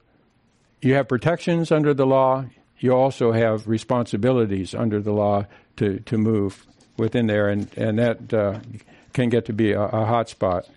you 0.82 0.94
have 0.94 1.08
protections 1.08 1.72
under 1.72 1.94
the 1.94 2.06
law. 2.06 2.44
You 2.78 2.94
also 2.94 3.32
have 3.32 3.66
responsibilities 3.68 4.74
under 4.74 5.00
the 5.00 5.12
law 5.12 5.46
to, 5.76 6.00
to 6.00 6.18
move 6.18 6.66
within 6.96 7.26
there, 7.26 7.48
and, 7.48 7.68
and 7.76 7.98
that 7.98 8.32
uh, 8.32 8.60
can 9.12 9.28
get 9.30 9.46
to 9.46 9.52
be 9.52 9.72
a, 9.72 9.82
a 9.82 10.04
hot 10.04 10.28
spot. 10.28 10.68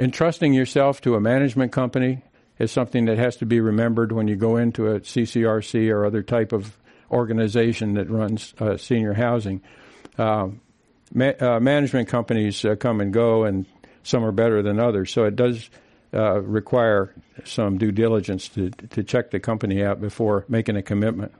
Entrusting 0.00 0.54
yourself 0.54 1.02
to 1.02 1.14
a 1.14 1.20
management 1.20 1.72
company 1.72 2.22
is 2.58 2.72
something 2.72 3.04
that 3.04 3.18
has 3.18 3.36
to 3.36 3.44
be 3.44 3.60
remembered 3.60 4.12
when 4.12 4.28
you 4.28 4.34
go 4.34 4.56
into 4.56 4.86
a 4.86 5.00
CCRC 5.00 5.90
or 5.90 6.06
other 6.06 6.22
type 6.22 6.52
of 6.52 6.78
organization 7.10 7.92
that 7.94 8.08
runs 8.08 8.54
uh, 8.60 8.78
senior 8.78 9.12
housing. 9.12 9.60
Uh, 10.16 10.48
ma- 11.12 11.34
uh, 11.38 11.60
management 11.60 12.08
companies 12.08 12.64
uh, 12.64 12.76
come 12.76 13.02
and 13.02 13.12
go, 13.12 13.44
and 13.44 13.66
some 14.02 14.24
are 14.24 14.32
better 14.32 14.62
than 14.62 14.80
others. 14.80 15.12
So 15.12 15.24
it 15.24 15.36
does 15.36 15.68
uh, 16.14 16.40
require 16.40 17.14
some 17.44 17.76
due 17.76 17.92
diligence 17.92 18.48
to 18.48 18.70
to 18.70 19.04
check 19.04 19.30
the 19.30 19.38
company 19.38 19.84
out 19.84 20.00
before 20.00 20.46
making 20.48 20.76
a 20.76 20.82
commitment. 20.82 21.34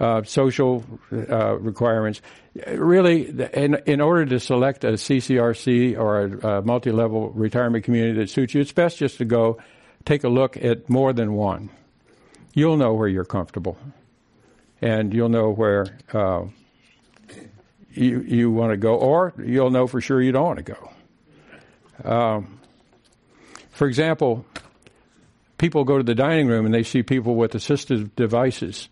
Uh, 0.00 0.22
social 0.24 0.84
uh, 1.12 1.56
requirements. 1.58 2.20
Really, 2.66 3.28
in, 3.28 3.74
in 3.86 4.00
order 4.00 4.26
to 4.26 4.40
select 4.40 4.84
a 4.84 4.92
CCRC 4.92 5.96
or 5.96 6.24
a, 6.24 6.58
a 6.58 6.62
multi 6.62 6.90
level 6.90 7.30
retirement 7.30 7.84
community 7.84 8.18
that 8.18 8.30
suits 8.30 8.54
you, 8.54 8.60
it's 8.60 8.72
best 8.72 8.98
just 8.98 9.18
to 9.18 9.24
go 9.24 9.58
take 10.04 10.24
a 10.24 10.28
look 10.28 10.56
at 10.56 10.88
more 10.88 11.12
than 11.12 11.34
one. 11.34 11.70
You'll 12.54 12.78
know 12.78 12.94
where 12.94 13.06
you're 13.06 13.24
comfortable, 13.24 13.78
and 14.80 15.14
you'll 15.14 15.28
know 15.28 15.50
where 15.50 15.98
uh, 16.12 16.46
you, 17.92 18.20
you 18.22 18.50
want 18.50 18.72
to 18.72 18.76
go, 18.76 18.94
or 18.94 19.34
you'll 19.44 19.70
know 19.70 19.86
for 19.86 20.00
sure 20.00 20.20
you 20.20 20.32
don't 20.32 20.46
want 20.46 20.66
to 20.66 20.74
go. 22.02 22.10
Um, 22.10 22.60
for 23.70 23.86
example, 23.86 24.44
people 25.58 25.84
go 25.84 25.98
to 25.98 26.02
the 26.02 26.14
dining 26.14 26.48
room 26.48 26.66
and 26.66 26.74
they 26.74 26.82
see 26.82 27.02
people 27.02 27.36
with 27.36 27.52
assistive 27.52 28.10
devices 28.16 28.88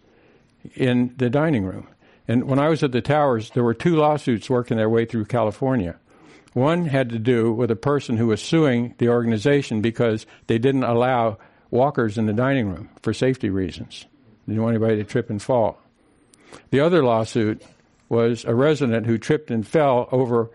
in 0.74 1.14
the 1.16 1.30
dining 1.30 1.64
room. 1.64 1.88
And 2.28 2.44
when 2.44 2.58
I 2.58 2.68
was 2.68 2.82
at 2.82 2.92
the 2.92 3.00
towers, 3.00 3.50
there 3.50 3.64
were 3.64 3.74
two 3.74 3.96
lawsuits 3.96 4.48
working 4.48 4.76
their 4.76 4.88
way 4.88 5.04
through 5.04 5.24
California. 5.24 5.96
One 6.52 6.86
had 6.86 7.10
to 7.10 7.18
do 7.18 7.52
with 7.52 7.70
a 7.70 7.76
person 7.76 8.16
who 8.16 8.28
was 8.28 8.42
suing 8.42 8.94
the 8.98 9.08
organization 9.08 9.80
because 9.80 10.26
they 10.46 10.58
didn't 10.58 10.84
allow 10.84 11.38
walkers 11.70 12.18
in 12.18 12.26
the 12.26 12.32
dining 12.32 12.68
room 12.68 12.88
for 13.02 13.14
safety 13.14 13.50
reasons. 13.50 14.06
They 14.46 14.52
didn't 14.52 14.62
want 14.62 14.74
anybody 14.74 14.96
to 14.96 15.04
trip 15.04 15.30
and 15.30 15.40
fall. 15.40 15.80
The 16.70 16.80
other 16.80 17.04
lawsuit 17.04 17.62
was 18.08 18.44
a 18.44 18.54
resident 18.54 19.06
who 19.06 19.18
tripped 19.18 19.50
and 19.50 19.66
fell 19.66 20.08
over 20.10 20.50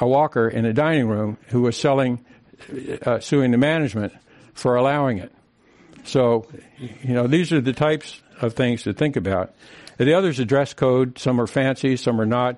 a 0.00 0.06
walker 0.06 0.48
in 0.48 0.64
a 0.64 0.72
dining 0.72 1.06
room 1.06 1.38
who 1.48 1.62
was 1.62 1.76
selling, 1.76 2.24
uh, 3.06 3.20
suing 3.20 3.52
the 3.52 3.58
management 3.58 4.12
for 4.52 4.74
allowing 4.74 5.18
it. 5.18 5.32
So, 6.02 6.48
you 6.78 7.14
know, 7.14 7.26
these 7.28 7.52
are 7.52 7.60
the 7.60 7.72
types 7.72 8.20
of 8.40 8.54
things 8.54 8.82
to 8.84 8.92
think 8.92 9.16
about. 9.16 9.54
The 9.96 10.14
other 10.14 10.30
is 10.30 10.38
dress 10.44 10.74
code. 10.74 11.18
Some 11.18 11.40
are 11.40 11.46
fancy, 11.46 11.96
some 11.96 12.20
are 12.20 12.26
not. 12.26 12.56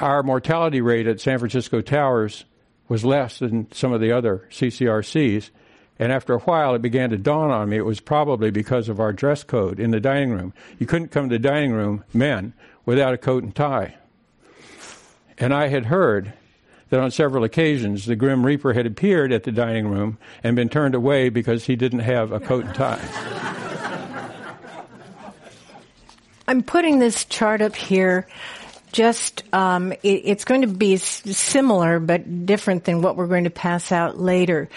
Our 0.00 0.22
mortality 0.22 0.80
rate 0.80 1.06
at 1.06 1.20
San 1.20 1.38
Francisco 1.38 1.80
Towers 1.80 2.44
was 2.88 3.04
less 3.04 3.38
than 3.38 3.70
some 3.72 3.92
of 3.92 4.00
the 4.00 4.12
other 4.12 4.46
CCRCs. 4.50 5.50
And 5.98 6.12
after 6.12 6.34
a 6.34 6.40
while, 6.40 6.74
it 6.74 6.82
began 6.82 7.10
to 7.10 7.16
dawn 7.16 7.50
on 7.50 7.70
me 7.70 7.78
it 7.78 7.84
was 7.84 8.00
probably 8.00 8.50
because 8.50 8.88
of 8.88 9.00
our 9.00 9.12
dress 9.12 9.42
code 9.42 9.80
in 9.80 9.90
the 9.90 10.00
dining 10.00 10.30
room. 10.30 10.52
You 10.78 10.86
couldn't 10.86 11.08
come 11.08 11.28
to 11.30 11.34
the 11.34 11.38
dining 11.38 11.72
room, 11.72 12.04
men, 12.12 12.52
without 12.84 13.14
a 13.14 13.18
coat 13.18 13.42
and 13.42 13.54
tie. 13.54 13.94
And 15.38 15.52
I 15.54 15.68
had 15.68 15.86
heard 15.86 16.34
that 16.90 17.00
on 17.00 17.10
several 17.10 17.44
occasions 17.44 18.06
the 18.06 18.16
Grim 18.16 18.44
Reaper 18.44 18.74
had 18.74 18.86
appeared 18.86 19.32
at 19.32 19.44
the 19.44 19.52
dining 19.52 19.88
room 19.88 20.18
and 20.44 20.54
been 20.54 20.68
turned 20.68 20.94
away 20.94 21.30
because 21.30 21.64
he 21.64 21.76
didn't 21.76 22.00
have 22.00 22.30
a 22.30 22.40
coat 22.40 22.66
and 22.66 22.74
tie. 22.74 23.62
I'm 26.48 26.62
putting 26.62 26.98
this 26.98 27.24
chart 27.24 27.60
up 27.60 27.74
here. 27.74 28.26
Just, 28.92 29.42
um, 29.52 29.92
it, 29.92 29.98
it's 30.02 30.44
going 30.44 30.62
to 30.62 30.68
be 30.68 30.96
similar 30.96 31.98
but 32.00 32.46
different 32.46 32.84
than 32.84 33.02
what 33.02 33.16
we're 33.16 33.26
going 33.26 33.44
to 33.44 33.50
pass 33.50 33.92
out 33.92 34.18
later. 34.18 34.68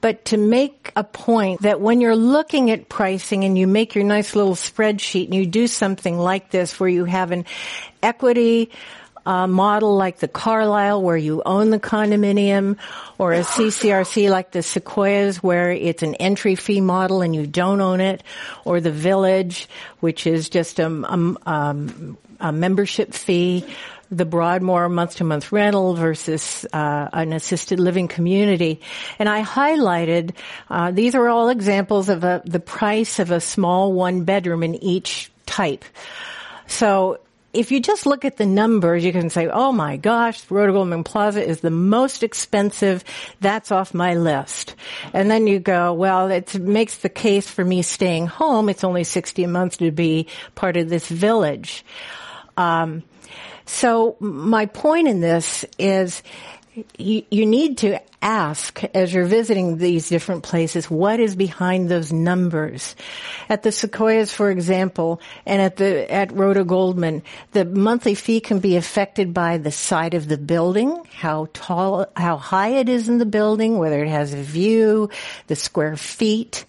But 0.00 0.24
to 0.26 0.36
make 0.36 0.90
a 0.96 1.04
point 1.04 1.62
that 1.62 1.80
when 1.80 2.00
you're 2.00 2.16
looking 2.16 2.72
at 2.72 2.88
pricing 2.88 3.44
and 3.44 3.56
you 3.56 3.68
make 3.68 3.94
your 3.94 4.04
nice 4.04 4.34
little 4.34 4.56
spreadsheet 4.56 5.26
and 5.26 5.34
you 5.34 5.46
do 5.46 5.68
something 5.68 6.18
like 6.18 6.50
this 6.50 6.80
where 6.80 6.88
you 6.88 7.04
have 7.04 7.30
an 7.30 7.44
equity 8.02 8.70
uh, 9.26 9.46
model 9.46 9.96
like 9.96 10.18
the 10.18 10.28
Carlisle 10.28 11.02
where 11.02 11.16
you 11.16 11.42
own 11.44 11.70
the 11.70 11.80
condominium 11.80 12.76
or 13.18 13.32
a 13.32 13.40
CCRC 13.40 14.30
like 14.30 14.52
the 14.52 14.62
Sequoias 14.62 15.42
where 15.42 15.70
it's 15.70 16.02
an 16.02 16.14
entry 16.16 16.54
fee 16.54 16.80
model 16.80 17.22
and 17.22 17.34
you 17.34 17.46
don't 17.46 17.80
own 17.80 18.00
it 18.00 18.22
or 18.64 18.80
the 18.80 18.90
Village 18.90 19.68
which 20.00 20.26
is 20.26 20.48
just 20.48 20.78
a, 20.78 20.86
a, 20.86 21.36
um, 21.46 22.18
a 22.40 22.52
membership 22.52 23.14
fee 23.14 23.64
the 24.12 24.26
Broadmoor 24.26 24.90
month-to-month 24.90 25.52
rental 25.52 25.94
versus 25.94 26.66
uh, 26.70 27.08
an 27.14 27.32
assisted 27.32 27.80
living 27.80 28.08
community. 28.08 28.82
And 29.18 29.26
I 29.26 29.42
highlighted 29.42 30.32
uh, 30.68 30.90
these 30.90 31.14
are 31.14 31.28
all 31.28 31.48
examples 31.48 32.10
of 32.10 32.22
a, 32.22 32.42
the 32.44 32.60
price 32.60 33.18
of 33.18 33.30
a 33.30 33.40
small 33.40 33.90
one 33.94 34.24
bedroom 34.24 34.62
in 34.62 34.74
each 34.74 35.32
type. 35.46 35.86
So 36.66 37.20
if 37.52 37.70
you 37.70 37.80
just 37.80 38.06
look 38.06 38.24
at 38.24 38.38
the 38.38 38.46
numbers, 38.46 39.04
you 39.04 39.12
can 39.12 39.28
say, 39.28 39.48
oh 39.48 39.72
my 39.72 39.96
gosh, 39.96 40.50
Rhoda 40.50 40.72
Goldman 40.72 41.04
Plaza 41.04 41.46
is 41.46 41.60
the 41.60 41.70
most 41.70 42.22
expensive. 42.22 43.04
That's 43.40 43.70
off 43.70 43.92
my 43.92 44.14
list. 44.14 44.74
And 45.12 45.30
then 45.30 45.46
you 45.46 45.58
go, 45.58 45.92
well, 45.92 46.30
it 46.30 46.58
makes 46.58 46.98
the 46.98 47.08
case 47.08 47.48
for 47.48 47.64
me 47.64 47.82
staying 47.82 48.26
home. 48.26 48.68
It's 48.68 48.84
only 48.84 49.04
60 49.04 49.44
a 49.44 49.48
month 49.48 49.78
to 49.78 49.90
be 49.90 50.28
part 50.54 50.76
of 50.76 50.88
this 50.88 51.06
village. 51.08 51.84
Um, 52.56 53.02
so 53.66 54.16
my 54.18 54.66
point 54.66 55.08
in 55.08 55.20
this 55.20 55.64
is 55.78 56.22
you, 56.96 57.46
need 57.46 57.78
to 57.78 58.00
ask 58.22 58.82
as 58.94 59.12
you're 59.12 59.26
visiting 59.26 59.76
these 59.76 60.08
different 60.08 60.42
places, 60.42 60.90
what 60.90 61.20
is 61.20 61.36
behind 61.36 61.90
those 61.90 62.12
numbers? 62.12 62.96
At 63.48 63.62
the 63.62 63.72
Sequoias, 63.72 64.32
for 64.32 64.50
example, 64.50 65.20
and 65.44 65.60
at 65.60 65.76
the, 65.76 66.10
at 66.10 66.32
Rhoda 66.32 66.64
Goldman, 66.64 67.22
the 67.52 67.66
monthly 67.66 68.14
fee 68.14 68.40
can 68.40 68.60
be 68.60 68.76
affected 68.76 69.34
by 69.34 69.58
the 69.58 69.70
side 69.70 70.14
of 70.14 70.28
the 70.28 70.38
building, 70.38 71.04
how 71.12 71.48
tall, 71.52 72.06
how 72.16 72.38
high 72.38 72.78
it 72.78 72.88
is 72.88 73.08
in 73.08 73.18
the 73.18 73.26
building, 73.26 73.78
whether 73.78 74.02
it 74.02 74.08
has 74.08 74.32
a 74.32 74.42
view, 74.42 75.10
the 75.48 75.56
square 75.56 75.96
feet. 75.96 76.64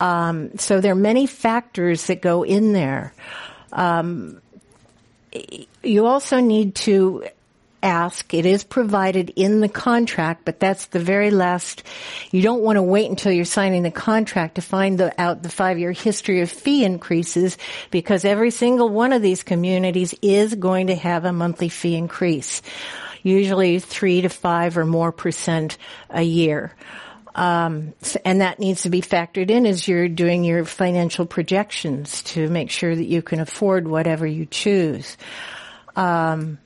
Um, 0.00 0.56
so 0.56 0.80
there 0.80 0.92
are 0.92 0.94
many 0.94 1.26
factors 1.26 2.06
that 2.06 2.22
go 2.22 2.42
in 2.42 2.72
there. 2.72 3.12
Um, 3.72 4.40
you 5.82 6.06
also 6.06 6.40
need 6.40 6.74
to 6.76 7.26
ask. 7.82 8.32
It 8.34 8.46
is 8.46 8.64
provided 8.64 9.30
in 9.36 9.60
the 9.60 9.68
contract, 9.68 10.44
but 10.44 10.60
that's 10.60 10.86
the 10.86 10.98
very 10.98 11.30
last. 11.30 11.82
You 12.30 12.42
don't 12.42 12.62
want 12.62 12.76
to 12.76 12.82
wait 12.82 13.10
until 13.10 13.32
you're 13.32 13.44
signing 13.44 13.82
the 13.82 13.90
contract 13.90 14.56
to 14.56 14.62
find 14.62 14.98
the, 14.98 15.18
out 15.20 15.42
the 15.42 15.48
five-year 15.48 15.92
history 15.92 16.40
of 16.40 16.50
fee 16.50 16.84
increases 16.84 17.58
because 17.90 18.24
every 18.24 18.50
single 18.50 18.88
one 18.88 19.12
of 19.12 19.22
these 19.22 19.42
communities 19.42 20.14
is 20.22 20.54
going 20.54 20.88
to 20.88 20.94
have 20.94 21.24
a 21.24 21.32
monthly 21.32 21.68
fee 21.68 21.94
increase, 21.94 22.62
usually 23.22 23.78
three 23.78 24.22
to 24.22 24.28
five 24.28 24.76
or 24.76 24.84
more 24.84 25.12
percent 25.12 25.78
a 26.10 26.22
year. 26.22 26.74
Um, 27.34 27.92
and 28.24 28.40
that 28.40 28.58
needs 28.58 28.82
to 28.82 28.90
be 28.90 29.02
factored 29.02 29.50
in 29.50 29.66
as 29.66 29.86
you're 29.86 30.08
doing 30.08 30.42
your 30.42 30.64
financial 30.64 31.26
projections 31.26 32.22
to 32.22 32.48
make 32.48 32.70
sure 32.70 32.96
that 32.96 33.04
you 33.04 33.20
can 33.20 33.40
afford 33.40 33.86
whatever 33.86 34.26
you 34.26 34.46
choose. 34.46 35.18
Um, 35.94 36.58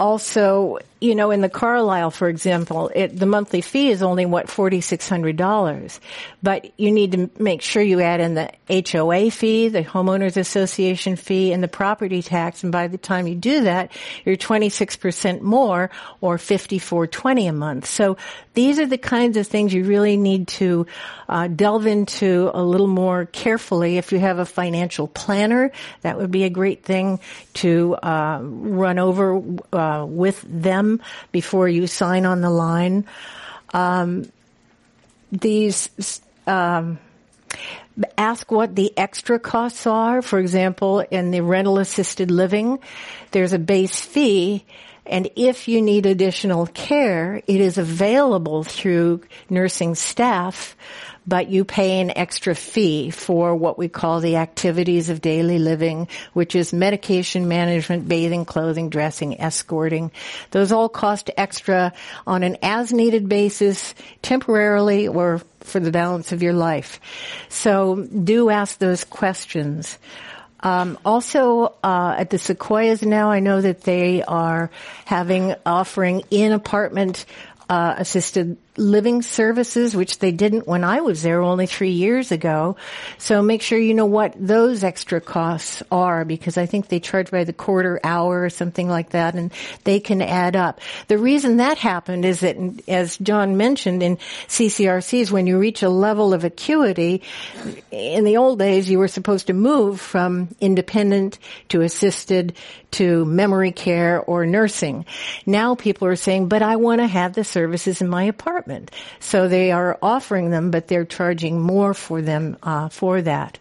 also, 0.00 0.78
you 1.00 1.14
know, 1.14 1.30
in 1.30 1.40
the 1.40 1.48
Carlisle, 1.48 2.10
for 2.10 2.28
example, 2.28 2.90
it, 2.94 3.16
the 3.16 3.26
monthly 3.26 3.62
fee 3.62 3.90
is 3.90 4.02
only 4.02 4.26
what 4.26 4.50
forty 4.50 4.80
six 4.80 5.08
hundred 5.08 5.36
dollars, 5.36 6.00
but 6.42 6.78
you 6.78 6.90
need 6.90 7.12
to 7.12 7.30
make 7.38 7.62
sure 7.62 7.82
you 7.82 8.00
add 8.00 8.20
in 8.20 8.34
the 8.34 8.50
HOA 8.68 9.30
fee, 9.30 9.68
the 9.68 9.82
homeowners 9.82 10.36
association 10.36 11.16
fee, 11.16 11.52
and 11.52 11.62
the 11.62 11.68
property 11.68 12.22
tax. 12.22 12.62
And 12.62 12.70
by 12.70 12.88
the 12.88 12.98
time 12.98 13.26
you 13.26 13.34
do 13.34 13.62
that, 13.62 13.92
you're 14.24 14.36
twenty 14.36 14.68
six 14.68 14.96
percent 14.96 15.40
more, 15.42 15.90
or 16.20 16.36
fifty 16.36 16.78
four 16.78 17.06
twenty 17.06 17.46
a 17.46 17.52
month. 17.52 17.86
So 17.86 18.18
these 18.52 18.78
are 18.78 18.86
the 18.86 18.98
kinds 18.98 19.36
of 19.36 19.46
things 19.46 19.72
you 19.72 19.84
really 19.84 20.16
need 20.16 20.48
to 20.48 20.86
uh, 21.28 21.46
delve 21.46 21.86
into 21.86 22.50
a 22.52 22.62
little 22.62 22.88
more 22.88 23.24
carefully. 23.24 23.96
If 23.96 24.12
you 24.12 24.18
have 24.18 24.38
a 24.38 24.44
financial 24.44 25.06
planner, 25.06 25.70
that 26.02 26.18
would 26.18 26.30
be 26.30 26.44
a 26.44 26.50
great 26.50 26.84
thing 26.84 27.20
to 27.54 27.94
uh, 27.94 28.40
run 28.42 28.98
over 28.98 29.40
uh, 29.72 30.04
with 30.06 30.44
them 30.46 30.89
before 31.30 31.68
you 31.68 31.86
sign 31.86 32.26
on 32.26 32.40
the 32.40 32.50
line. 32.50 33.04
Um, 33.72 34.26
these 35.30 35.90
um, 36.46 36.98
ask 38.16 38.50
what 38.50 38.74
the 38.74 38.92
extra 38.96 39.38
costs 39.38 39.86
are. 39.86 40.22
For 40.22 40.38
example, 40.38 41.00
in 41.00 41.30
the 41.30 41.42
rental 41.42 41.78
assisted 41.78 42.30
living, 42.30 42.78
there's 43.30 43.52
a 43.52 43.58
base 43.58 44.00
fee 44.00 44.64
And 45.10 45.28
if 45.34 45.66
you 45.66 45.82
need 45.82 46.06
additional 46.06 46.66
care, 46.66 47.42
it 47.46 47.60
is 47.60 47.78
available 47.78 48.62
through 48.62 49.22
nursing 49.48 49.96
staff 49.96 50.76
but 51.30 51.48
you 51.48 51.64
pay 51.64 52.00
an 52.00 52.10
extra 52.16 52.56
fee 52.56 53.10
for 53.10 53.54
what 53.54 53.78
we 53.78 53.88
call 53.88 54.18
the 54.18 54.34
activities 54.34 55.10
of 55.10 55.20
daily 55.20 55.60
living, 55.60 56.08
which 56.32 56.56
is 56.56 56.72
medication 56.72 57.46
management, 57.46 58.08
bathing, 58.08 58.44
clothing, 58.44 58.90
dressing, 58.90 59.40
escorting. 59.40 60.10
Those 60.50 60.72
all 60.72 60.88
cost 60.88 61.30
extra 61.36 61.92
on 62.26 62.42
an 62.42 62.56
as 62.62 62.92
needed 62.92 63.28
basis, 63.28 63.94
temporarily 64.22 65.06
or 65.06 65.40
for 65.60 65.78
the 65.78 65.92
balance 65.92 66.32
of 66.32 66.42
your 66.42 66.52
life. 66.52 66.98
So 67.48 68.02
do 68.02 68.50
ask 68.50 68.78
those 68.78 69.04
questions. 69.04 69.98
Um, 70.58 70.98
also, 71.04 71.76
uh, 71.84 72.16
at 72.18 72.30
the 72.30 72.38
Sequoias 72.38 73.02
now, 73.02 73.30
I 73.30 73.38
know 73.38 73.60
that 73.60 73.82
they 73.82 74.24
are 74.24 74.70
having 75.04 75.54
offering 75.64 76.24
in 76.32 76.50
apartment 76.50 77.24
uh, 77.70 77.94
assisted 77.98 78.58
living 78.76 79.22
services, 79.22 79.94
which 79.96 80.18
they 80.18 80.32
didn't 80.32 80.66
when 80.66 80.84
I 80.84 81.00
was 81.00 81.22
there 81.22 81.42
only 81.42 81.66
three 81.66 81.90
years 81.90 82.32
ago. 82.32 82.76
So 83.18 83.42
make 83.42 83.62
sure 83.62 83.78
you 83.78 83.94
know 83.94 84.06
what 84.06 84.34
those 84.38 84.84
extra 84.84 85.20
costs 85.20 85.82
are 85.90 86.24
because 86.24 86.56
I 86.56 86.66
think 86.66 86.88
they 86.88 87.00
charge 87.00 87.30
by 87.30 87.44
the 87.44 87.52
quarter 87.52 88.00
hour 88.04 88.42
or 88.42 88.50
something 88.50 88.88
like 88.88 89.10
that 89.10 89.34
and 89.34 89.52
they 89.84 90.00
can 90.00 90.22
add 90.22 90.56
up. 90.56 90.80
The 91.08 91.18
reason 91.18 91.58
that 91.58 91.78
happened 91.78 92.24
is 92.24 92.40
that, 92.40 92.56
as 92.88 93.16
John 93.18 93.56
mentioned 93.56 94.02
in 94.02 94.16
CCRCs, 94.48 95.30
when 95.30 95.46
you 95.46 95.58
reach 95.58 95.82
a 95.82 95.88
level 95.88 96.32
of 96.32 96.44
acuity, 96.44 97.22
in 97.90 98.24
the 98.24 98.36
old 98.36 98.58
days 98.58 98.88
you 98.88 98.98
were 98.98 99.08
supposed 99.08 99.48
to 99.48 99.52
move 99.52 100.00
from 100.00 100.48
independent 100.60 101.38
to 101.70 101.80
assisted 101.80 102.54
to 102.92 103.24
memory 103.24 103.72
care 103.72 104.20
or 104.20 104.46
nursing. 104.46 105.06
Now 105.46 105.74
people 105.74 106.08
are 106.08 106.16
saying, 106.16 106.48
but 106.48 106.62
I 106.62 106.76
want 106.76 107.00
to 107.00 107.06
have 107.06 107.34
the 107.34 107.44
services 107.44 108.00
in 108.00 108.08
my 108.08 108.24
apartment. 108.24 108.69
So 109.18 109.48
they 109.48 109.72
are 109.72 109.98
offering 110.02 110.50
them, 110.50 110.70
but 110.70 110.88
they're 110.88 111.04
charging 111.04 111.60
more 111.60 111.94
for 111.94 112.22
them 112.22 112.56
uh, 112.62 112.88
for 112.88 113.22
that. 113.22 113.58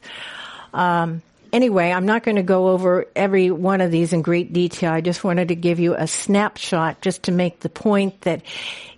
Um, 0.74 1.22
anyway, 1.51 1.91
I'm 1.91 2.05
not 2.05 2.24
going 2.24 2.38
to 2.38 2.43
go 2.43 2.70
over 2.70 3.05
every 3.16 3.51
one 3.51 3.82
of 3.82 3.91
these 3.91 4.14
in 4.14 4.22
great 4.22 4.53
detail. 4.53 4.91
I 4.91 5.01
just 5.01 5.24
wanted 5.24 5.49
to 5.49 5.55
give 5.55 5.80
you 5.80 5.95
a 5.95 6.07
snapshot 6.07 7.01
just 7.01 7.24
to 7.24 7.32
make 7.32 7.60
the 7.60 7.70
point 7.70 8.22
that 8.22 8.41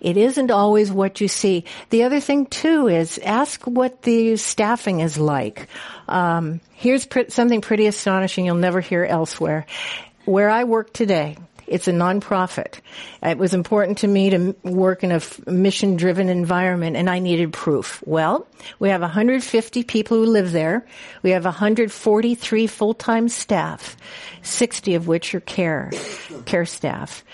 it 0.00 0.16
isn't 0.16 0.50
always 0.50 0.90
what 0.90 1.20
you 1.20 1.28
see. 1.28 1.64
The 1.90 2.04
other 2.04 2.20
thing 2.20 2.46
too 2.46 2.88
is 2.88 3.18
ask 3.18 3.62
what 3.64 4.02
the 4.02 4.36
staffing 4.36 5.00
is 5.00 5.18
like. 5.18 5.68
Um, 6.08 6.60
here's 6.74 7.06
something 7.28 7.60
pretty 7.60 7.86
astonishing 7.86 8.46
you'll 8.46 8.56
never 8.56 8.80
hear 8.80 9.04
elsewhere 9.04 9.66
where 10.24 10.50
I 10.50 10.64
work 10.64 10.92
today, 10.92 11.36
it's 11.72 11.88
a 11.88 11.92
nonprofit. 11.92 12.80
It 13.22 13.38
was 13.38 13.54
important 13.54 13.98
to 13.98 14.08
me 14.08 14.30
to 14.30 14.54
work 14.62 15.02
in 15.02 15.12
a 15.12 15.20
mission 15.50 15.96
driven 15.96 16.28
environment 16.28 16.96
and 16.96 17.08
I 17.08 17.18
needed 17.18 17.52
proof. 17.52 18.02
Well, 18.06 18.46
we 18.78 18.90
have 18.90 19.00
150 19.00 19.82
people 19.84 20.18
who 20.18 20.26
live 20.26 20.52
there. 20.52 20.86
We 21.22 21.30
have 21.30 21.44
143 21.44 22.66
full-time 22.66 23.28
staff, 23.28 23.96
60 24.42 24.94
of 24.94 25.08
which 25.08 25.34
are 25.34 25.40
care, 25.40 25.90
care 26.44 26.66
staff. 26.66 27.24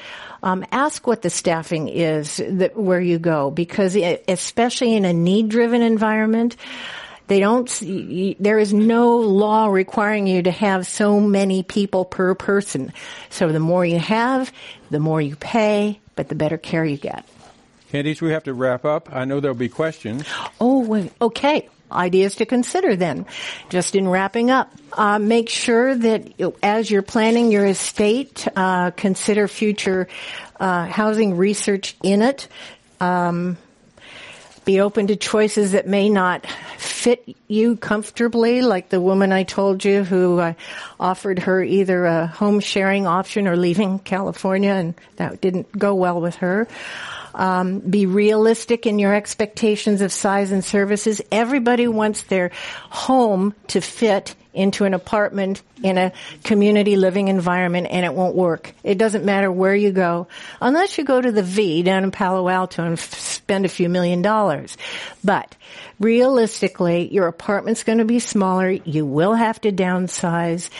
Um, 0.42 0.64
ask 0.70 1.06
what 1.06 1.22
the 1.22 1.30
staffing 1.30 1.88
is 1.88 2.40
that, 2.48 2.76
where 2.76 3.00
you 3.00 3.18
go 3.18 3.50
because 3.50 3.96
it, 3.96 4.24
especially 4.28 4.94
in 4.94 5.04
a 5.04 5.12
need 5.12 5.48
driven 5.48 5.82
environment, 5.82 6.56
they 7.28 7.40
don't, 7.40 7.68
there 8.40 8.58
is 8.58 8.72
no 8.72 9.18
law 9.18 9.66
requiring 9.66 10.26
you 10.26 10.42
to 10.42 10.50
have 10.50 10.86
so 10.86 11.20
many 11.20 11.62
people 11.62 12.04
per 12.04 12.34
person. 12.34 12.92
So 13.30 13.52
the 13.52 13.60
more 13.60 13.84
you 13.84 13.98
have, 13.98 14.52
the 14.90 14.98
more 14.98 15.20
you 15.20 15.36
pay, 15.36 16.00
but 16.16 16.28
the 16.28 16.34
better 16.34 16.58
care 16.58 16.84
you 16.84 16.96
get. 16.96 17.24
Candice, 17.92 18.20
we 18.20 18.32
have 18.32 18.44
to 18.44 18.52
wrap 18.52 18.84
up. 18.84 19.08
I 19.12 19.24
know 19.24 19.40
there'll 19.40 19.56
be 19.56 19.68
questions. 19.68 20.24
Oh, 20.60 21.08
okay. 21.20 21.68
Ideas 21.90 22.34
to 22.36 22.44
consider 22.44 22.96
then. 22.96 23.24
Just 23.70 23.94
in 23.94 24.06
wrapping 24.06 24.50
up, 24.50 24.70
uh, 24.92 25.18
make 25.18 25.48
sure 25.48 25.94
that 25.94 26.38
as 26.62 26.90
you're 26.90 27.00
planning 27.00 27.50
your 27.50 27.64
estate, 27.64 28.46
uh, 28.54 28.90
consider 28.90 29.48
future 29.48 30.06
uh, 30.60 30.84
housing 30.84 31.38
research 31.38 31.96
in 32.02 32.20
it. 32.20 32.48
Um, 33.00 33.56
be 34.68 34.80
open 34.82 35.06
to 35.06 35.16
choices 35.16 35.72
that 35.72 35.86
may 35.86 36.10
not 36.10 36.44
fit 36.76 37.24
you 37.46 37.74
comfortably, 37.74 38.60
like 38.60 38.90
the 38.90 39.00
woman 39.00 39.32
I 39.32 39.44
told 39.44 39.82
you 39.82 40.04
who 40.04 40.38
uh, 40.38 40.52
offered 41.00 41.38
her 41.38 41.62
either 41.64 42.04
a 42.04 42.26
home 42.26 42.60
sharing 42.60 43.06
option 43.06 43.48
or 43.48 43.56
leaving 43.56 43.98
California, 43.98 44.72
and 44.72 44.94
that 45.16 45.40
didn't 45.40 45.72
go 45.72 45.94
well 45.94 46.20
with 46.20 46.34
her. 46.36 46.68
Um, 47.34 47.78
be 47.78 48.04
realistic 48.04 48.84
in 48.84 48.98
your 48.98 49.14
expectations 49.14 50.02
of 50.02 50.12
size 50.12 50.52
and 50.52 50.62
services. 50.62 51.22
Everybody 51.32 51.88
wants 51.88 52.24
their 52.24 52.50
home 52.90 53.54
to 53.68 53.80
fit 53.80 54.34
into 54.52 54.84
an 54.84 54.94
apartment 54.94 55.62
in 55.82 55.98
a 55.98 56.12
community 56.42 56.96
living 56.96 57.28
environment 57.28 57.86
and 57.90 58.04
it 58.04 58.14
won't 58.14 58.34
work. 58.34 58.72
It 58.82 58.98
doesn't 58.98 59.24
matter 59.24 59.50
where 59.50 59.74
you 59.74 59.92
go, 59.92 60.28
unless 60.60 60.98
you 60.98 61.04
go 61.04 61.20
to 61.20 61.30
the 61.30 61.42
Vi 61.42 61.82
down 61.82 62.04
in 62.04 62.10
Palo 62.10 62.48
Alto 62.48 62.84
and 62.84 62.94
f- 62.94 63.14
spend 63.14 63.64
a 63.64 63.68
few 63.68 63.88
million 63.88 64.22
dollars. 64.22 64.76
But 65.22 65.56
realistically, 66.00 67.12
your 67.12 67.26
apartment's 67.26 67.84
going 67.84 67.98
to 67.98 68.04
be 68.04 68.18
smaller. 68.18 68.70
You 68.70 69.06
will 69.06 69.34
have 69.34 69.60
to 69.62 69.72
downsize. 69.72 70.70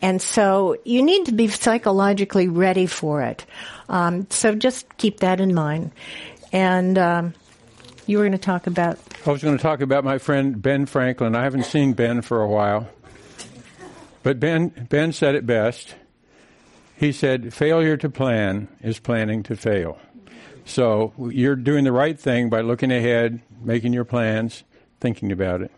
And 0.00 0.20
so 0.22 0.76
you 0.84 1.02
need 1.02 1.26
to 1.26 1.32
be 1.32 1.48
psychologically 1.48 2.48
ready 2.48 2.86
for 2.86 3.22
it. 3.22 3.44
Um, 3.88 4.26
so 4.30 4.54
just 4.54 4.96
keep 4.96 5.20
that 5.20 5.40
in 5.40 5.54
mind. 5.54 5.92
And, 6.52 6.96
um, 6.96 7.34
you 8.06 8.18
were 8.18 8.24
going 8.24 8.32
to 8.32 8.38
talk 8.38 8.66
about. 8.66 8.98
I 9.26 9.30
was 9.30 9.42
going 9.42 9.56
to 9.56 9.62
talk 9.62 9.80
about 9.80 10.04
my 10.04 10.18
friend 10.18 10.60
Ben 10.60 10.86
Franklin. 10.86 11.34
I 11.34 11.42
haven't 11.42 11.64
seen 11.64 11.92
Ben 11.92 12.22
for 12.22 12.40
a 12.40 12.46
while. 12.46 12.88
But 14.26 14.40
Ben, 14.40 14.88
Ben 14.90 15.12
said 15.12 15.36
it 15.36 15.46
best. 15.46 15.94
He 16.96 17.12
said, 17.12 17.54
failure 17.54 17.96
to 17.98 18.10
plan 18.10 18.66
is 18.82 18.98
planning 18.98 19.44
to 19.44 19.54
fail. 19.54 20.00
So 20.64 21.12
you're 21.30 21.54
doing 21.54 21.84
the 21.84 21.92
right 21.92 22.18
thing 22.18 22.50
by 22.50 22.62
looking 22.62 22.90
ahead, 22.90 23.40
making 23.62 23.92
your 23.92 24.04
plans, 24.04 24.64
thinking 24.98 25.30
about 25.30 25.62
it. 25.62 25.70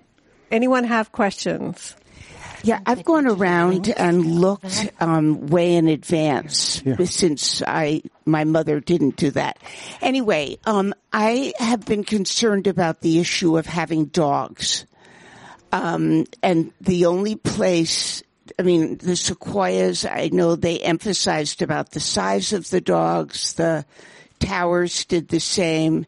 Anyone 0.51 0.85
have 0.85 1.13
questions? 1.13 1.95
Yeah, 2.63 2.81
I've 2.87 3.05
gone 3.05 3.27
around 3.27 3.91
and 3.91 4.25
looked 4.25 4.93
um, 4.99 5.49
way 5.49 5.75
in 5.75 5.87
advance 5.87 6.81
yeah. 6.87 6.97
since 7.05 7.63
I 7.67 8.01
my 8.25 8.45
mother 8.45 8.81
didn't 8.81 9.17
do 9.17 9.31
that. 9.33 9.59
Anyway, 10.01 10.57
um, 10.65 10.95
I 11.13 11.53
have 11.59 11.85
been 11.85 12.03
concerned 12.03 12.67
about 12.67 13.03
the 13.03 13.21
issue 13.21 13.59
of 13.59 13.67
having 13.67 14.07
dogs, 14.07 14.87
um, 15.71 16.25
and 16.43 16.73
the 16.81 17.05
only 17.05 17.37
place 17.37 18.23
I 18.59 18.63
mean, 18.63 18.99
the 18.99 19.15
sequoias, 19.15 20.05
I 20.05 20.31
know 20.33 20.57
they 20.57 20.81
emphasized 20.81 21.63
about 21.63 21.93
the 21.93 22.01
size 22.01 22.53
of 22.53 22.71
the 22.71 22.81
dogs, 22.81 23.53
the 23.53 23.85
towers 24.41 25.05
did 25.05 25.29
the 25.29 25.41
same. 25.41 26.07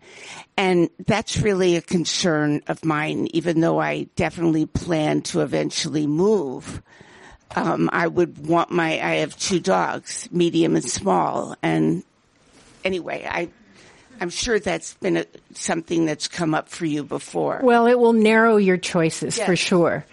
And 0.57 0.91
that's 1.07 1.39
really 1.39 1.77
a 1.77 1.83
concern 1.83 2.63
of 2.67 2.85
mine, 2.85 3.29
even 3.33 3.61
though 3.61 3.81
I 3.81 4.09
definitely 4.17 4.67
plan 4.67 5.23
to 5.23 5.41
eventually 5.41 6.07
move. 6.07 6.83
Um, 7.55 7.89
I 7.93 8.07
would 8.07 8.47
want 8.47 8.71
my, 8.71 8.93
I 8.93 9.17
have 9.17 9.37
two 9.39 9.61
dogs, 9.61 10.29
medium 10.31 10.77
and 10.77 10.85
small. 10.85 11.57
And 11.63 12.05
anyway, 12.85 13.27
I 13.29 13.49
I'm 14.21 14.31
sure 14.31 14.61
that's 14.61 14.95
been 14.95 15.17
a, 15.17 15.27
something 15.55 16.05
that's 16.05 16.29
come 16.29 16.55
up 16.55 16.69
for 16.69 16.85
you 16.85 17.05
before. 17.05 17.61
Well, 17.63 17.87
it 17.87 17.99
will 17.99 18.13
narrow 18.13 18.59
your 18.59 18.77
choices 18.77 19.39
yes. 19.39 19.47
for 19.47 19.57
sure. 19.57 20.05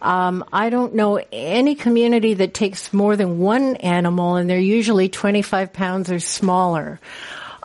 Um, 0.00 0.44
I 0.52 0.70
don't 0.70 0.94
know 0.94 1.20
any 1.32 1.74
community 1.74 2.34
that 2.34 2.54
takes 2.54 2.92
more 2.92 3.16
than 3.16 3.40
one 3.40 3.74
animal, 3.76 4.36
and 4.36 4.48
they're 4.48 4.58
usually 4.58 5.08
25 5.08 5.72
pounds 5.72 6.12
or 6.12 6.20
smaller 6.20 7.00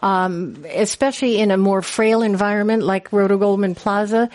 um, 0.01 0.65
especially 0.73 1.39
in 1.39 1.51
a 1.51 1.57
more 1.57 1.81
frail 1.81 2.21
environment 2.21 2.83
like 2.83 3.11
Rhoda 3.13 3.37
Goldman 3.37 3.75
Plaza, 3.75 4.29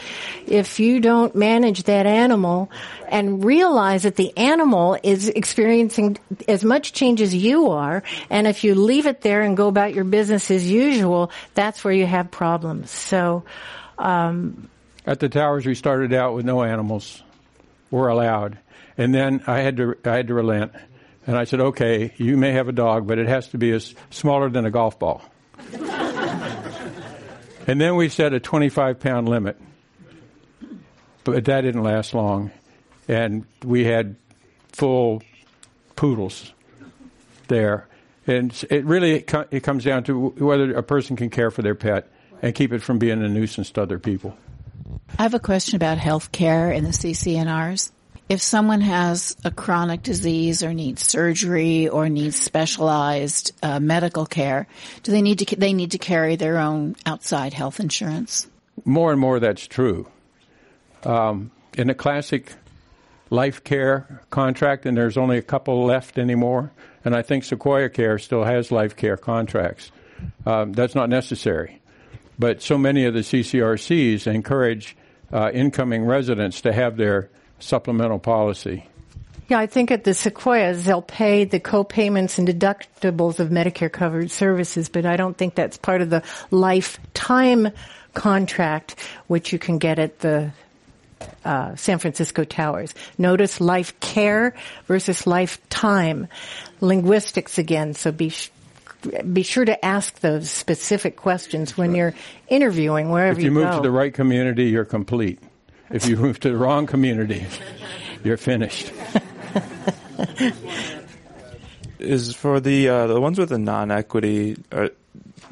if 0.47 0.79
you 0.79 1.01
don't 1.01 1.35
manage 1.35 1.85
that 1.85 2.07
animal 2.07 2.71
and 3.09 3.45
realize 3.45 4.05
that 4.05 4.17
the 4.17 4.37
animal 4.37 4.99
is 5.03 5.29
experiencing 5.29 6.19
as 6.47 6.65
much 6.65 6.93
change 6.93 7.21
as 7.21 7.35
you 7.35 7.71
are, 7.71 8.03
and 8.31 8.47
if 8.47 8.65
you 8.65 8.75
leave 8.75 9.07
it 9.07 9.23
there 9.23 9.43
and 9.43 9.57
go 9.57 9.69
about 9.69 9.95
your 9.95 10.05
business 10.05 10.51
as 10.51 10.71
usual, 10.71 11.31
that's 11.55 11.85
where 11.85 11.95
you 11.95 12.07
have 12.07 12.31
problems. 12.31 12.91
So, 12.91 13.45
um, 13.99 14.69
at 15.07 15.21
the 15.21 15.29
towers, 15.29 15.65
we 15.65 15.75
started 15.75 16.13
out 16.13 16.35
with 16.35 16.45
no 16.45 16.63
animals 16.63 17.23
were 17.91 18.09
allowed, 18.09 18.59
and 18.99 19.15
then 19.15 19.43
I 19.47 19.61
had 19.61 19.77
to 19.77 19.97
I 20.05 20.17
had 20.17 20.29
to 20.29 20.35
relent. 20.35 20.73
And 21.29 21.37
I 21.37 21.43
said, 21.43 21.61
okay, 21.61 22.13
you 22.19 22.37
may 22.37 22.53
have 22.53 22.69
a 22.69 22.73
dog, 22.73 23.09
but 23.09 23.19
it 23.19 23.27
has 23.27 23.49
to 23.49 23.59
be 23.59 23.73
as 23.73 23.97
smaller 24.11 24.49
than 24.49 24.65
a 24.65 24.71
golf 24.71 24.99
ball. 25.01 25.23
and 27.67 27.81
then 27.81 27.97
we 27.97 28.09
set 28.09 28.33
a 28.33 28.41
25 28.41 29.01
pound 29.01 29.29
limit. 29.29 29.61
But 31.25 31.45
that 31.47 31.63
didn't 31.63 31.83
last 31.83 32.15
long. 32.15 32.51
And 33.09 33.45
we 33.65 33.85
had 33.85 34.17
full 34.73 35.23
poodles 35.97 36.53
there. 37.49 37.89
And 38.27 38.53
it 38.71 38.85
really 38.85 39.25
it 39.51 39.63
comes 39.63 39.85
down 39.85 40.05
to 40.05 40.31
whether 40.31 40.73
a 40.75 40.83
person 40.83 41.17
can 41.17 41.31
care 41.31 41.51
for 41.51 41.63
their 41.63 41.75
pet 41.75 42.09
and 42.43 42.55
keep 42.55 42.73
it 42.73 42.81
from 42.83 42.99
being 42.99 43.23
a 43.23 43.29
nuisance 43.29 43.71
to 43.73 43.83
other 43.83 43.99
people. 43.99 44.37
I 45.19 45.23
have 45.23 45.35
a 45.35 45.41
question 45.41 45.77
about 45.77 45.99
health 45.99 46.33
care 46.33 46.71
in 46.71 46.85
the 46.85 46.91
CC&Rs. 46.91 47.93
If 48.29 48.43
someone 48.43 48.81
has 48.81 49.37
a 49.45 49.53
chronic 49.53 50.03
disease 50.03 50.65
or 50.65 50.75
needs 50.75 51.07
surgery 51.07 51.89
or 51.89 52.09
needs 52.09 52.41
specialized 52.41 53.53
uh, 53.63 53.79
medical 53.79 54.27
care, 54.27 54.67
do 55.05 55.13
they 55.13 55.23
need 55.23 55.39
to 55.39 55.57
they 55.57 55.73
need 55.73 55.93
to 55.93 55.99
carry 55.99 56.35
their 56.35 56.59
own 56.59 56.97
outside 57.07 57.55
health 57.55 57.79
insurance? 57.79 58.49
More 58.85 59.13
and 59.13 59.21
more, 59.21 59.39
that's 59.39 59.67
true. 59.67 60.09
Um, 61.05 61.53
in 61.77 61.89
a 61.89 61.95
classic 61.95 62.53
life 63.31 63.63
care 63.63 64.23
contract, 64.31 64.87
and 64.87 64.97
there's 64.97 65.17
only 65.17 65.39
a 65.39 65.43
couple 65.43 65.85
left 65.85 66.19
anymore, 66.19 66.73
and 67.05 67.15
I 67.15 67.23
think 67.23 67.45
Sequoia 67.45 67.89
Care 67.89 68.19
still 68.19 68.45
has 68.45 68.73
life 68.73 68.97
care 68.97 69.17
contracts. 69.17 69.93
Um, 70.45 70.73
that's 70.73 70.95
not 70.95 71.09
necessary. 71.09 71.81
But 72.39 72.61
so 72.63 72.77
many 72.77 73.05
of 73.05 73.15
the 73.15 73.21
CCRCs 73.21 74.27
encourage 74.27 74.97
uh, 75.33 75.51
incoming 75.53 76.05
residents 76.05 76.61
to 76.63 76.73
have 76.73 76.97
their 76.97 77.31
supplemental 77.59 78.19
policy. 78.19 78.87
Yeah, 79.49 79.61
I 79.61 79.67
think 79.67 79.93
at 79.93 80.03
the 80.03 80.13
Sequoias 80.13 80.85
they'll 80.85 81.03
pay 81.03 81.45
the 81.45 81.61
co-payments 81.61 82.39
and 82.39 82.49
deductibles 82.49 83.39
of 83.39 83.51
Medicare 83.51 83.93
covered 83.93 84.31
services, 84.31 84.89
but 84.89 85.07
I 85.07 85.17
don't 85.17 85.37
think 85.37 85.55
that's 85.55 85.77
part 85.77 86.03
of 86.03 86.11
the 86.11 86.25
lifetime 86.51 87.69
contract, 88.13 88.97
which 89.29 89.53
you 89.53 89.59
can 89.59 89.79
get 89.79 90.01
at 90.01 90.19
the 90.19 90.51
uh, 91.45 91.77
San 91.77 91.99
Francisco 91.99 92.43
Towers. 92.45 92.95
Notice 93.19 93.61
life 93.61 93.99
care 94.01 94.55
versus 94.87 95.27
lifetime. 95.27 96.27
Linguistics 96.81 97.59
again, 97.59 97.95
so 97.95 98.11
be 98.11 98.31
sh- 98.31 98.51
be 99.33 99.43
sure 99.43 99.65
to 99.65 99.85
ask 99.85 100.19
those 100.21 100.51
specific 100.51 101.17
questions 101.17 101.77
when 101.77 101.95
you're 101.95 102.15
interviewing 102.49 103.11
wherever 103.11 103.41
you 103.41 103.47
if 103.47 103.53
you, 103.53 103.61
you 103.61 103.65
move 103.65 103.71
go. 103.71 103.77
to 103.77 103.83
the 103.83 103.91
right 103.91 104.13
community, 104.13 104.65
you're 104.65 104.85
complete. 104.85 105.39
If 105.91 106.07
you 106.09 106.17
move 106.17 106.41
to 106.41 106.51
the 106.51 106.57
wrong 106.57 106.87
community, 106.87 107.47
you're 108.25 108.37
finished. 108.37 108.93
is 111.99 112.35
for 112.35 112.61
the 112.61 112.89
uh, 112.89 113.07
the 113.07 113.21
ones 113.21 113.39
with 113.39 113.51
the 113.51 113.59
non-equity 113.59 114.57
uh, 114.73 114.89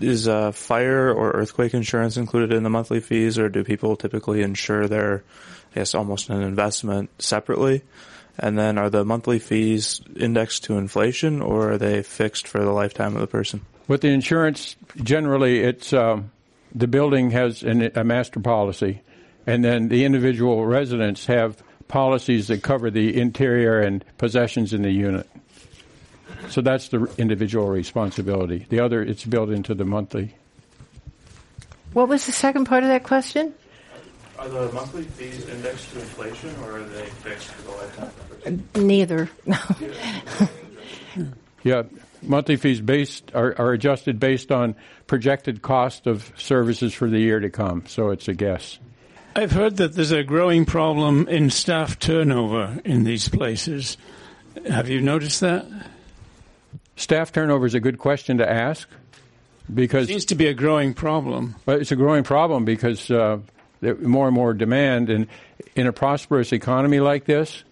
is 0.00 0.28
uh, 0.28 0.52
fire 0.52 1.12
or 1.12 1.30
earthquake 1.32 1.74
insurance 1.74 2.16
included 2.16 2.52
in 2.52 2.62
the 2.62 2.70
monthly 2.70 3.00
fees, 3.00 3.38
or 3.38 3.48
do 3.48 3.64
people 3.64 3.96
typically 3.96 4.42
insure 4.42 4.88
their, 4.88 5.22
I 5.72 5.74
guess, 5.76 5.94
almost 5.94 6.30
an 6.30 6.42
investment 6.42 7.10
separately? 7.22 7.82
And 8.36 8.58
then 8.58 8.78
are 8.78 8.90
the 8.90 9.04
monthly 9.04 9.38
fees 9.38 10.00
indexed 10.16 10.64
to 10.64 10.76
inflation, 10.76 11.40
or 11.40 11.72
are 11.72 11.78
they 11.78 12.02
fixed 12.02 12.48
for 12.48 12.60
the 12.60 12.72
lifetime 12.72 13.14
of 13.14 13.20
the 13.20 13.28
person? 13.28 13.60
With 13.86 14.00
the 14.00 14.08
insurance, 14.08 14.74
generally, 14.96 15.60
it's 15.60 15.92
um, 15.92 16.32
the 16.74 16.88
building 16.88 17.30
has 17.30 17.62
an, 17.62 17.92
a 17.94 18.02
master 18.02 18.40
policy, 18.40 19.02
and 19.46 19.64
then 19.64 19.88
the 19.88 20.04
individual 20.04 20.64
residents 20.66 21.26
have 21.26 21.62
policies 21.88 22.48
that 22.48 22.62
cover 22.62 22.90
the 22.90 23.20
interior 23.20 23.80
and 23.80 24.04
possessions 24.18 24.72
in 24.72 24.82
the 24.82 24.90
unit. 24.90 25.28
So 26.48 26.60
that's 26.60 26.88
the 26.88 27.10
individual 27.18 27.68
responsibility. 27.68 28.66
The 28.68 28.80
other, 28.80 29.02
it's 29.02 29.24
built 29.24 29.50
into 29.50 29.74
the 29.74 29.84
monthly. 29.84 30.34
What 31.92 32.08
was 32.08 32.26
the 32.26 32.32
second 32.32 32.66
part 32.66 32.82
of 32.82 32.88
that 32.88 33.04
question? 33.04 33.54
Are 34.38 34.48
the 34.48 34.72
monthly 34.72 35.04
fees 35.04 35.48
indexed 35.48 35.92
to 35.92 36.00
inflation, 36.00 36.54
or 36.62 36.78
are 36.78 36.82
they 36.82 37.06
fixed 37.06 37.48
for 37.48 37.62
the 37.62 37.70
lifetime? 37.70 38.68
Neither. 38.74 39.30
yeah, 41.62 41.84
monthly 42.20 42.56
fees 42.56 42.80
based 42.80 43.30
are, 43.34 43.54
are 43.58 43.72
adjusted 43.72 44.18
based 44.18 44.50
on 44.50 44.74
projected 45.06 45.62
cost 45.62 46.06
of 46.06 46.32
services 46.36 46.92
for 46.92 47.08
the 47.08 47.20
year 47.20 47.40
to 47.40 47.48
come. 47.48 47.84
So 47.86 48.10
it's 48.10 48.26
a 48.26 48.34
guess. 48.34 48.78
I've 49.36 49.50
heard 49.50 49.78
that 49.78 49.94
there's 49.94 50.12
a 50.12 50.22
growing 50.22 50.64
problem 50.64 51.26
in 51.26 51.50
staff 51.50 51.98
turnover 51.98 52.80
in 52.84 53.02
these 53.02 53.28
places. 53.28 53.96
Have 54.68 54.88
you 54.88 55.00
noticed 55.00 55.40
that? 55.40 55.66
Staff 56.94 57.32
turnover 57.32 57.66
is 57.66 57.74
a 57.74 57.80
good 57.80 57.98
question 57.98 58.38
to 58.38 58.48
ask 58.48 58.88
because 59.72 60.04
it 60.04 60.12
seems 60.12 60.24
to 60.26 60.36
be 60.36 60.46
a 60.46 60.54
growing 60.54 60.94
problem. 60.94 61.56
But 61.64 61.80
it's 61.80 61.90
a 61.90 61.96
growing 61.96 62.22
problem 62.22 62.64
because 62.64 63.10
uh, 63.10 63.38
more 63.82 64.28
and 64.28 64.34
more 64.36 64.54
demand, 64.54 65.10
and 65.10 65.26
in 65.74 65.88
a 65.88 65.92
prosperous 65.92 66.52
economy 66.52 67.00
like 67.00 67.24
this, 67.24 67.64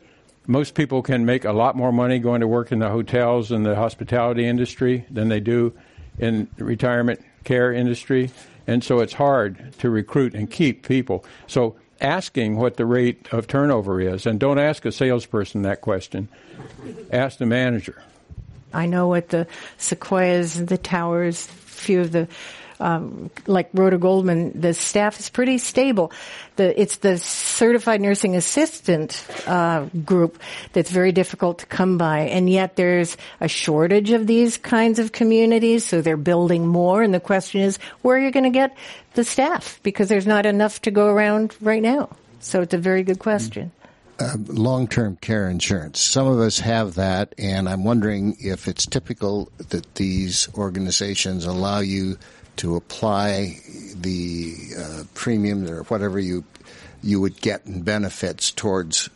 most 0.48 0.74
people 0.74 1.00
can 1.00 1.24
make 1.24 1.44
a 1.44 1.52
lot 1.52 1.76
more 1.76 1.92
money 1.92 2.18
going 2.18 2.40
to 2.40 2.48
work 2.48 2.72
in 2.72 2.80
the 2.80 2.88
hotels 2.88 3.52
and 3.52 3.64
the 3.64 3.76
hospitality 3.76 4.48
industry 4.48 5.06
than 5.10 5.28
they 5.28 5.38
do 5.38 5.72
in 6.18 6.48
the 6.56 6.64
retirement 6.64 7.20
care 7.44 7.72
industry, 7.72 8.32
and 8.66 8.82
so 8.82 9.00
it's 9.00 9.14
hard 9.14 9.72
to 9.78 9.90
recruit 9.90 10.34
and 10.34 10.50
keep 10.50 10.86
people. 10.86 11.24
So 11.46 11.76
asking 12.00 12.56
what 12.56 12.76
the 12.76 12.86
rate 12.86 13.28
of 13.32 13.46
turnover 13.46 14.00
is, 14.00 14.26
and 14.26 14.38
don't 14.38 14.58
ask 14.58 14.84
a 14.84 14.92
salesperson 14.92 15.62
that 15.62 15.80
question. 15.80 16.28
Ask 17.12 17.38
the 17.38 17.46
manager. 17.46 18.02
I 18.74 18.86
know 18.86 19.14
at 19.14 19.28
the 19.28 19.46
Sequoias, 19.78 20.64
the 20.66 20.78
towers, 20.78 21.46
few 21.46 22.00
of 22.00 22.12
the 22.12 22.28
um, 22.82 23.30
like 23.46 23.70
Rhoda 23.72 23.96
Goldman, 23.96 24.60
the 24.60 24.74
staff 24.74 25.20
is 25.20 25.30
pretty 25.30 25.58
stable. 25.58 26.12
The, 26.56 26.78
it's 26.80 26.96
the 26.98 27.16
certified 27.16 28.00
nursing 28.00 28.34
assistant 28.34 29.24
uh, 29.46 29.86
group 30.04 30.42
that's 30.72 30.90
very 30.90 31.12
difficult 31.12 31.60
to 31.60 31.66
come 31.66 31.96
by, 31.96 32.20
and 32.20 32.50
yet 32.50 32.76
there's 32.76 33.16
a 33.40 33.48
shortage 33.48 34.10
of 34.10 34.26
these 34.26 34.58
kinds 34.58 34.98
of 34.98 35.12
communities, 35.12 35.86
so 35.86 36.02
they're 36.02 36.16
building 36.16 36.66
more. 36.66 37.02
And 37.02 37.14
the 37.14 37.20
question 37.20 37.60
is, 37.60 37.78
where 38.02 38.16
are 38.16 38.20
you 38.20 38.32
going 38.32 38.44
to 38.44 38.50
get 38.50 38.76
the 39.14 39.24
staff? 39.24 39.78
Because 39.82 40.08
there's 40.08 40.26
not 40.26 40.44
enough 40.44 40.82
to 40.82 40.90
go 40.90 41.06
around 41.06 41.56
right 41.60 41.82
now. 41.82 42.10
So 42.40 42.62
it's 42.62 42.74
a 42.74 42.78
very 42.78 43.04
good 43.04 43.20
question. 43.20 43.70
Mm-hmm. 43.70 43.78
Uh, 44.18 44.36
long-term 44.52 45.16
care 45.16 45.48
insurance. 45.48 45.98
Some 46.00 46.28
of 46.28 46.38
us 46.38 46.60
have 46.60 46.94
that, 46.94 47.34
and 47.38 47.68
I'm 47.68 47.82
wondering 47.82 48.36
if 48.38 48.68
it's 48.68 48.86
typical 48.86 49.50
that 49.70 49.94
these 49.94 50.48
organizations 50.54 51.44
allow 51.44 51.80
you 51.80 52.18
to 52.56 52.76
apply 52.76 53.58
the 53.94 54.56
uh, 54.78 55.04
premium 55.14 55.68
or 55.68 55.82
whatever 55.84 56.18
you 56.18 56.44
you 57.02 57.20
would 57.20 57.40
get 57.40 57.66
in 57.66 57.82
benefits 57.82 58.50
towards 58.52 59.10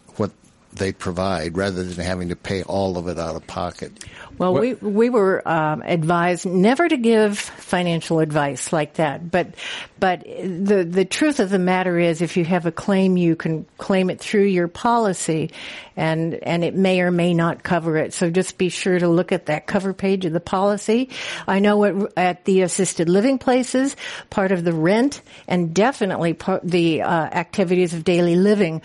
they 0.77 0.93
provide, 0.93 1.57
rather 1.57 1.83
than 1.83 2.05
having 2.05 2.29
to 2.29 2.37
pay 2.37 2.63
all 2.63 2.99
of 2.99 3.09
it 3.09 3.19
out 3.19 3.37
of 3.37 3.47
pocket. 3.47 4.05
Well, 4.39 4.53
what? 4.53 4.63
we 4.63 4.75
we 4.75 5.11
were 5.11 5.47
um, 5.49 5.83
advised 5.83 6.47
never 6.47 6.89
to 6.89 6.97
give 6.97 7.39
financial 7.39 8.21
advice 8.21 8.73
like 8.73 8.95
that. 8.95 9.31
But 9.31 9.55
but 9.99 10.23
the 10.25 10.87
the 10.89 11.05
truth 11.05 11.41
of 11.41 11.51
the 11.51 11.59
matter 11.59 11.99
is, 11.99 12.21
if 12.21 12.37
you 12.37 12.45
have 12.45 12.67
a 12.67 12.73
claim, 12.73 13.17
you 13.17 13.37
can 13.37 13.67
claim 13.79 14.11
it 14.11 14.21
through 14.21 14.45
your 14.45 14.69
policy, 14.69 15.53
and 15.97 16.35
and 16.35 16.63
it 16.63 16.75
may 16.75 17.01
or 17.01 17.11
may 17.11 17.33
not 17.33 17.63
cover 17.63 17.97
it. 17.97 18.13
So 18.13 18.31
just 18.31 18.59
be 18.59 18.69
sure 18.69 18.99
to 18.99 19.09
look 19.09 19.33
at 19.33 19.47
that 19.47 19.67
cover 19.67 19.95
page 19.95 20.25
of 20.25 20.33
the 20.33 20.41
policy. 20.41 21.11
I 21.47 21.61
know 21.61 21.85
at, 21.85 22.13
at 22.17 22.45
the 22.45 22.63
assisted 22.63 23.09
living 23.09 23.39
places, 23.39 23.97
part 24.29 24.53
of 24.53 24.65
the 24.65 24.73
rent 24.73 25.23
and 25.49 25.75
definitely 25.75 26.35
part, 26.35 26.63
the 26.63 27.03
uh, 27.03 27.09
activities 27.09 27.95
of 27.95 28.05
daily 28.05 28.37
living 28.37 28.83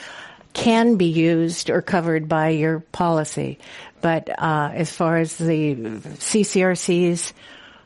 can 0.54 0.96
be 0.96 1.06
used 1.06 1.70
or 1.70 1.82
covered 1.82 2.28
by 2.28 2.50
your 2.50 2.80
policy. 2.92 3.60
But 4.02 4.30
uh, 4.30 4.72
as 4.74 4.92
far 4.92 5.18
as 5.18 5.38
the 5.38 5.76
CCRCs, 5.76 7.34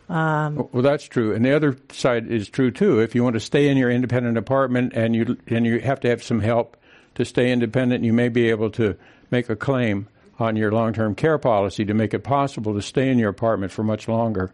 um, 0.08 0.68
well, 0.72 0.84
that's 0.84 1.06
true, 1.06 1.34
and 1.34 1.44
the 1.44 1.56
other 1.56 1.78
side 1.92 2.28
is 2.28 2.48
true 2.48 2.70
too. 2.70 3.00
If 3.00 3.16
you 3.16 3.24
want 3.24 3.34
to 3.34 3.40
stay 3.40 3.70
in 3.70 3.78
your 3.78 3.90
independent 3.90 4.38
apartment 4.38 4.94
and 4.94 5.16
you 5.16 5.38
and 5.48 5.66
you 5.66 5.80
have 5.80 6.00
to 6.02 6.10
have 6.10 6.22
some 6.22 6.42
help 6.42 6.78
to 7.16 7.26
stay 7.26 7.52
independent, 7.52 8.04
you 8.04 8.14
may 8.14 8.30
be 8.30 8.50
able 8.50 8.70
to 8.72 8.96
make 9.32 9.50
a 9.50 9.56
claim 9.56 10.08
on 10.38 10.56
your 10.56 10.72
long-term 10.72 11.16
care 11.16 11.38
policy 11.38 11.86
to 11.86 11.94
make 11.94 12.14
it 12.14 12.20
possible 12.20 12.74
to 12.76 12.82
stay 12.82 13.10
in 13.10 13.18
your 13.18 13.30
apartment 13.30 13.72
for 13.72 13.84
much 13.84 14.08
longer 14.08 14.54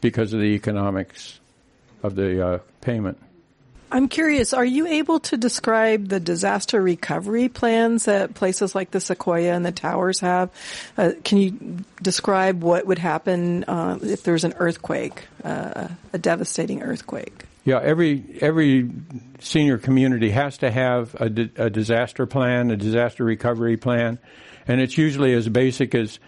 because 0.00 0.34
of 0.34 0.40
the 0.40 0.46
economics 0.46 1.40
of 2.02 2.14
the 2.14 2.46
uh, 2.46 2.58
payment. 2.80 3.18
I'm 3.90 4.08
curious, 4.08 4.52
are 4.52 4.64
you 4.64 4.86
able 4.86 5.20
to 5.20 5.36
describe 5.36 6.08
the 6.08 6.18
disaster 6.18 6.82
recovery 6.82 7.48
plans 7.48 8.06
that 8.06 8.34
places 8.34 8.74
like 8.74 8.90
the 8.90 9.00
Sequoia 9.00 9.52
and 9.52 9.64
the 9.64 9.72
Towers 9.72 10.20
have? 10.20 10.50
Uh, 10.98 11.12
can 11.22 11.38
you 11.38 11.84
describe 12.02 12.62
what 12.62 12.86
would 12.86 12.98
happen 12.98 13.64
uh, 13.64 13.98
if 14.02 14.24
there's 14.24 14.44
an 14.44 14.54
earthquake, 14.58 15.26
uh, 15.44 15.88
a 16.12 16.18
devastating 16.18 16.82
earthquake? 16.82 17.44
Yeah, 17.64 17.80
every 17.80 18.22
every 18.40 18.90
senior 19.38 19.78
community 19.78 20.30
has 20.30 20.58
to 20.58 20.70
have 20.70 21.14
a, 21.14 21.30
di- 21.30 21.50
a 21.56 21.70
disaster 21.70 22.26
plan, 22.26 22.70
a 22.70 22.76
disaster 22.76 23.24
recovery 23.24 23.78
plan, 23.78 24.18
and 24.66 24.80
it's 24.80 24.98
usually 24.98 25.32
as 25.32 25.48
basic 25.48 25.94
as 25.94 26.18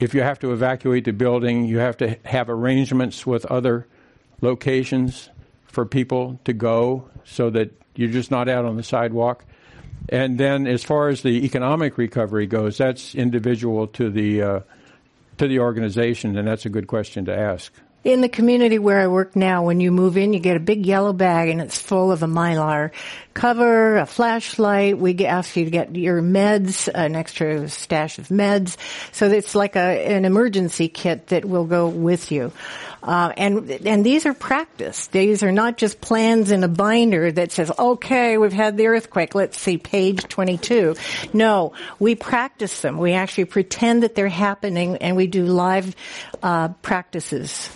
if 0.00 0.14
you 0.14 0.20
have 0.20 0.40
to 0.40 0.52
evacuate 0.52 1.04
the 1.04 1.12
building, 1.12 1.64
you 1.64 1.78
have 1.78 1.96
to 1.98 2.18
have 2.24 2.50
arrangements 2.50 3.26
with 3.26 3.46
other 3.46 3.86
locations 4.42 5.30
for 5.68 5.86
people 5.86 6.40
to 6.44 6.52
go 6.52 7.08
so 7.24 7.50
that 7.50 7.70
you're 7.94 8.10
just 8.10 8.30
not 8.30 8.48
out 8.48 8.64
on 8.64 8.76
the 8.76 8.82
sidewalk. 8.82 9.44
And 10.08 10.38
then, 10.38 10.66
as 10.66 10.82
far 10.84 11.08
as 11.08 11.22
the 11.22 11.44
economic 11.44 11.98
recovery 11.98 12.46
goes, 12.46 12.78
that's 12.78 13.14
individual 13.14 13.86
to 13.88 14.10
the 14.10 14.42
uh, 14.42 14.60
to 15.38 15.48
the 15.48 15.60
organization, 15.60 16.36
and 16.36 16.48
that's 16.48 16.66
a 16.66 16.70
good 16.70 16.86
question 16.86 17.26
to 17.26 17.36
ask. 17.36 17.72
In 18.04 18.20
the 18.20 18.28
community 18.28 18.78
where 18.78 19.00
I 19.00 19.08
work 19.08 19.34
now, 19.34 19.64
when 19.64 19.80
you 19.80 19.90
move 19.90 20.16
in, 20.16 20.32
you 20.32 20.38
get 20.38 20.56
a 20.56 20.60
big 20.60 20.86
yellow 20.86 21.12
bag 21.12 21.48
and 21.48 21.60
it's 21.60 21.78
full 21.78 22.12
of 22.12 22.22
a 22.22 22.26
mylar 22.26 22.92
cover, 23.34 23.98
a 23.98 24.06
flashlight. 24.06 24.98
We 24.98 25.26
ask 25.26 25.56
you 25.56 25.64
to 25.64 25.70
get 25.70 25.94
your 25.96 26.22
meds, 26.22 26.88
an 26.94 27.16
extra 27.16 27.68
stash 27.68 28.18
of 28.18 28.28
meds. 28.28 28.76
So 29.12 29.28
it's 29.28 29.56
like 29.56 29.74
a, 29.74 29.80
an 29.80 30.24
emergency 30.24 30.88
kit 30.88 31.26
that 31.28 31.44
will 31.44 31.64
go 31.64 31.88
with 31.88 32.30
you. 32.30 32.52
Uh, 33.02 33.32
and 33.36 33.70
and 33.70 34.04
these 34.04 34.26
are 34.26 34.34
practice. 34.34 35.06
These 35.08 35.42
are 35.42 35.52
not 35.52 35.76
just 35.76 36.00
plans 36.00 36.50
in 36.50 36.64
a 36.64 36.68
binder 36.68 37.30
that 37.32 37.52
says, 37.52 37.70
"Okay, 37.78 38.38
we've 38.38 38.52
had 38.52 38.76
the 38.76 38.86
earthquake. 38.86 39.34
Let's 39.34 39.58
see 39.58 39.78
page 39.78 40.22
22." 40.24 40.96
No, 41.32 41.72
we 41.98 42.14
practice 42.14 42.80
them. 42.80 42.98
We 42.98 43.12
actually 43.12 43.46
pretend 43.46 44.02
that 44.02 44.14
they're 44.14 44.28
happening, 44.28 44.96
and 44.96 45.16
we 45.16 45.26
do 45.26 45.44
live 45.44 45.94
uh, 46.42 46.68
practices. 46.82 47.70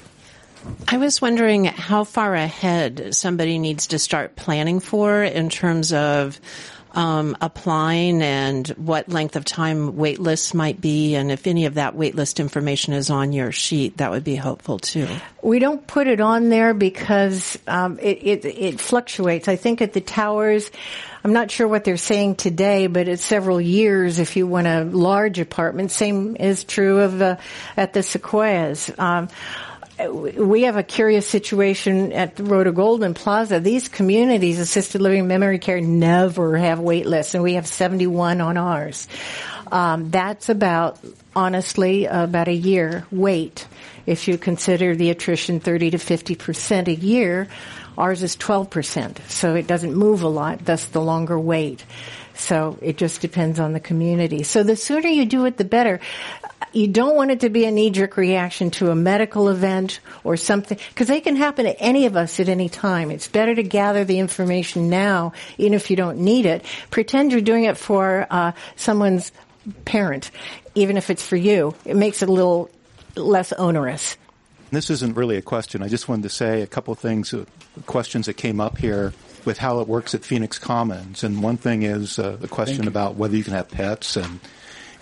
I 0.86 0.98
was 0.98 1.20
wondering 1.20 1.64
how 1.64 2.04
far 2.04 2.34
ahead 2.34 3.14
somebody 3.14 3.58
needs 3.58 3.88
to 3.88 3.98
start 3.98 4.36
planning 4.36 4.80
for 4.80 5.22
in 5.22 5.48
terms 5.50 5.92
of 5.92 6.40
um, 6.92 7.36
applying 7.40 8.22
and 8.22 8.68
what 8.68 9.08
length 9.08 9.36
of 9.36 9.44
time 9.44 9.96
wait 9.96 10.18
lists 10.18 10.54
might 10.54 10.80
be, 10.80 11.14
and 11.14 11.32
if 11.32 11.46
any 11.46 11.66
of 11.66 11.74
that 11.74 11.94
wait 11.94 12.14
list 12.14 12.40
information 12.40 12.92
is 12.92 13.10
on 13.10 13.32
your 13.32 13.52
sheet, 13.52 13.96
that 13.98 14.10
would 14.10 14.24
be 14.24 14.34
helpful 14.34 14.78
too. 14.78 15.08
We 15.42 15.58
don't 15.58 15.86
put 15.86 16.06
it 16.06 16.20
on 16.20 16.48
there 16.48 16.74
because 16.74 17.58
um, 17.66 17.98
it, 17.98 18.18
it, 18.22 18.44
it 18.44 18.80
fluctuates. 18.80 19.48
I 19.48 19.56
think 19.56 19.82
at 19.82 19.92
the 19.92 20.00
towers. 20.00 20.70
I'm 21.24 21.32
not 21.32 21.52
sure 21.52 21.68
what 21.68 21.84
they're 21.84 21.96
saying 21.96 22.34
today, 22.34 22.88
but 22.88 23.06
it's 23.06 23.24
several 23.24 23.60
years 23.60 24.18
if 24.18 24.36
you 24.36 24.44
want 24.48 24.66
a 24.66 24.82
large 24.82 25.38
apartment. 25.38 25.92
Same 25.92 26.36
is 26.36 26.64
true 26.64 26.98
of 26.98 27.22
uh, 27.22 27.36
at 27.76 27.92
the 27.92 28.02
Sequoias. 28.02 28.90
Um, 28.98 29.28
we 29.98 30.62
have 30.62 30.76
a 30.76 30.82
curious 30.82 31.26
situation 31.26 32.12
at 32.12 32.36
the 32.36 32.44
Rhoda 32.44 32.72
Goldman 32.72 33.14
Plaza. 33.14 33.60
These 33.60 33.88
communities, 33.88 34.58
assisted 34.58 35.00
living 35.00 35.26
memory 35.26 35.58
care, 35.58 35.80
never 35.80 36.56
have 36.56 36.80
wait 36.80 37.06
lists, 37.06 37.34
and 37.34 37.42
we 37.42 37.54
have 37.54 37.66
71 37.66 38.40
on 38.40 38.56
ours. 38.56 39.08
Um, 39.70 40.10
that's 40.10 40.48
about, 40.48 40.98
honestly, 41.34 42.06
about 42.06 42.48
a 42.48 42.54
year 42.54 43.06
wait. 43.10 43.66
If 44.04 44.28
you 44.28 44.36
consider 44.36 44.96
the 44.96 45.10
attrition 45.10 45.60
30 45.60 45.92
to 45.92 45.98
50 45.98 46.34
percent 46.34 46.88
a 46.88 46.94
year, 46.94 47.48
ours 47.96 48.22
is 48.22 48.34
12 48.36 48.68
percent, 48.68 49.20
so 49.28 49.54
it 49.54 49.66
doesn't 49.66 49.94
move 49.94 50.22
a 50.22 50.28
lot. 50.28 50.64
Thus, 50.64 50.86
the 50.86 51.00
longer 51.00 51.38
wait. 51.38 51.84
So 52.34 52.78
it 52.80 52.96
just 52.96 53.20
depends 53.20 53.60
on 53.60 53.72
the 53.72 53.80
community. 53.80 54.42
So 54.42 54.62
the 54.62 54.76
sooner 54.76 55.08
you 55.08 55.26
do 55.26 55.44
it, 55.44 55.56
the 55.56 55.64
better 55.64 56.00
you 56.72 56.88
don't 56.88 57.16
want 57.16 57.30
it 57.30 57.40
to 57.40 57.50
be 57.50 57.64
a 57.64 57.70
knee-jerk 57.70 58.16
reaction 58.16 58.70
to 58.72 58.90
a 58.90 58.94
medical 58.94 59.48
event 59.48 60.00
or 60.24 60.36
something, 60.36 60.78
because 60.88 61.08
they 61.08 61.20
can 61.20 61.36
happen 61.36 61.64
to 61.64 61.78
any 61.80 62.06
of 62.06 62.16
us 62.16 62.40
at 62.40 62.48
any 62.48 62.68
time. 62.68 63.10
It's 63.10 63.28
better 63.28 63.54
to 63.54 63.62
gather 63.62 64.04
the 64.04 64.18
information 64.18 64.88
now, 64.88 65.32
even 65.58 65.74
if 65.74 65.90
you 65.90 65.96
don't 65.96 66.18
need 66.18 66.46
it. 66.46 66.64
Pretend 66.90 67.32
you're 67.32 67.40
doing 67.40 67.64
it 67.64 67.76
for 67.76 68.26
uh, 68.30 68.52
someone's 68.76 69.32
parent, 69.84 70.30
even 70.74 70.96
if 70.96 71.10
it's 71.10 71.26
for 71.26 71.36
you. 71.36 71.74
It 71.84 71.96
makes 71.96 72.22
it 72.22 72.28
a 72.28 72.32
little 72.32 72.70
less 73.16 73.52
onerous. 73.52 74.16
This 74.70 74.88
isn't 74.88 75.16
really 75.16 75.36
a 75.36 75.42
question. 75.42 75.82
I 75.82 75.88
just 75.88 76.08
wanted 76.08 76.22
to 76.22 76.30
say 76.30 76.62
a 76.62 76.66
couple 76.66 76.92
of 76.92 76.98
things, 76.98 77.34
uh, 77.34 77.44
questions 77.86 78.26
that 78.26 78.34
came 78.34 78.60
up 78.60 78.78
here 78.78 79.12
with 79.44 79.58
how 79.58 79.80
it 79.80 79.88
works 79.88 80.14
at 80.14 80.24
Phoenix 80.24 80.58
Commons. 80.58 81.24
And 81.24 81.42
one 81.42 81.58
thing 81.58 81.82
is 81.82 82.18
uh, 82.18 82.36
the 82.40 82.48
question 82.48 82.88
about 82.88 83.16
whether 83.16 83.36
you 83.36 83.44
can 83.44 83.52
have 83.52 83.68
pets 83.68 84.16
and 84.16 84.40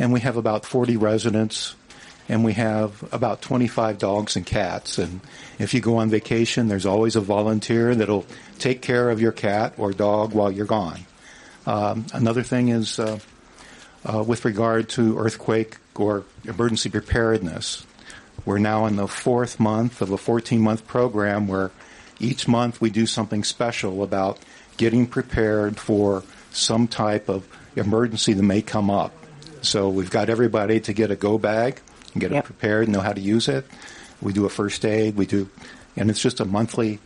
and 0.00 0.12
we 0.12 0.20
have 0.20 0.36
about 0.36 0.64
40 0.64 0.96
residents 0.96 1.76
and 2.28 2.42
we 2.42 2.54
have 2.54 3.04
about 3.12 3.42
25 3.42 3.98
dogs 3.98 4.34
and 4.34 4.46
cats. 4.46 4.98
And 4.98 5.20
if 5.58 5.74
you 5.74 5.80
go 5.80 5.98
on 5.98 6.10
vacation, 6.10 6.68
there's 6.68 6.86
always 6.86 7.16
a 7.16 7.20
volunteer 7.20 7.94
that'll 7.94 8.24
take 8.58 8.82
care 8.82 9.10
of 9.10 9.20
your 9.20 9.32
cat 9.32 9.74
or 9.76 9.92
dog 9.92 10.32
while 10.32 10.50
you're 10.50 10.64
gone. 10.64 11.00
Um, 11.66 12.06
another 12.14 12.42
thing 12.42 12.68
is 12.68 12.98
uh, 12.98 13.18
uh, 14.04 14.24
with 14.26 14.44
regard 14.44 14.88
to 14.90 15.18
earthquake 15.18 15.76
or 15.94 16.24
emergency 16.44 16.88
preparedness. 16.88 17.86
We're 18.46 18.58
now 18.58 18.86
in 18.86 18.96
the 18.96 19.06
fourth 19.06 19.60
month 19.60 20.00
of 20.00 20.10
a 20.10 20.16
14 20.16 20.60
month 20.62 20.86
program 20.86 21.46
where 21.46 21.72
each 22.18 22.48
month 22.48 22.80
we 22.80 22.88
do 22.88 23.04
something 23.04 23.44
special 23.44 24.02
about 24.02 24.38
getting 24.78 25.06
prepared 25.06 25.78
for 25.78 26.22
some 26.52 26.88
type 26.88 27.28
of 27.28 27.46
emergency 27.76 28.32
that 28.32 28.42
may 28.42 28.62
come 28.62 28.88
up. 28.88 29.12
So 29.62 29.88
we've 29.88 30.10
got 30.10 30.28
everybody 30.28 30.80
to 30.80 30.92
get 30.92 31.10
a 31.10 31.16
go 31.16 31.38
bag 31.38 31.80
and 32.12 32.20
get 32.20 32.30
yep. 32.30 32.44
it 32.44 32.46
prepared, 32.46 32.88
know 32.88 33.00
how 33.00 33.12
to 33.12 33.20
use 33.20 33.48
it. 33.48 33.66
We 34.20 34.32
do 34.32 34.44
a 34.44 34.50
first 34.50 34.84
aid. 34.84 35.16
We 35.16 35.26
do, 35.26 35.48
and 35.96 36.10
it's 36.10 36.20
just 36.20 36.40
a 36.40 36.44
monthly 36.44 36.98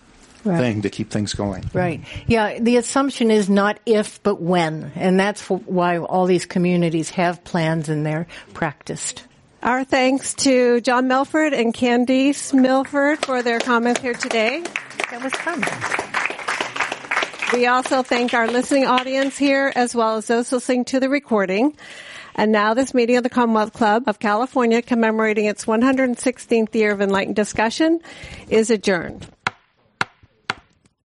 right. 0.45 0.59
thing 0.59 0.83
to 0.83 0.91
keep 0.91 1.11
things 1.11 1.35
going. 1.35 1.69
Right. 1.73 2.03
Yeah. 2.27 2.59
The 2.59 2.77
assumption 2.77 3.31
is 3.31 3.49
not 3.49 3.79
if, 3.87 4.23
but 4.23 4.41
when, 4.41 4.93
and 4.95 5.19
that's 5.19 5.49
why 5.49 5.99
all 5.99 6.27
these 6.27 6.47
communities 6.47 7.11
have 7.11 7.45
plans 7.45 7.89
and 7.89 8.05
they're 8.05 8.27
practiced. 8.53 9.25
Our 9.63 9.85
thanks 9.85 10.35
to 10.35 10.81
John 10.83 11.09
Milford 11.09 11.55
and 11.55 11.73
Candice 11.73 12.53
Milford 12.53 13.25
for 13.25 13.43
their 13.43 13.59
comments 13.59 14.01
here 14.01 14.13
today. 14.13 14.63
That 15.11 15.23
was 15.23 15.33
fun. 15.33 15.63
We 17.53 17.67
also 17.67 18.03
thank 18.03 18.35
our 18.35 18.47
listening 18.47 18.87
audience 18.87 19.39
here 19.39 19.73
as 19.75 19.95
well 19.95 20.17
as 20.17 20.27
those 20.27 20.53
listening 20.53 20.85
to 20.87 21.01
the 21.01 21.09
recording. 21.09 21.77
And 22.35 22.51
now 22.51 22.75
this 22.75 22.95
meeting 22.95 23.17
of 23.17 23.23
the 23.23 23.31
Commonwealth 23.31 23.73
Club 23.73 24.05
of 24.07 24.19
California 24.19 24.83
commemorating 24.83 25.45
its 25.45 25.67
116th 25.67 26.75
year 26.75 26.91
of 26.93 27.01
enlightened 27.01 27.37
discussion 27.37 28.01
is 28.49 28.71
adjourned. 28.71 29.29